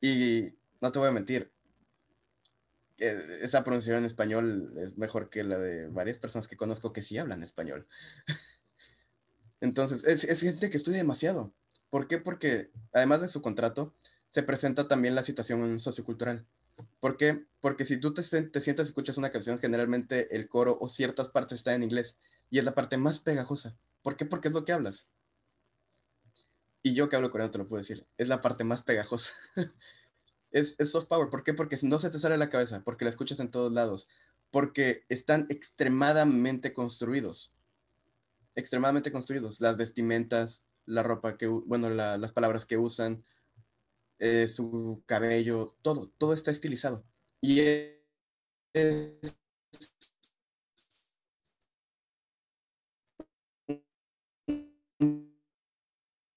Y 0.00 0.56
no 0.80 0.92
te 0.92 0.98
voy 0.98 1.08
a 1.08 1.12
mentir, 1.12 1.50
esa 2.96 3.64
pronunciación 3.64 3.98
en 3.98 4.06
español 4.06 4.72
es 4.78 4.96
mejor 4.96 5.28
que 5.28 5.42
la 5.42 5.58
de 5.58 5.88
varias 5.88 6.18
personas 6.18 6.46
que 6.46 6.56
conozco 6.56 6.92
que 6.92 7.02
sí 7.02 7.18
hablan 7.18 7.42
español. 7.42 7.88
Entonces, 9.60 10.04
es, 10.04 10.40
gente 10.40 10.70
que 10.70 10.76
estudia 10.76 10.98
demasiado. 10.98 11.52
¿Por 11.90 12.06
qué? 12.06 12.18
Porque 12.18 12.70
además 12.92 13.20
de 13.20 13.28
su 13.28 13.42
contrato, 13.42 13.94
se 14.28 14.44
presenta 14.44 14.86
también 14.86 15.16
la 15.16 15.24
situación 15.24 15.80
sociocultural. 15.80 16.46
¿Por 17.00 17.16
qué? 17.16 17.46
Porque 17.60 17.84
si 17.84 17.96
tú 17.96 18.14
te, 18.14 18.22
te 18.22 18.60
sientas 18.60 18.86
y 18.86 18.90
escuchas 18.90 19.18
una 19.18 19.30
canción, 19.30 19.58
generalmente 19.58 20.36
el 20.36 20.48
coro 20.48 20.78
o 20.80 20.88
ciertas 20.88 21.28
partes 21.28 21.58
están 21.58 21.74
en 21.74 21.82
inglés 21.84 22.16
y 22.50 22.58
es 22.58 22.64
la 22.64 22.74
parte 22.74 22.96
más 22.96 23.18
pegajosa. 23.20 23.76
¿Por 24.04 24.18
qué? 24.18 24.26
Porque 24.26 24.48
es 24.48 24.54
lo 24.54 24.66
que 24.66 24.72
hablas. 24.72 25.08
Y 26.82 26.94
yo 26.94 27.08
que 27.08 27.16
hablo 27.16 27.30
coreano 27.30 27.50
te 27.50 27.58
lo 27.58 27.66
puedo 27.66 27.80
decir. 27.80 28.06
Es 28.18 28.28
la 28.28 28.42
parte 28.42 28.62
más 28.62 28.82
pegajosa. 28.82 29.32
es, 30.52 30.76
soft 30.84 31.06
power. 31.06 31.30
¿Por 31.30 31.42
qué? 31.42 31.54
Porque 31.54 31.78
no 31.82 31.98
se 31.98 32.10
te 32.10 32.18
sale 32.18 32.36
la 32.36 32.50
cabeza, 32.50 32.82
porque 32.84 33.04
la 33.06 33.10
escuchas 33.10 33.40
en 33.40 33.50
todos 33.50 33.72
lados, 33.72 34.06
porque 34.50 35.06
están 35.08 35.46
extremadamente 35.48 36.74
construidos. 36.74 37.54
Extremadamente 38.54 39.10
construidos. 39.10 39.62
Las 39.62 39.78
vestimentas, 39.78 40.62
la 40.84 41.02
ropa 41.02 41.38
que, 41.38 41.46
bueno, 41.46 41.88
las 41.88 42.32
palabras 42.32 42.66
que 42.66 42.76
usan, 42.76 43.24
eh, 44.18 44.48
su 44.48 45.02
cabello, 45.06 45.78
todo, 45.80 46.12
todo 46.18 46.34
está 46.34 46.50
estilizado. 46.50 47.06
Y 47.40 47.60
es 48.74 49.38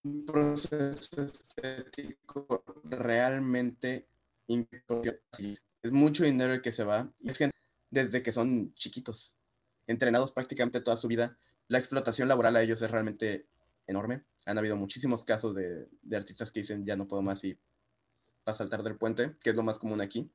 un 0.03 0.25
proceso 0.25 1.21
estético 1.23 2.63
realmente 2.83 4.07
Es 4.47 5.91
mucho 5.91 6.23
dinero 6.23 6.53
el 6.53 6.61
que 6.61 6.71
se 6.71 6.83
va 6.83 7.11
es 7.19 7.39
desde 7.89 8.21
que 8.21 8.31
son 8.31 8.73
chiquitos, 8.75 9.35
entrenados 9.87 10.31
prácticamente 10.31 10.81
toda 10.81 10.97
su 10.97 11.07
vida. 11.07 11.37
La 11.67 11.79
explotación 11.79 12.27
laboral 12.27 12.55
a 12.55 12.61
ellos 12.61 12.81
es 12.81 12.91
realmente 12.91 13.47
enorme. 13.87 14.23
Han 14.45 14.57
habido 14.57 14.75
muchísimos 14.75 15.23
casos 15.23 15.55
de, 15.55 15.87
de 16.01 16.17
artistas 16.17 16.51
que 16.51 16.61
dicen 16.61 16.85
ya 16.85 16.95
no 16.95 17.07
puedo 17.07 17.21
más 17.21 17.43
y 17.43 17.53
va 17.53 18.51
a 18.51 18.53
saltar 18.53 18.83
del 18.83 18.97
puente, 18.97 19.35
que 19.41 19.49
es 19.49 19.55
lo 19.55 19.63
más 19.63 19.77
común 19.77 20.01
aquí. 20.01 20.31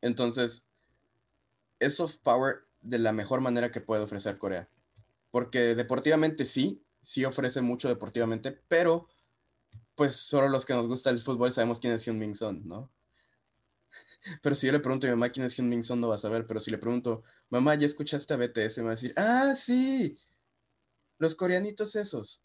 Entonces, 0.00 0.64
es 1.78 1.96
soft 1.96 2.16
power 2.22 2.56
de 2.82 2.98
la 2.98 3.12
mejor 3.12 3.40
manera 3.40 3.70
que 3.70 3.80
puede 3.80 4.02
ofrecer 4.02 4.38
Corea. 4.38 4.68
porque 5.30 5.74
deportivamente 5.74 6.46
sí, 6.46 6.84
sí 7.04 7.24
ofrece 7.24 7.60
mucho 7.60 7.88
deportivamente, 7.88 8.50
pero 8.66 9.08
pues 9.94 10.16
solo 10.16 10.48
los 10.48 10.64
que 10.64 10.74
nos 10.74 10.88
gusta 10.88 11.10
el 11.10 11.20
fútbol 11.20 11.52
sabemos 11.52 11.78
quién 11.78 11.92
es 11.92 12.04
Hyun 12.04 12.18
Min 12.18 12.34
Son, 12.34 12.66
¿no? 12.66 12.90
Pero 14.42 14.54
si 14.54 14.66
yo 14.66 14.72
le 14.72 14.80
pregunto 14.80 15.06
a 15.06 15.10
mi 15.10 15.16
mamá 15.16 15.28
quién 15.28 15.44
es 15.44 15.54
Hyun 15.54 15.68
Min 15.68 15.84
Son, 15.84 16.00
no 16.00 16.08
va 16.08 16.14
a 16.14 16.18
saber, 16.18 16.46
pero 16.46 16.58
si 16.58 16.70
le 16.70 16.78
pregunto, 16.78 17.22
mamá, 17.50 17.74
¿ya 17.74 17.86
escuchaste 17.86 18.32
a 18.32 18.38
BTS? 18.38 18.78
Me 18.78 18.84
va 18.84 18.90
a 18.90 18.94
decir, 18.94 19.12
ah, 19.16 19.54
sí, 19.54 20.18
los 21.18 21.34
coreanitos 21.34 21.94
esos. 21.94 22.42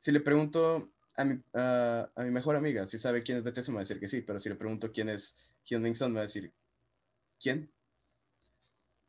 Si 0.00 0.10
le 0.10 0.20
pregunto 0.20 0.92
a 1.16 1.24
mi, 1.24 1.40
a 1.52 2.10
mi 2.16 2.30
mejor 2.30 2.56
amiga 2.56 2.88
si 2.88 2.98
sabe 2.98 3.22
quién 3.22 3.38
es 3.38 3.44
BTS, 3.44 3.68
me 3.68 3.76
va 3.76 3.80
a 3.80 3.84
decir 3.84 4.00
que 4.00 4.08
sí, 4.08 4.22
pero 4.22 4.40
si 4.40 4.48
le 4.48 4.56
pregunto 4.56 4.92
quién 4.92 5.08
es 5.08 5.36
Hyun 5.64 5.82
Min 5.82 5.94
Son, 5.94 6.10
me 6.10 6.16
va 6.16 6.22
a 6.22 6.26
decir, 6.26 6.52
¿quién? 7.40 7.72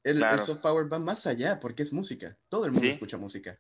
El, 0.03 0.21
soft 0.39 0.61
power 0.61 0.91
va 0.91 0.99
más 0.99 1.25
allá 1.25 1.59
porque 1.59 1.81
es 1.81 1.91
música. 1.91 2.37
Todo 2.49 2.65
el 2.65 2.73
mundo 2.73 2.87
escucha 2.87 3.17
música. 3.17 3.57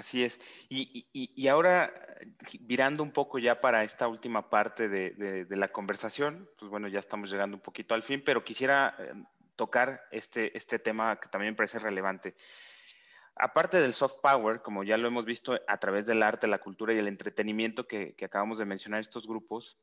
Así 0.00 0.24
es. 0.24 0.40
Y, 0.70 1.46
ahora, 1.48 1.92
virando 2.60 3.02
un 3.02 3.12
poco 3.12 3.38
ya 3.38 3.60
para 3.60 3.84
esta 3.84 4.08
última 4.08 4.48
parte 4.48 4.88
de, 4.88 5.46
la 5.50 5.68
conversación, 5.68 6.48
pues 6.58 6.70
bueno, 6.70 6.88
ya 6.88 6.98
estamos 6.98 7.30
llegando 7.30 7.58
un 7.58 7.62
poquito 7.62 7.94
al 7.94 8.02
fin, 8.02 8.22
pero 8.24 8.42
quisiera 8.42 8.96
eh, 8.98 9.12
tocar 9.56 10.00
este, 10.10 10.56
este 10.56 10.78
tema 10.78 11.20
que 11.20 11.28
también 11.28 11.54
parece 11.54 11.78
relevante. 11.78 12.34
Aparte 13.36 13.78
del 13.78 13.92
soft 13.92 14.20
power, 14.22 14.62
como 14.62 14.84
ya 14.84 14.96
lo 14.96 15.06
hemos 15.06 15.26
visto 15.26 15.60
a 15.68 15.76
través 15.76 16.06
del 16.06 16.22
arte, 16.22 16.46
la 16.46 16.58
cultura 16.58 16.94
y 16.94 16.98
el 16.98 17.06
entretenimiento 17.06 17.86
que, 17.86 18.16
acabamos 18.24 18.56
de 18.56 18.64
mencionar 18.64 19.00
estos 19.00 19.28
grupos, 19.28 19.78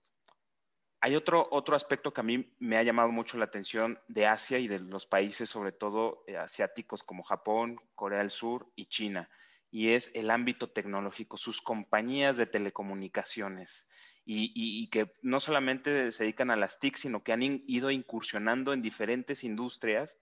hay 0.99 1.15
otro, 1.15 1.47
otro 1.51 1.75
aspecto 1.75 2.11
que 2.11 2.21
a 2.21 2.23
mí 2.23 2.55
me 2.57 2.77
ha 2.77 2.83
llamado 2.83 3.09
mucho 3.09 3.37
la 3.37 3.45
atención 3.45 3.99
de 4.07 4.25
Asia 4.25 4.57
y 4.57 4.67
de 4.67 4.79
los 4.79 5.05
países, 5.05 5.47
sobre 5.47 5.73
todo 5.73 6.23
eh, 6.25 6.37
asiáticos 6.37 7.03
como 7.03 7.21
Japón, 7.21 7.79
Corea 7.93 8.17
del 8.17 8.31
Sur 8.31 8.71
y 8.75 8.87
China, 8.87 9.29
y 9.71 9.89
es 9.89 10.11
el 10.13 10.29
ámbito 10.29 10.69
tecnológico, 10.69 11.37
sus 11.37 11.61
compañías 11.61 12.37
de 12.37 12.45
telecomunicaciones, 12.45 13.87
y, 14.29 14.89
que 14.89 15.09
no 15.21 15.39
solamente 15.39 16.11
se 16.11 16.23
dedican 16.23 16.51
a 16.51 16.57
las 16.57 16.79
TIC, 16.79 16.97
sino 16.97 17.23
que 17.23 17.31
han 17.31 17.41
ido 17.41 17.91
incursionando 17.91 18.73
en 18.73 18.81
diferentes 18.81 19.45
industrias 19.45 20.19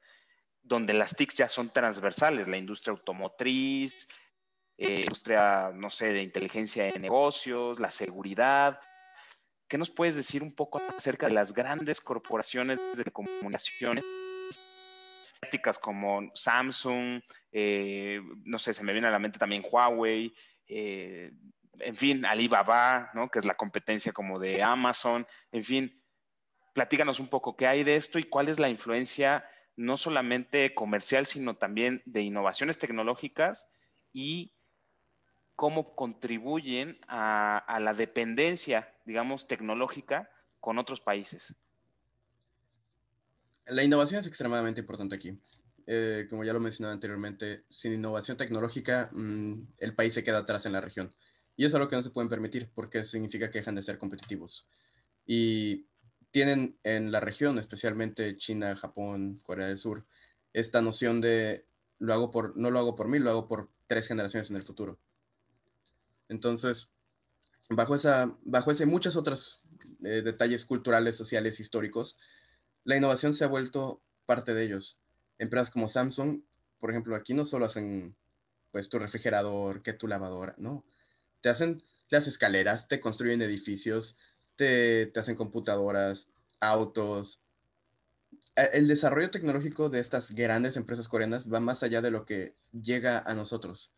donde 0.61 0.93
las 0.93 1.15
TIC 1.15 1.33
ya 1.33 1.49
son 1.49 1.71
transversales, 1.71 2.47
la 2.47 2.57
industria 2.57 2.91
automotriz, 2.91 4.07
eh, 4.77 5.01
industria, 5.01 5.71
no 5.73 5.89
sé, 5.89 6.13
de 6.13 6.21
inteligencia 6.21 6.83
de 6.83 6.99
negocios, 6.99 7.79
la 7.79 7.89
seguridad, 7.89 8.79
¿Qué 9.67 9.79
nos 9.79 9.89
puedes 9.89 10.15
decir 10.15 10.43
un 10.43 10.53
poco 10.53 10.79
acerca 10.95 11.27
de 11.27 11.33
las 11.33 11.53
grandes 11.53 11.99
corporaciones 11.99 12.79
de 12.95 13.11
comunicaciones 13.11 14.05
como 15.81 16.31
Samsung, 16.33 17.21
eh, 17.51 18.21
no 18.43 18.59
sé, 18.59 18.73
se 18.73 18.83
me 18.83 18.93
viene 18.93 19.07
a 19.07 19.11
la 19.11 19.19
mente 19.19 19.39
también 19.39 19.63
Huawei, 19.69 20.33
eh, 20.67 21.31
en 21.79 21.95
fin, 21.95 22.25
Alibaba, 22.25 23.09
¿no? 23.13 23.29
que 23.29 23.39
es 23.39 23.45
la 23.45 23.55
competencia 23.55 24.11
como 24.11 24.39
de 24.39 24.63
Amazon, 24.63 25.25
en 25.51 25.63
fin, 25.63 26.03
platícanos 26.73 27.19
un 27.19 27.27
poco 27.27 27.55
qué 27.55 27.67
hay 27.67 27.83
de 27.83 27.95
esto 27.95 28.19
y 28.19 28.23
cuál 28.23 28.49
es 28.49 28.59
la 28.59 28.69
influencia 28.69 29.45
no 29.75 29.97
solamente 29.97 30.73
comercial, 30.73 31.25
sino 31.25 31.55
también 31.55 32.01
de 32.05 32.21
innovaciones 32.21 32.79
tecnológicas 32.79 33.69
y 34.13 34.53
cómo 35.55 35.95
contribuyen 35.95 36.99
a, 37.07 37.77
la 37.79 37.93
dependencia, 37.93 38.93
digamos, 39.05 39.47
tecnológica 39.47 40.29
con 40.59 40.77
otros 40.77 41.01
países. 41.01 41.64
La 43.67 43.83
innovación 43.83 44.19
es 44.19 44.27
extremadamente 44.27 44.81
importante 44.81 45.15
aquí. 45.15 45.37
Eh, 45.87 46.25
como 46.29 46.43
ya 46.43 46.53
lo 46.53 46.59
mencionaba 46.59 46.93
anteriormente, 46.93 47.65
sin 47.69 47.93
innovación 47.93 48.37
tecnológica, 48.37 49.09
mm, 49.11 49.67
el 49.77 49.95
país 49.95 50.13
se 50.13 50.23
queda 50.23 50.39
atrás 50.39 50.65
en 50.65 50.73
la 50.73 50.81
región. 50.81 51.13
Y 51.55 51.65
es 51.65 51.73
algo 51.73 51.87
que 51.87 51.95
no 51.95 52.03
se 52.03 52.09
pueden 52.09 52.29
permitir 52.29 52.69
porque 52.73 53.03
significa 53.03 53.49
que 53.49 53.59
dejan 53.59 53.75
de 53.75 53.81
ser 53.81 53.97
competitivos. 53.97 54.67
Y 55.25 55.87
tienen 56.31 56.77
en 56.83 57.11
la 57.11 57.19
región, 57.19 57.57
especialmente 57.59 58.37
China, 58.37 58.75
Japón, 58.75 59.39
Corea 59.43 59.67
del 59.67 59.77
Sur, 59.77 60.05
esta 60.53 60.81
noción 60.81 61.21
de 61.21 61.65
lo 61.97 62.13
hago 62.13 62.31
por, 62.31 62.57
no 62.57 62.71
lo 62.71 62.79
hago 62.79 62.95
por 62.95 63.07
mí, 63.07 63.19
lo 63.19 63.29
hago 63.29 63.47
por 63.47 63.69
tres 63.87 64.07
generaciones 64.07 64.49
en 64.49 64.57
el 64.57 64.63
futuro. 64.63 64.99
Entonces, 66.27 66.89
bajo, 67.69 67.95
esa, 67.95 68.37
bajo 68.43 68.71
ese 68.71 68.85
muchos 68.85 69.15
otros 69.15 69.63
eh, 70.03 70.21
detalles 70.23 70.65
culturales, 70.65 71.15
sociales, 71.15 71.59
históricos, 71.59 72.17
la 72.85 72.95
innovación 72.95 73.33
se 73.33 73.43
ha 73.43 73.47
vuelto 73.47 74.01
parte 74.25 74.53
de 74.53 74.63
ellos. 74.63 74.99
Empresas 75.37 75.69
como 75.69 75.89
Samsung, 75.89 76.41
por 76.79 76.91
ejemplo, 76.91 77.15
aquí 77.15 77.33
no 77.33 77.43
solo 77.43 77.65
hacen 77.65 78.15
pues 78.71 78.89
tu 78.89 78.99
refrigerador, 78.99 79.81
que 79.81 79.93
tu 79.93 80.07
lavadora, 80.07 80.55
no. 80.57 80.85
Te 81.41 81.49
hacen 81.49 81.83
las 82.09 82.27
escaleras, 82.27 82.87
te 82.87 82.99
construyen 82.99 83.41
edificios, 83.41 84.17
te, 84.55 85.11
hacen 85.15 85.35
computadoras, 85.35 86.27
autos. 86.59 87.41
E, 88.55 88.69
el 88.73 88.87
desarrollo 88.87 89.31
tecnológico 89.31 89.89
de 89.89 89.99
estas 89.99 90.31
grandes 90.31 90.77
empresas 90.77 91.07
coreanas 91.07 91.51
va 91.51 91.59
más 91.59 91.83
allá 91.83 92.01
de 92.01 92.11
lo 92.11 92.25
que 92.25 92.53
llega 92.71 93.19
a 93.19 93.33
nosotros. 93.33 93.91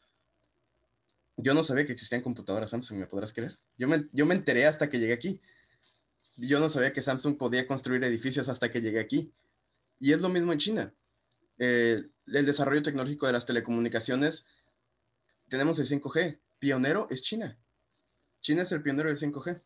Yo 1.35 1.53
no 1.53 1.61
sabía 1.61 1.85
que 1.85 1.93
existían 1.93 2.21
computadoras 2.21 2.69
Samsung, 2.69 2.99
¿me 2.99 3.07
podrás 3.07 3.33
creer? 3.33 3.59
Yo 3.77 3.88
me, 3.88 4.07
yo 4.13 4.25
me 4.25 4.33
enteré 4.33 4.65
hasta 4.65 4.89
que 4.89 4.99
llegué 4.99 5.13
aquí. 5.13 5.41
Yo 6.38 6.59
no 6.59 6.69
sabía 6.69 6.93
que 6.93 7.01
Samsung 7.01 7.38
podía 7.38 7.67
construir 7.67 8.03
edificios 8.03 8.47
hasta 8.47 8.71
que 8.71 8.81
llegué 8.81 8.99
aquí. 8.99 9.33
Y 9.99 10.13
es 10.13 10.21
lo 10.21 10.29
mismo 10.29 10.53
en 10.53 10.59
China. 10.59 10.93
Eh, 11.57 12.03
el 12.27 12.45
desarrollo 12.45 12.83
tecnológico 12.83 13.25
de 13.25 13.33
las 13.33 13.45
telecomunicaciones, 13.45 14.45
tenemos 15.49 15.79
el 15.79 15.88
5G. 15.88 16.39
Pionero 16.59 17.07
es 17.09 17.23
China. 17.23 17.57
China 18.41 18.61
es 18.61 18.71
el 18.71 18.83
pionero 18.83 19.09
del 19.09 19.17
5G. 19.17 19.61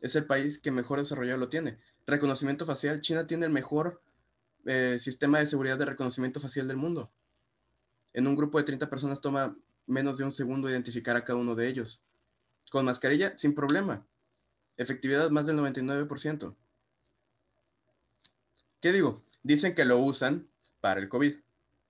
Es 0.00 0.16
el 0.16 0.24
país 0.24 0.58
que 0.58 0.70
mejor 0.70 0.98
desarrollado 0.98 1.38
lo 1.38 1.48
tiene. 1.48 1.78
Reconocimiento 2.06 2.64
facial, 2.64 3.00
China 3.00 3.26
tiene 3.26 3.46
el 3.46 3.52
mejor 3.52 4.02
eh, 4.64 4.98
sistema 5.00 5.38
de 5.38 5.46
seguridad 5.46 5.78
de 5.78 5.84
reconocimiento 5.84 6.40
facial 6.40 6.66
del 6.68 6.76
mundo. 6.76 7.12
En 8.12 8.26
un 8.26 8.36
grupo 8.36 8.58
de 8.58 8.64
30 8.64 8.88
personas 8.88 9.20
toma 9.20 9.56
menos 9.86 10.16
de 10.16 10.24
un 10.24 10.32
segundo 10.32 10.70
identificar 10.70 11.16
a 11.16 11.24
cada 11.24 11.38
uno 11.38 11.54
de 11.54 11.68
ellos. 11.68 12.02
Con 12.70 12.84
mascarilla, 12.86 13.36
sin 13.36 13.54
problema. 13.54 14.06
Efectividad 14.76 15.30
más 15.30 15.46
del 15.46 15.56
99%. 15.56 16.54
¿Qué 18.80 18.92
digo? 18.92 19.24
Dicen 19.42 19.74
que 19.74 19.84
lo 19.84 19.98
usan 19.98 20.48
para 20.80 21.00
el 21.00 21.08
COVID, 21.08 21.34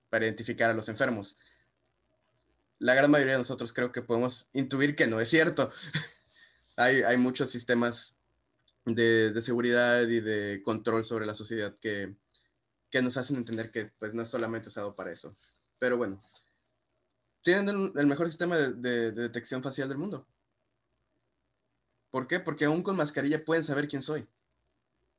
para 0.09 0.25
identificar 0.25 0.71
a 0.71 0.73
los 0.73 0.89
enfermos. 0.89 1.37
La 2.79 2.93
gran 2.93 3.11
mayoría 3.11 3.33
de 3.33 3.39
nosotros 3.39 3.73
creo 3.73 3.91
que 3.91 4.01
podemos 4.01 4.47
intuir 4.53 4.95
que 4.95 5.07
no 5.07 5.19
es 5.19 5.29
cierto. 5.29 5.71
hay, 6.77 7.17
muchos 7.17 7.49
sistemas 7.49 8.15
de, 8.85 9.33
seguridad 9.41 10.03
y 10.03 10.21
de 10.21 10.61
control 10.63 11.05
sobre 11.05 11.25
la 11.25 11.33
sociedad 11.33 11.75
que, 11.79 12.15
nos 13.01 13.17
hacen 13.17 13.35
entender 13.35 13.69
que 13.69 13.91
pues, 13.99 14.13
no 14.13 14.23
es 14.23 14.29
solamente 14.29 14.69
usado 14.69 14.95
para 14.95 15.11
eso. 15.11 15.35
Pero 15.77 15.97
bueno, 15.97 16.21
tienen 17.43 17.91
el 17.95 18.07
mejor 18.07 18.27
sistema 18.27 18.57
de, 18.57 19.11
detección 19.11 19.61
facial 19.61 19.89
del 19.89 19.97
mundo. 19.97 20.27
¿Por 22.17 22.25
qué? 22.25 22.39
Porque 22.39 22.65
aún 22.65 22.81
con 22.81 22.97
mascarilla 22.97 23.45
pueden 23.45 23.63
saber 23.63 23.87
quién 23.87 24.01
soy. 24.01 24.27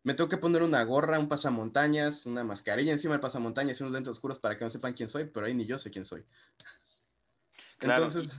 Me 0.03 0.15
tengo 0.15 0.29
que 0.29 0.37
poner 0.37 0.65
una 0.65 0.83
gorra, 0.83 1.21
un 1.21 1.29
pasamontañas, 1.29 2.27
una 2.27 2.43
mascarilla 2.43 2.91
encima 2.91 3.15
del 3.15 3.21
pasamontañas 3.21 3.79
y 3.79 3.85
unos 3.85 3.93
lentes 3.93 4.11
oscuros 4.11 4.41
para 4.41 4.59
que 4.59 4.65
no 4.65 4.71
sepan 4.71 4.95
quién 4.95 5.09
soy, 5.09 5.27
pero 5.27 5.47
ahí 5.47 5.55
ni 5.55 5.65
yo 5.65 5.79
sé 5.79 5.93
quién 5.93 6.05
soy. 6.05 6.25
Entonces, 7.81 8.37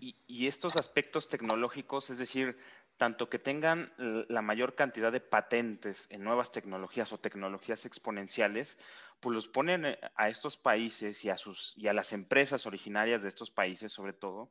y, 0.00 0.48
estos 0.48 0.74
aspectos 0.74 1.28
tecnológicos, 1.28 2.10
es 2.10 2.18
decir, 2.18 2.58
tanto 2.96 3.30
que 3.30 3.38
tengan 3.38 3.92
la 3.96 4.42
mayor 4.42 4.74
cantidad 4.74 5.12
de 5.12 5.20
patentes 5.20 6.08
en 6.10 6.24
nuevas 6.24 6.50
tecnologías 6.50 7.12
o 7.12 7.20
tecnologías 7.20 7.86
exponenciales, 7.86 8.78
pues 9.20 9.32
los 9.32 9.46
ponen 9.46 9.86
eh, 9.86 10.00
a 10.16 10.28
estos 10.28 10.56
países 10.56 11.24
y 11.24 11.30
a, 11.30 11.38
sus, 11.38 11.78
y 11.78 11.86
a 11.86 11.92
las 11.92 12.12
empresas 12.12 12.66
originarias 12.66 13.22
de 13.22 13.28
estos 13.28 13.52
países, 13.52 13.92
sobre 13.92 14.12
todo, 14.12 14.50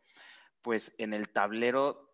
pues 0.62 0.96
en 1.00 1.14
el 1.14 1.28
tablero 1.28 2.08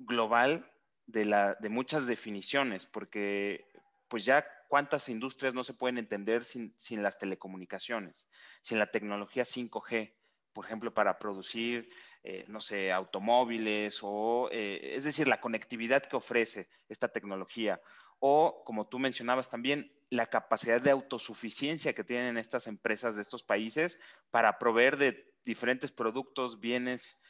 global 0.00 0.69
de, 1.12 1.24
la, 1.24 1.54
de 1.60 1.68
muchas 1.68 2.06
definiciones, 2.06 2.86
porque 2.86 3.66
pues 4.08 4.24
ya 4.24 4.44
cuántas 4.68 5.08
industrias 5.08 5.54
no 5.54 5.64
se 5.64 5.74
pueden 5.74 5.98
entender 5.98 6.44
sin, 6.44 6.74
sin 6.76 7.02
las 7.02 7.18
telecomunicaciones, 7.18 8.28
sin 8.62 8.78
la 8.78 8.90
tecnología 8.90 9.44
5G, 9.44 10.14
por 10.52 10.64
ejemplo, 10.64 10.92
para 10.92 11.18
producir, 11.18 11.90
eh, 12.24 12.44
no 12.48 12.60
sé, 12.60 12.92
automóviles 12.92 14.00
o, 14.02 14.48
eh, 14.50 14.94
es 14.94 15.04
decir, 15.04 15.28
la 15.28 15.40
conectividad 15.40 16.02
que 16.02 16.16
ofrece 16.16 16.68
esta 16.88 17.08
tecnología. 17.08 17.80
O, 18.18 18.62
como 18.64 18.88
tú 18.88 18.98
mencionabas 18.98 19.48
también, 19.48 19.92
la 20.10 20.26
capacidad 20.26 20.80
de 20.80 20.90
autosuficiencia 20.90 21.94
que 21.94 22.04
tienen 22.04 22.36
estas 22.36 22.66
empresas 22.66 23.16
de 23.16 23.22
estos 23.22 23.44
países 23.44 24.00
para 24.30 24.58
proveer 24.58 24.96
de 24.96 25.32
diferentes 25.44 25.92
productos, 25.92 26.60
bienes 26.60 27.22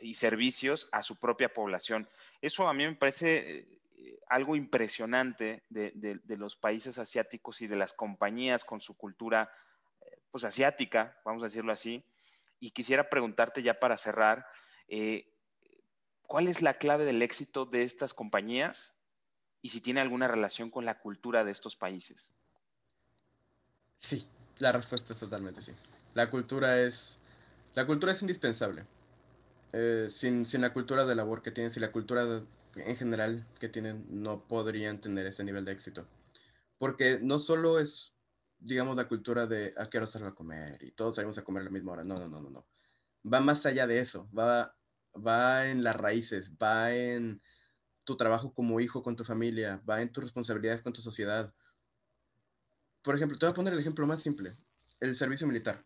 y 0.00 0.14
servicios 0.14 0.88
a 0.92 1.02
su 1.02 1.16
propia 1.16 1.52
población. 1.52 2.08
Eso 2.40 2.68
a 2.68 2.74
mí 2.74 2.84
me 2.84 2.94
parece 2.94 3.68
algo 4.28 4.56
impresionante 4.56 5.62
de, 5.68 5.92
de, 5.94 6.36
los 6.36 6.56
países 6.56 6.98
asiáticos 6.98 7.62
y 7.62 7.66
de 7.66 7.76
las 7.76 7.92
compañías 7.92 8.64
con 8.64 8.80
su 8.80 8.96
cultura 8.96 9.50
pues 10.30 10.44
asiática, 10.44 11.18
vamos 11.24 11.42
a 11.42 11.46
decirlo 11.46 11.72
así, 11.72 12.04
y 12.60 12.70
quisiera 12.70 13.08
preguntarte 13.08 13.62
ya 13.62 13.78
para 13.78 13.96
cerrar, 13.96 14.46
eh, 14.88 15.32
¿cuál 16.26 16.48
es 16.48 16.62
la 16.62 16.74
clave 16.74 17.04
del 17.04 17.22
éxito 17.22 17.64
de 17.64 17.82
estas 17.82 18.14
compañías 18.14 18.96
y 19.62 19.70
si 19.70 19.80
tiene 19.80 20.00
alguna 20.00 20.28
relación 20.28 20.70
con 20.70 20.84
la 20.84 20.98
cultura 20.98 21.44
de 21.44 21.52
estos 21.52 21.76
países? 21.76 22.32
Sí, 23.98 24.28
la 24.58 24.72
respuesta 24.72 25.12
es 25.12 25.20
totalmente 25.20 25.62
sí. 25.62 25.72
La 26.14 26.30
cultura 26.30 26.80
es, 26.80 27.18
la 27.74 27.86
cultura 27.86 28.12
es 28.12 28.20
indispensable. 28.22 28.84
Eh, 29.78 30.08
sin, 30.10 30.46
sin, 30.46 30.62
la 30.62 30.72
cultura 30.72 31.04
de 31.04 31.14
labor 31.14 31.42
que 31.42 31.50
tienen, 31.50 31.70
sin 31.70 31.82
la 31.82 31.92
cultura 31.92 32.24
en 32.76 32.96
general 32.96 33.46
que 33.60 33.68
tienen, 33.68 34.06
no 34.08 34.48
podrían 34.48 35.02
tener 35.02 35.26
este 35.26 35.44
nivel 35.44 35.66
de 35.66 35.72
éxito. 35.72 36.08
Porque 36.78 37.18
no 37.20 37.40
solo 37.40 37.78
es, 37.78 38.14
digamos, 38.58 38.96
la 38.96 39.06
cultura 39.06 39.46
de 39.46 39.74
a 39.76 39.90
qué 39.90 39.98
hora 39.98 40.06
salgo 40.06 40.28
a 40.28 40.34
comer 40.34 40.82
y 40.82 40.92
todos 40.92 41.16
salimos 41.16 41.36
a 41.36 41.44
comer 41.44 41.60
a 41.60 41.64
la 41.64 41.70
misma 41.70 41.92
hora. 41.92 42.04
No, 42.04 42.18
no, 42.18 42.26
no, 42.26 42.40
no, 42.40 42.48
no. 42.48 42.66
Va 43.30 43.40
más 43.40 43.66
allá 43.66 43.86
de 43.86 44.00
eso. 44.00 44.30
Va, 44.32 44.74
va 45.14 45.68
en 45.68 45.84
las 45.84 45.96
raíces, 45.96 46.52
va 46.52 46.94
en 46.94 47.42
tu 48.04 48.16
trabajo 48.16 48.54
como 48.54 48.80
hijo 48.80 49.02
con 49.02 49.14
tu 49.14 49.24
familia, 49.24 49.82
va 49.88 50.00
en 50.00 50.10
tus 50.10 50.24
responsabilidades 50.24 50.80
con 50.80 50.94
tu 50.94 51.02
sociedad. 51.02 51.52
Por 53.02 53.14
ejemplo, 53.14 53.38
te 53.38 53.44
voy 53.44 53.52
a 53.52 53.56
poner 53.56 53.74
el 53.74 53.80
ejemplo 53.80 54.06
más 54.06 54.22
simple, 54.22 54.54
el 55.00 55.16
servicio 55.16 55.46
militar. 55.46 55.84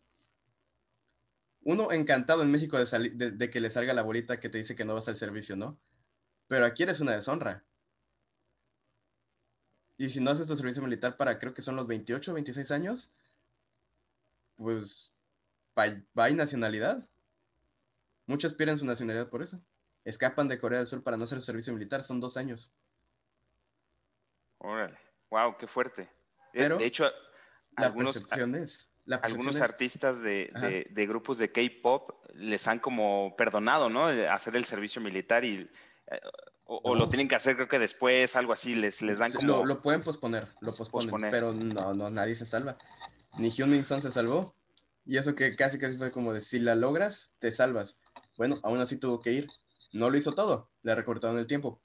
Uno 1.63 1.93
encantado 1.93 2.43
en 2.43 2.51
México 2.51 2.79
de, 2.79 3.11
de, 3.11 3.51
que 3.51 3.61
le 3.61 3.71
salga 3.71 3.93
la 3.93 4.03
bolita 4.03 4.41
que 4.41 4.49
te 4.49 4.59
dice 4.59 4.75
que 4.75 4.85
no 4.85 4.95
vas 4.95 5.09
al 5.09 5.17
servicio, 5.17 5.57
¿no? 5.57 5.79
Pero 6.49 6.65
aquí 6.65 6.83
eres 6.83 7.01
una 7.01 7.13
deshonra. 7.13 7.65
Y 9.99 10.09
si 10.09 10.21
no 10.21 10.31
haces 10.31 10.47
tu 10.47 10.57
servicio 10.57 10.83
militar 10.83 11.19
para 11.19 11.39
creo 11.39 11.53
que 11.53 11.61
son 11.61 11.77
los 11.77 11.87
28 11.87 12.31
o 12.31 12.35
26 12.35 12.71
años, 12.71 13.13
pues 14.57 15.13
va, 15.79 16.31
nacionalidad. 16.31 17.07
Muchos 18.27 18.55
pierden 18.55 18.79
su 18.79 18.87
nacionalidad 18.87 19.29
por 19.29 19.43
eso. 19.43 19.63
Escapan 20.05 20.49
de 20.49 20.59
Corea 20.59 20.79
del 20.79 20.89
Sur 20.89 21.03
para 21.03 21.19
no 21.19 21.25
hacer 21.25 21.41
su 21.41 21.47
servicio 21.47 21.75
militar, 21.75 22.03
son 22.03 22.21
dos 22.21 22.39
años. 22.39 22.73
Órale, 24.59 24.99
wow, 25.31 25.57
qué 25.59 25.67
fuerte. 25.67 26.03
Eh, 26.03 26.09
Pero, 26.53 26.79
de 26.79 26.87
hecho, 26.87 27.11
algunos, 27.77 28.23
algunos 29.23 29.61
artistas 29.61 30.23
de, 30.23 31.07
grupos 31.09 31.39
de 31.39 31.51
K-pop 31.51 32.11
les 32.35 32.67
han 32.69 32.79
como 32.79 33.35
perdonado, 33.37 33.89
¿no? 33.89 34.07
Hacer 34.07 34.57
el 34.57 34.65
servicio 34.65 35.01
militar 35.01 35.45
y 35.45 35.69
eh, 36.11 36.21
o, 36.73 36.95
lo 36.95 37.09
tienen 37.09 37.27
que 37.27 37.35
hacer 37.35 37.57
creo 37.57 37.67
que 37.67 37.81
después, 37.81 38.37
algo 38.37 38.53
así, 38.53 38.77
les, 38.77 39.03
les 39.03 39.19
dan 39.19 39.33
como... 39.33 39.67
Lo, 39.67 39.83
pueden 39.83 40.03
posponer, 40.03 40.47
lo 40.61 40.73
posponen, 40.73 41.31
pero 41.31 41.53
no, 41.53 41.95
no, 41.95 42.11
nadie 42.11 42.37
se 42.37 42.47
salva. 42.47 42.79
Ni 43.39 43.51
Hyun 43.51 43.85
Son 43.85 44.01
se 44.01 44.13
salvó. 44.13 44.55
Y 45.05 45.17
eso 45.17 45.35
que 45.35 45.57
casi 45.57 45.79
casi 45.79 45.97
fue 45.97 46.13
como 46.13 46.33
de, 46.33 46.43
si 46.43 46.61
la 46.61 46.77
logras, 46.77 47.33
te 47.41 47.53
salvas. 47.53 47.99
Bueno, 48.37 48.61
aún 48.63 48.79
así 48.81 48.97
tuvo 48.97 49.21
que 49.21 49.33
ir. 49.33 49.49
No 49.93 50.11
lo 50.11 50.17
hizo 50.17 50.33
todo, 50.33 50.71
le 50.83 50.95
recortaron 50.95 51.39
el 51.39 51.49
tiempo. 51.49 51.83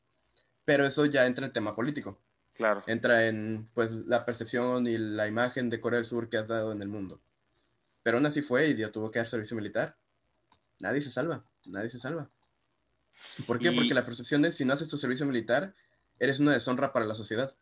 Pero 0.65 0.85
eso 0.85 1.05
ya 1.05 1.25
entra 1.25 1.47
en 1.47 1.53
tema 1.53 1.75
político. 1.75 2.19
Claro. 2.55 2.83
Entra 2.87 3.27
en, 3.27 3.69
pues, 3.73 3.91
la 3.91 4.25
percepción 4.25 4.87
y 4.87 4.97
la 4.97 5.27
imagen 5.27 5.69
de 5.69 5.79
Corea 5.79 5.97
del 5.97 6.05
Sur 6.05 6.29
que 6.29 6.37
has 6.37 6.47
dado 6.47 6.71
en 6.71 6.81
el 6.81 6.87
mundo. 6.87 7.21
Pero 8.01 8.17
aún 8.17 8.25
así 8.25 8.41
fue 8.41 8.67
y 8.67 8.91
tuvo 8.91 9.11
que 9.11 9.19
dar 9.19 9.27
servicio 9.27 9.57
militar. 9.57 9.97
Nadie 10.79 11.01
se 11.01 11.09
salva, 11.09 11.43
nadie 11.65 11.89
se 11.89 11.99
salva. 11.99 12.29
¿Por 13.47 13.59
qué? 13.59 13.71
Porque 13.71 13.93
la 13.93 14.05
percepción 14.05 14.45
es, 14.45 14.55
si 14.55 14.65
no 14.65 14.73
haces 14.73 14.87
tu 14.87 14.97
servicio 14.97 15.25
militar, 15.25 15.73
eres 16.19 16.39
una 16.39 16.53
deshonra 16.53 16.93
para 16.93 17.05
la 17.05 17.15
sociedad. 17.15 17.55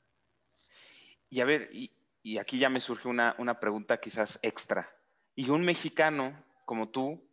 Y 1.30 1.42
a 1.42 1.46
ver, 1.46 1.70
y, 1.72 2.38
aquí 2.38 2.60
ya 2.60 2.70
me 2.70 2.80
surge 2.80 3.08
una, 3.08 3.60
pregunta 3.60 4.00
quizás 4.00 4.40
extra. 4.42 4.90
Y 5.36 5.50
un 5.50 5.66
mexicano 5.66 6.44
como 6.66 6.90
tú, 6.90 7.24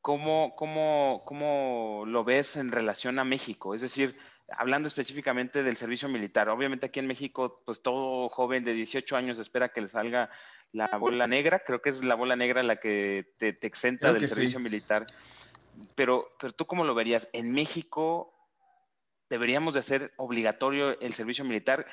¿cómo, 0.00 0.54
cómo, 0.56 1.22
cómo 1.24 2.04
lo 2.06 2.24
ves 2.24 2.56
en 2.56 2.72
relación 2.72 3.18
a 3.18 3.24
México? 3.24 3.74
Es 3.74 3.80
decir, 3.80 4.16
hablando 4.50 4.88
específicamente 4.88 5.62
del 5.62 5.76
servicio 5.76 6.08
militar. 6.08 6.48
Obviamente 6.48 6.86
aquí 6.86 7.00
en 7.00 7.06
México, 7.06 7.62
pues 7.64 7.82
todo 7.82 8.28
joven 8.28 8.64
de 8.64 8.74
18 8.74 9.16
años 9.16 9.38
espera 9.38 9.70
que 9.70 9.80
le 9.80 9.88
salga 9.88 10.30
la 10.72 10.86
bola 10.98 11.26
negra. 11.26 11.60
Creo 11.60 11.82
que 11.82 11.90
es 11.90 12.04
la 12.04 12.14
bola 12.14 12.36
negra 12.36 12.62
la 12.62 12.76
que 12.76 13.34
te, 13.38 13.56
exenta 13.62 14.12
del 14.12 14.26
servicio 14.26 14.60
militar 14.60 15.06
pero, 15.94 16.28
pero 16.38 16.52
tú 16.52 16.66
cómo 16.66 16.84
lo 16.84 16.94
verías? 16.94 17.28
En 17.32 17.52
México 17.52 18.34
deberíamos 19.28 19.74
de 19.74 19.80
hacer 19.80 20.12
obligatorio 20.16 20.98
el 21.00 21.12
servicio 21.12 21.44
militar 21.44 21.86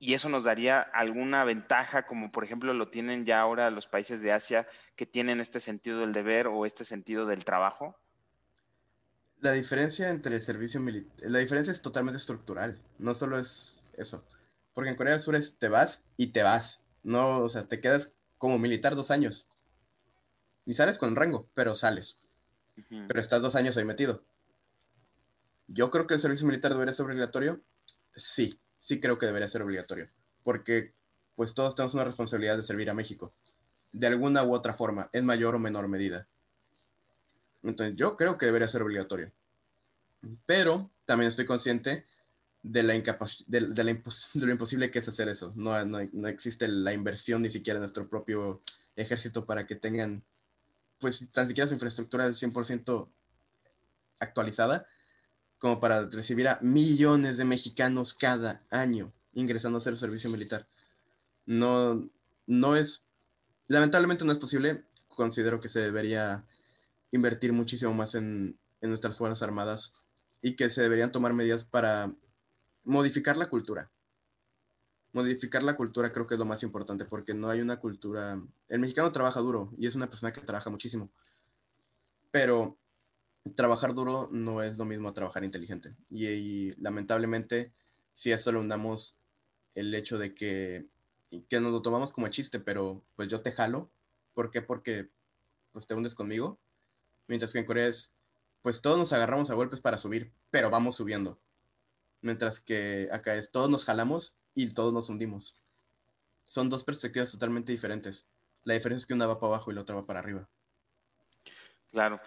y 0.00 0.14
eso 0.14 0.30
nos 0.30 0.44
daría 0.44 0.80
alguna 0.80 1.44
ventaja, 1.44 2.06
como 2.06 2.32
por 2.32 2.42
ejemplo 2.42 2.72
lo 2.74 2.88
tienen 2.88 3.26
ya 3.26 3.40
ahora 3.40 3.70
los 3.70 3.86
países 3.86 4.22
de 4.22 4.32
Asia 4.32 4.66
que 4.96 5.06
tienen 5.06 5.40
este 5.40 5.60
sentido 5.60 6.00
del 6.00 6.12
deber 6.12 6.48
o 6.48 6.64
este 6.66 6.84
sentido 6.84 7.26
del 7.26 7.44
trabajo. 7.44 8.00
La 9.40 9.52
diferencia 9.52 10.08
entre 10.08 10.36
el 10.36 10.42
servicio 10.42 10.80
militar, 10.80 11.12
la 11.20 11.38
diferencia 11.38 11.70
es 11.70 11.82
totalmente 11.82 12.16
estructural, 12.16 12.82
no 12.98 13.14
solo 13.14 13.38
es 13.38 13.84
eso, 13.92 14.24
porque 14.74 14.90
en 14.90 14.96
Corea 14.96 15.12
del 15.12 15.22
Sur 15.22 15.36
es 15.36 15.58
te 15.58 15.68
vas 15.68 16.04
y 16.16 16.28
te 16.32 16.42
vas, 16.42 16.80
no, 17.02 17.40
o 17.40 17.48
sea, 17.50 17.68
te 17.68 17.80
quedas 17.80 18.12
como 18.38 18.58
militar 18.58 18.96
dos 18.96 19.10
años 19.10 19.48
y 20.64 20.74
sales 20.74 20.98
con 20.98 21.14
rango, 21.14 21.46
pero 21.54 21.74
sales 21.74 22.18
pero 22.88 23.20
estás 23.20 23.42
dos 23.42 23.56
años 23.56 23.76
ahí 23.76 23.84
metido. 23.84 24.24
Yo 25.66 25.90
creo 25.90 26.06
que 26.06 26.14
el 26.14 26.20
servicio 26.20 26.46
militar 26.46 26.72
debería 26.72 26.94
ser 26.94 27.06
obligatorio. 27.06 27.60
Sí, 28.14 28.58
sí 28.80 29.00
creo 29.00 29.18
que 29.18 29.26
debería 29.26 29.46
ser 29.46 29.62
obligatorio, 29.62 30.10
porque 30.42 30.92
pues 31.36 31.54
todos 31.54 31.76
tenemos 31.76 31.94
una 31.94 32.04
responsabilidad 32.04 32.56
de 32.56 32.64
servir 32.64 32.90
a 32.90 32.94
México, 32.94 33.32
de 33.92 34.08
alguna 34.08 34.42
u 34.42 34.52
otra 34.52 34.74
forma, 34.74 35.08
en 35.12 35.24
mayor 35.24 35.54
o 35.54 35.60
menor 35.60 35.86
medida. 35.86 36.26
Entonces 37.62 37.94
yo 37.94 38.16
creo 38.16 38.36
que 38.36 38.46
debería 38.46 38.66
ser 38.66 38.82
obligatorio. 38.82 39.30
Pero 40.46 40.90
también 41.04 41.28
estoy 41.28 41.44
consciente 41.44 42.04
de, 42.62 42.82
la 42.82 42.94
de, 42.94 43.02
de, 43.46 43.84
lo 44.34 44.50
imposible 44.50 44.90
que 44.90 44.98
es 44.98 45.08
hacer 45.08 45.28
eso. 45.28 45.52
No, 45.56 45.84
no, 45.84 45.98
no, 46.12 46.28
existe 46.28 46.68
la 46.68 46.92
inversión 46.92 47.42
ni 47.42 47.50
siquiera 47.50 47.76
en 47.76 47.82
nuestro 47.82 48.08
propio 48.08 48.62
ejército 48.96 49.46
para 49.46 49.66
que 49.66 49.76
tengan 49.76 50.24
pues 50.98 51.26
tan 51.32 51.48
siquiera 51.48 51.66
su 51.66 51.74
infraestructura 51.74 52.26
es 52.26 52.42
100% 52.42 53.08
actualizada, 54.18 54.86
como 55.60 55.78
para 55.78 56.06
recibir 56.06 56.48
a 56.48 56.58
millones 56.60 57.36
de 57.36 57.44
mexicanos 57.44 58.14
cada 58.14 58.66
año 58.70 59.12
ingresando 59.32 59.76
a 59.76 59.80
hacer 59.80 59.96
servicio 59.96 60.28
militar. 60.28 60.66
No, 61.46 62.10
no 62.48 62.74
es, 62.74 63.04
lamentablemente 63.68 64.24
no 64.24 64.32
es 64.32 64.38
posible. 64.38 64.84
Considero 65.06 65.60
que 65.60 65.68
se 65.68 65.78
debería 65.78 66.44
invertir 67.12 67.52
muchísimo 67.52 67.94
más 67.94 68.16
en, 68.16 68.58
en 68.80 68.88
nuestras 68.88 69.16
Fuerzas 69.16 69.42
Armadas 69.42 69.92
y 70.42 70.56
que 70.56 70.70
se 70.70 70.82
deberían 70.82 71.12
tomar 71.12 71.32
medidas 71.34 71.62
para 71.62 72.12
modificar 72.84 73.36
la 73.36 73.48
cultura 73.48 73.92
modificar 75.12 75.62
la 75.62 75.76
cultura 75.76 76.12
creo 76.12 76.26
que 76.26 76.34
es 76.34 76.38
lo 76.38 76.46
más 76.46 76.62
importante 76.62 77.04
porque 77.04 77.34
no 77.34 77.48
hay 77.48 77.60
una 77.60 77.78
cultura... 77.78 78.40
El 78.68 78.80
mexicano 78.80 79.12
trabaja 79.12 79.40
duro 79.40 79.72
y 79.76 79.86
es 79.86 79.94
una 79.94 80.08
persona 80.08 80.32
que 80.32 80.40
trabaja 80.40 80.70
muchísimo, 80.70 81.10
pero 82.30 82.78
trabajar 83.54 83.94
duro 83.94 84.28
no 84.30 84.62
es 84.62 84.76
lo 84.76 84.84
mismo 84.84 85.12
trabajar 85.12 85.44
inteligente. 85.44 85.96
Y, 86.10 86.74
lamentablemente, 86.80 87.72
si 88.14 88.32
a 88.32 88.34
eso 88.36 88.52
le 88.52 88.58
unamos 88.58 89.16
el 89.74 89.94
hecho 89.94 90.18
de 90.18 90.34
que, 90.34 90.86
que 91.48 91.60
nos 91.60 91.72
lo 91.72 91.82
tomamos 91.82 92.12
como 92.12 92.28
chiste, 92.28 92.60
pero 92.60 93.04
pues 93.16 93.28
yo 93.28 93.40
te 93.40 93.52
jalo, 93.52 93.90
¿por 94.34 94.50
qué? 94.50 94.62
Porque 94.62 95.10
pues 95.72 95.86
te 95.86 95.94
hundes 95.94 96.14
conmigo, 96.14 96.58
mientras 97.28 97.52
que 97.52 97.60
en 97.60 97.64
Corea 97.64 97.86
es, 97.86 98.12
pues 98.62 98.82
todos 98.82 98.98
nos 98.98 99.12
agarramos 99.12 99.50
a 99.50 99.54
golpes 99.54 99.80
para 99.80 99.98
subir, 99.98 100.32
pero 100.50 100.70
vamos 100.70 100.96
subiendo. 100.96 101.40
Mientras 102.20 102.60
que 102.60 103.08
acá 103.12 103.36
es, 103.36 103.50
todos 103.50 103.70
nos 103.70 103.84
jalamos 103.84 104.36
y 104.54 104.74
todos 104.74 104.92
nos 104.92 105.08
hundimos. 105.08 105.58
Son 106.44 106.68
dos 106.68 106.84
perspectivas 106.84 107.30
totalmente 107.30 107.72
diferentes. 107.72 108.28
La 108.64 108.74
diferencia 108.74 109.02
es 109.02 109.06
que 109.06 109.14
una 109.14 109.26
va 109.26 109.38
para 109.38 109.54
abajo 109.54 109.70
y 109.70 109.74
la 109.74 109.82
otra 109.82 109.94
va 109.94 110.04
para 110.04 110.18
arriba. 110.18 110.48
Claro. 111.90 112.20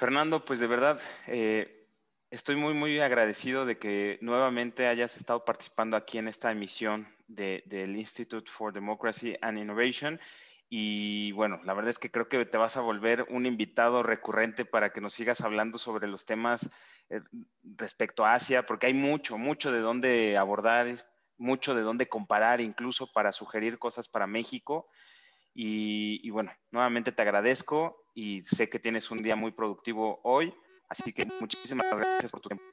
Fernando, 0.00 0.46
pues 0.46 0.60
de 0.60 0.66
verdad, 0.66 0.98
eh, 1.26 1.86
estoy 2.30 2.56
muy, 2.56 2.72
muy 2.72 3.00
agradecido 3.00 3.66
de 3.66 3.76
que 3.76 4.18
nuevamente 4.22 4.86
hayas 4.86 5.18
estado 5.18 5.44
participando 5.44 5.94
aquí 5.94 6.16
en 6.16 6.26
esta 6.26 6.50
emisión 6.50 7.06
del 7.26 7.98
Institute 7.98 8.50
for 8.50 8.72
Democracy 8.72 9.36
and 9.42 9.58
Innovation. 9.58 10.18
Y 10.70 11.32
bueno, 11.32 11.60
la 11.64 11.74
verdad 11.74 11.90
es 11.90 11.98
que 11.98 12.10
creo 12.10 12.30
que 12.30 12.46
te 12.46 12.56
vas 12.56 12.78
a 12.78 12.80
volver 12.80 13.26
un 13.28 13.44
invitado 13.44 14.02
recurrente 14.02 14.64
para 14.64 14.90
que 14.90 15.02
nos 15.02 15.12
sigas 15.12 15.42
hablando 15.42 15.76
sobre 15.76 16.08
los 16.08 16.24
temas 16.24 16.70
eh, 17.10 17.20
respecto 17.62 18.24
a 18.24 18.32
Asia, 18.32 18.64
porque 18.64 18.86
hay 18.86 18.94
mucho, 18.94 19.36
mucho 19.36 19.70
de 19.70 19.80
dónde 19.80 20.38
abordar 20.38 20.96
mucho 21.36 21.74
de 21.74 21.82
dónde 21.82 22.08
comparar, 22.08 22.62
incluso 22.62 23.12
para 23.12 23.32
sugerir 23.32 23.78
cosas 23.78 24.08
para 24.08 24.26
México. 24.26 24.88
Y, 25.52 26.30
bueno, 26.30 26.52
nuevamente 26.70 27.12
te 27.12 27.22
agradezco 27.22 27.99
y 28.20 28.44
sé 28.44 28.68
que 28.68 28.78
tienes 28.78 29.10
un 29.10 29.22
día 29.22 29.34
muy 29.34 29.50
productivo 29.50 30.20
hoy, 30.24 30.52
así 30.90 31.10
que 31.10 31.24
muchísimas 31.40 31.86
gracias 31.90 32.30
por 32.30 32.42
tu 32.42 32.50
tiempo. 32.50 32.64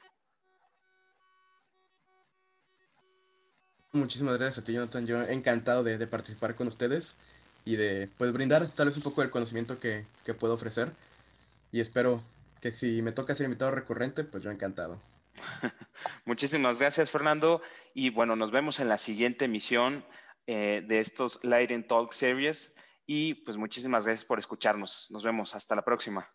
Muchísimas 3.94 4.38
gracias 4.38 4.62
a 4.62 4.66
ti, 4.66 4.74
Jonathan. 4.74 5.08
Yo 5.08 5.22
encantado 5.24 5.86
de, 5.86 6.06
participar 6.06 6.56
con 6.56 6.68
ustedes 6.68 7.16
y 7.64 7.78
de 7.78 8.10
pues 8.18 8.34
brindar 8.34 8.68
tal 8.72 8.88
vez 8.88 8.98
un 8.98 9.04
poco 9.04 9.22
del 9.22 9.32
conocimiento 9.32 9.80
que, 9.80 10.06
que 10.26 10.34
puedo 10.34 10.54
ofrecer. 10.54 10.92
Y 11.72 11.80
espero 11.80 12.22
que 12.60 12.74
si 12.74 13.02
me 13.02 13.14
toca 13.14 13.34
ser 13.34 13.46
invitado 13.46 13.72
recurrente, 13.72 14.26
pues 14.26 14.44
yo 14.44 14.52
encantado. 14.52 15.00
Muchísimas 16.26 16.80
gracias, 16.80 17.10
Fernando. 17.10 17.62
Y 17.94 18.10
bueno, 18.10 18.36
nos 18.36 18.52
vemos 18.52 18.82
en 18.82 18.90
la 18.90 18.98
siguiente 18.98 19.46
emisión 19.46 20.04
eh, 20.46 20.84
de 20.86 21.00
estos 21.00 21.42
Light 21.46 21.72
and 21.72 21.88
Talk 21.88 22.12
Series. 22.12 22.76
Y 23.08 23.34
pues 23.34 23.58
muchísimas 23.58 24.06
gracias 24.06 24.26
por 24.26 24.38
escucharnos. 24.38 25.08
Nos 25.10 25.24
vemos. 25.24 25.56
Hasta 25.56 25.76
la 25.76 25.84
próxima. 25.84 26.30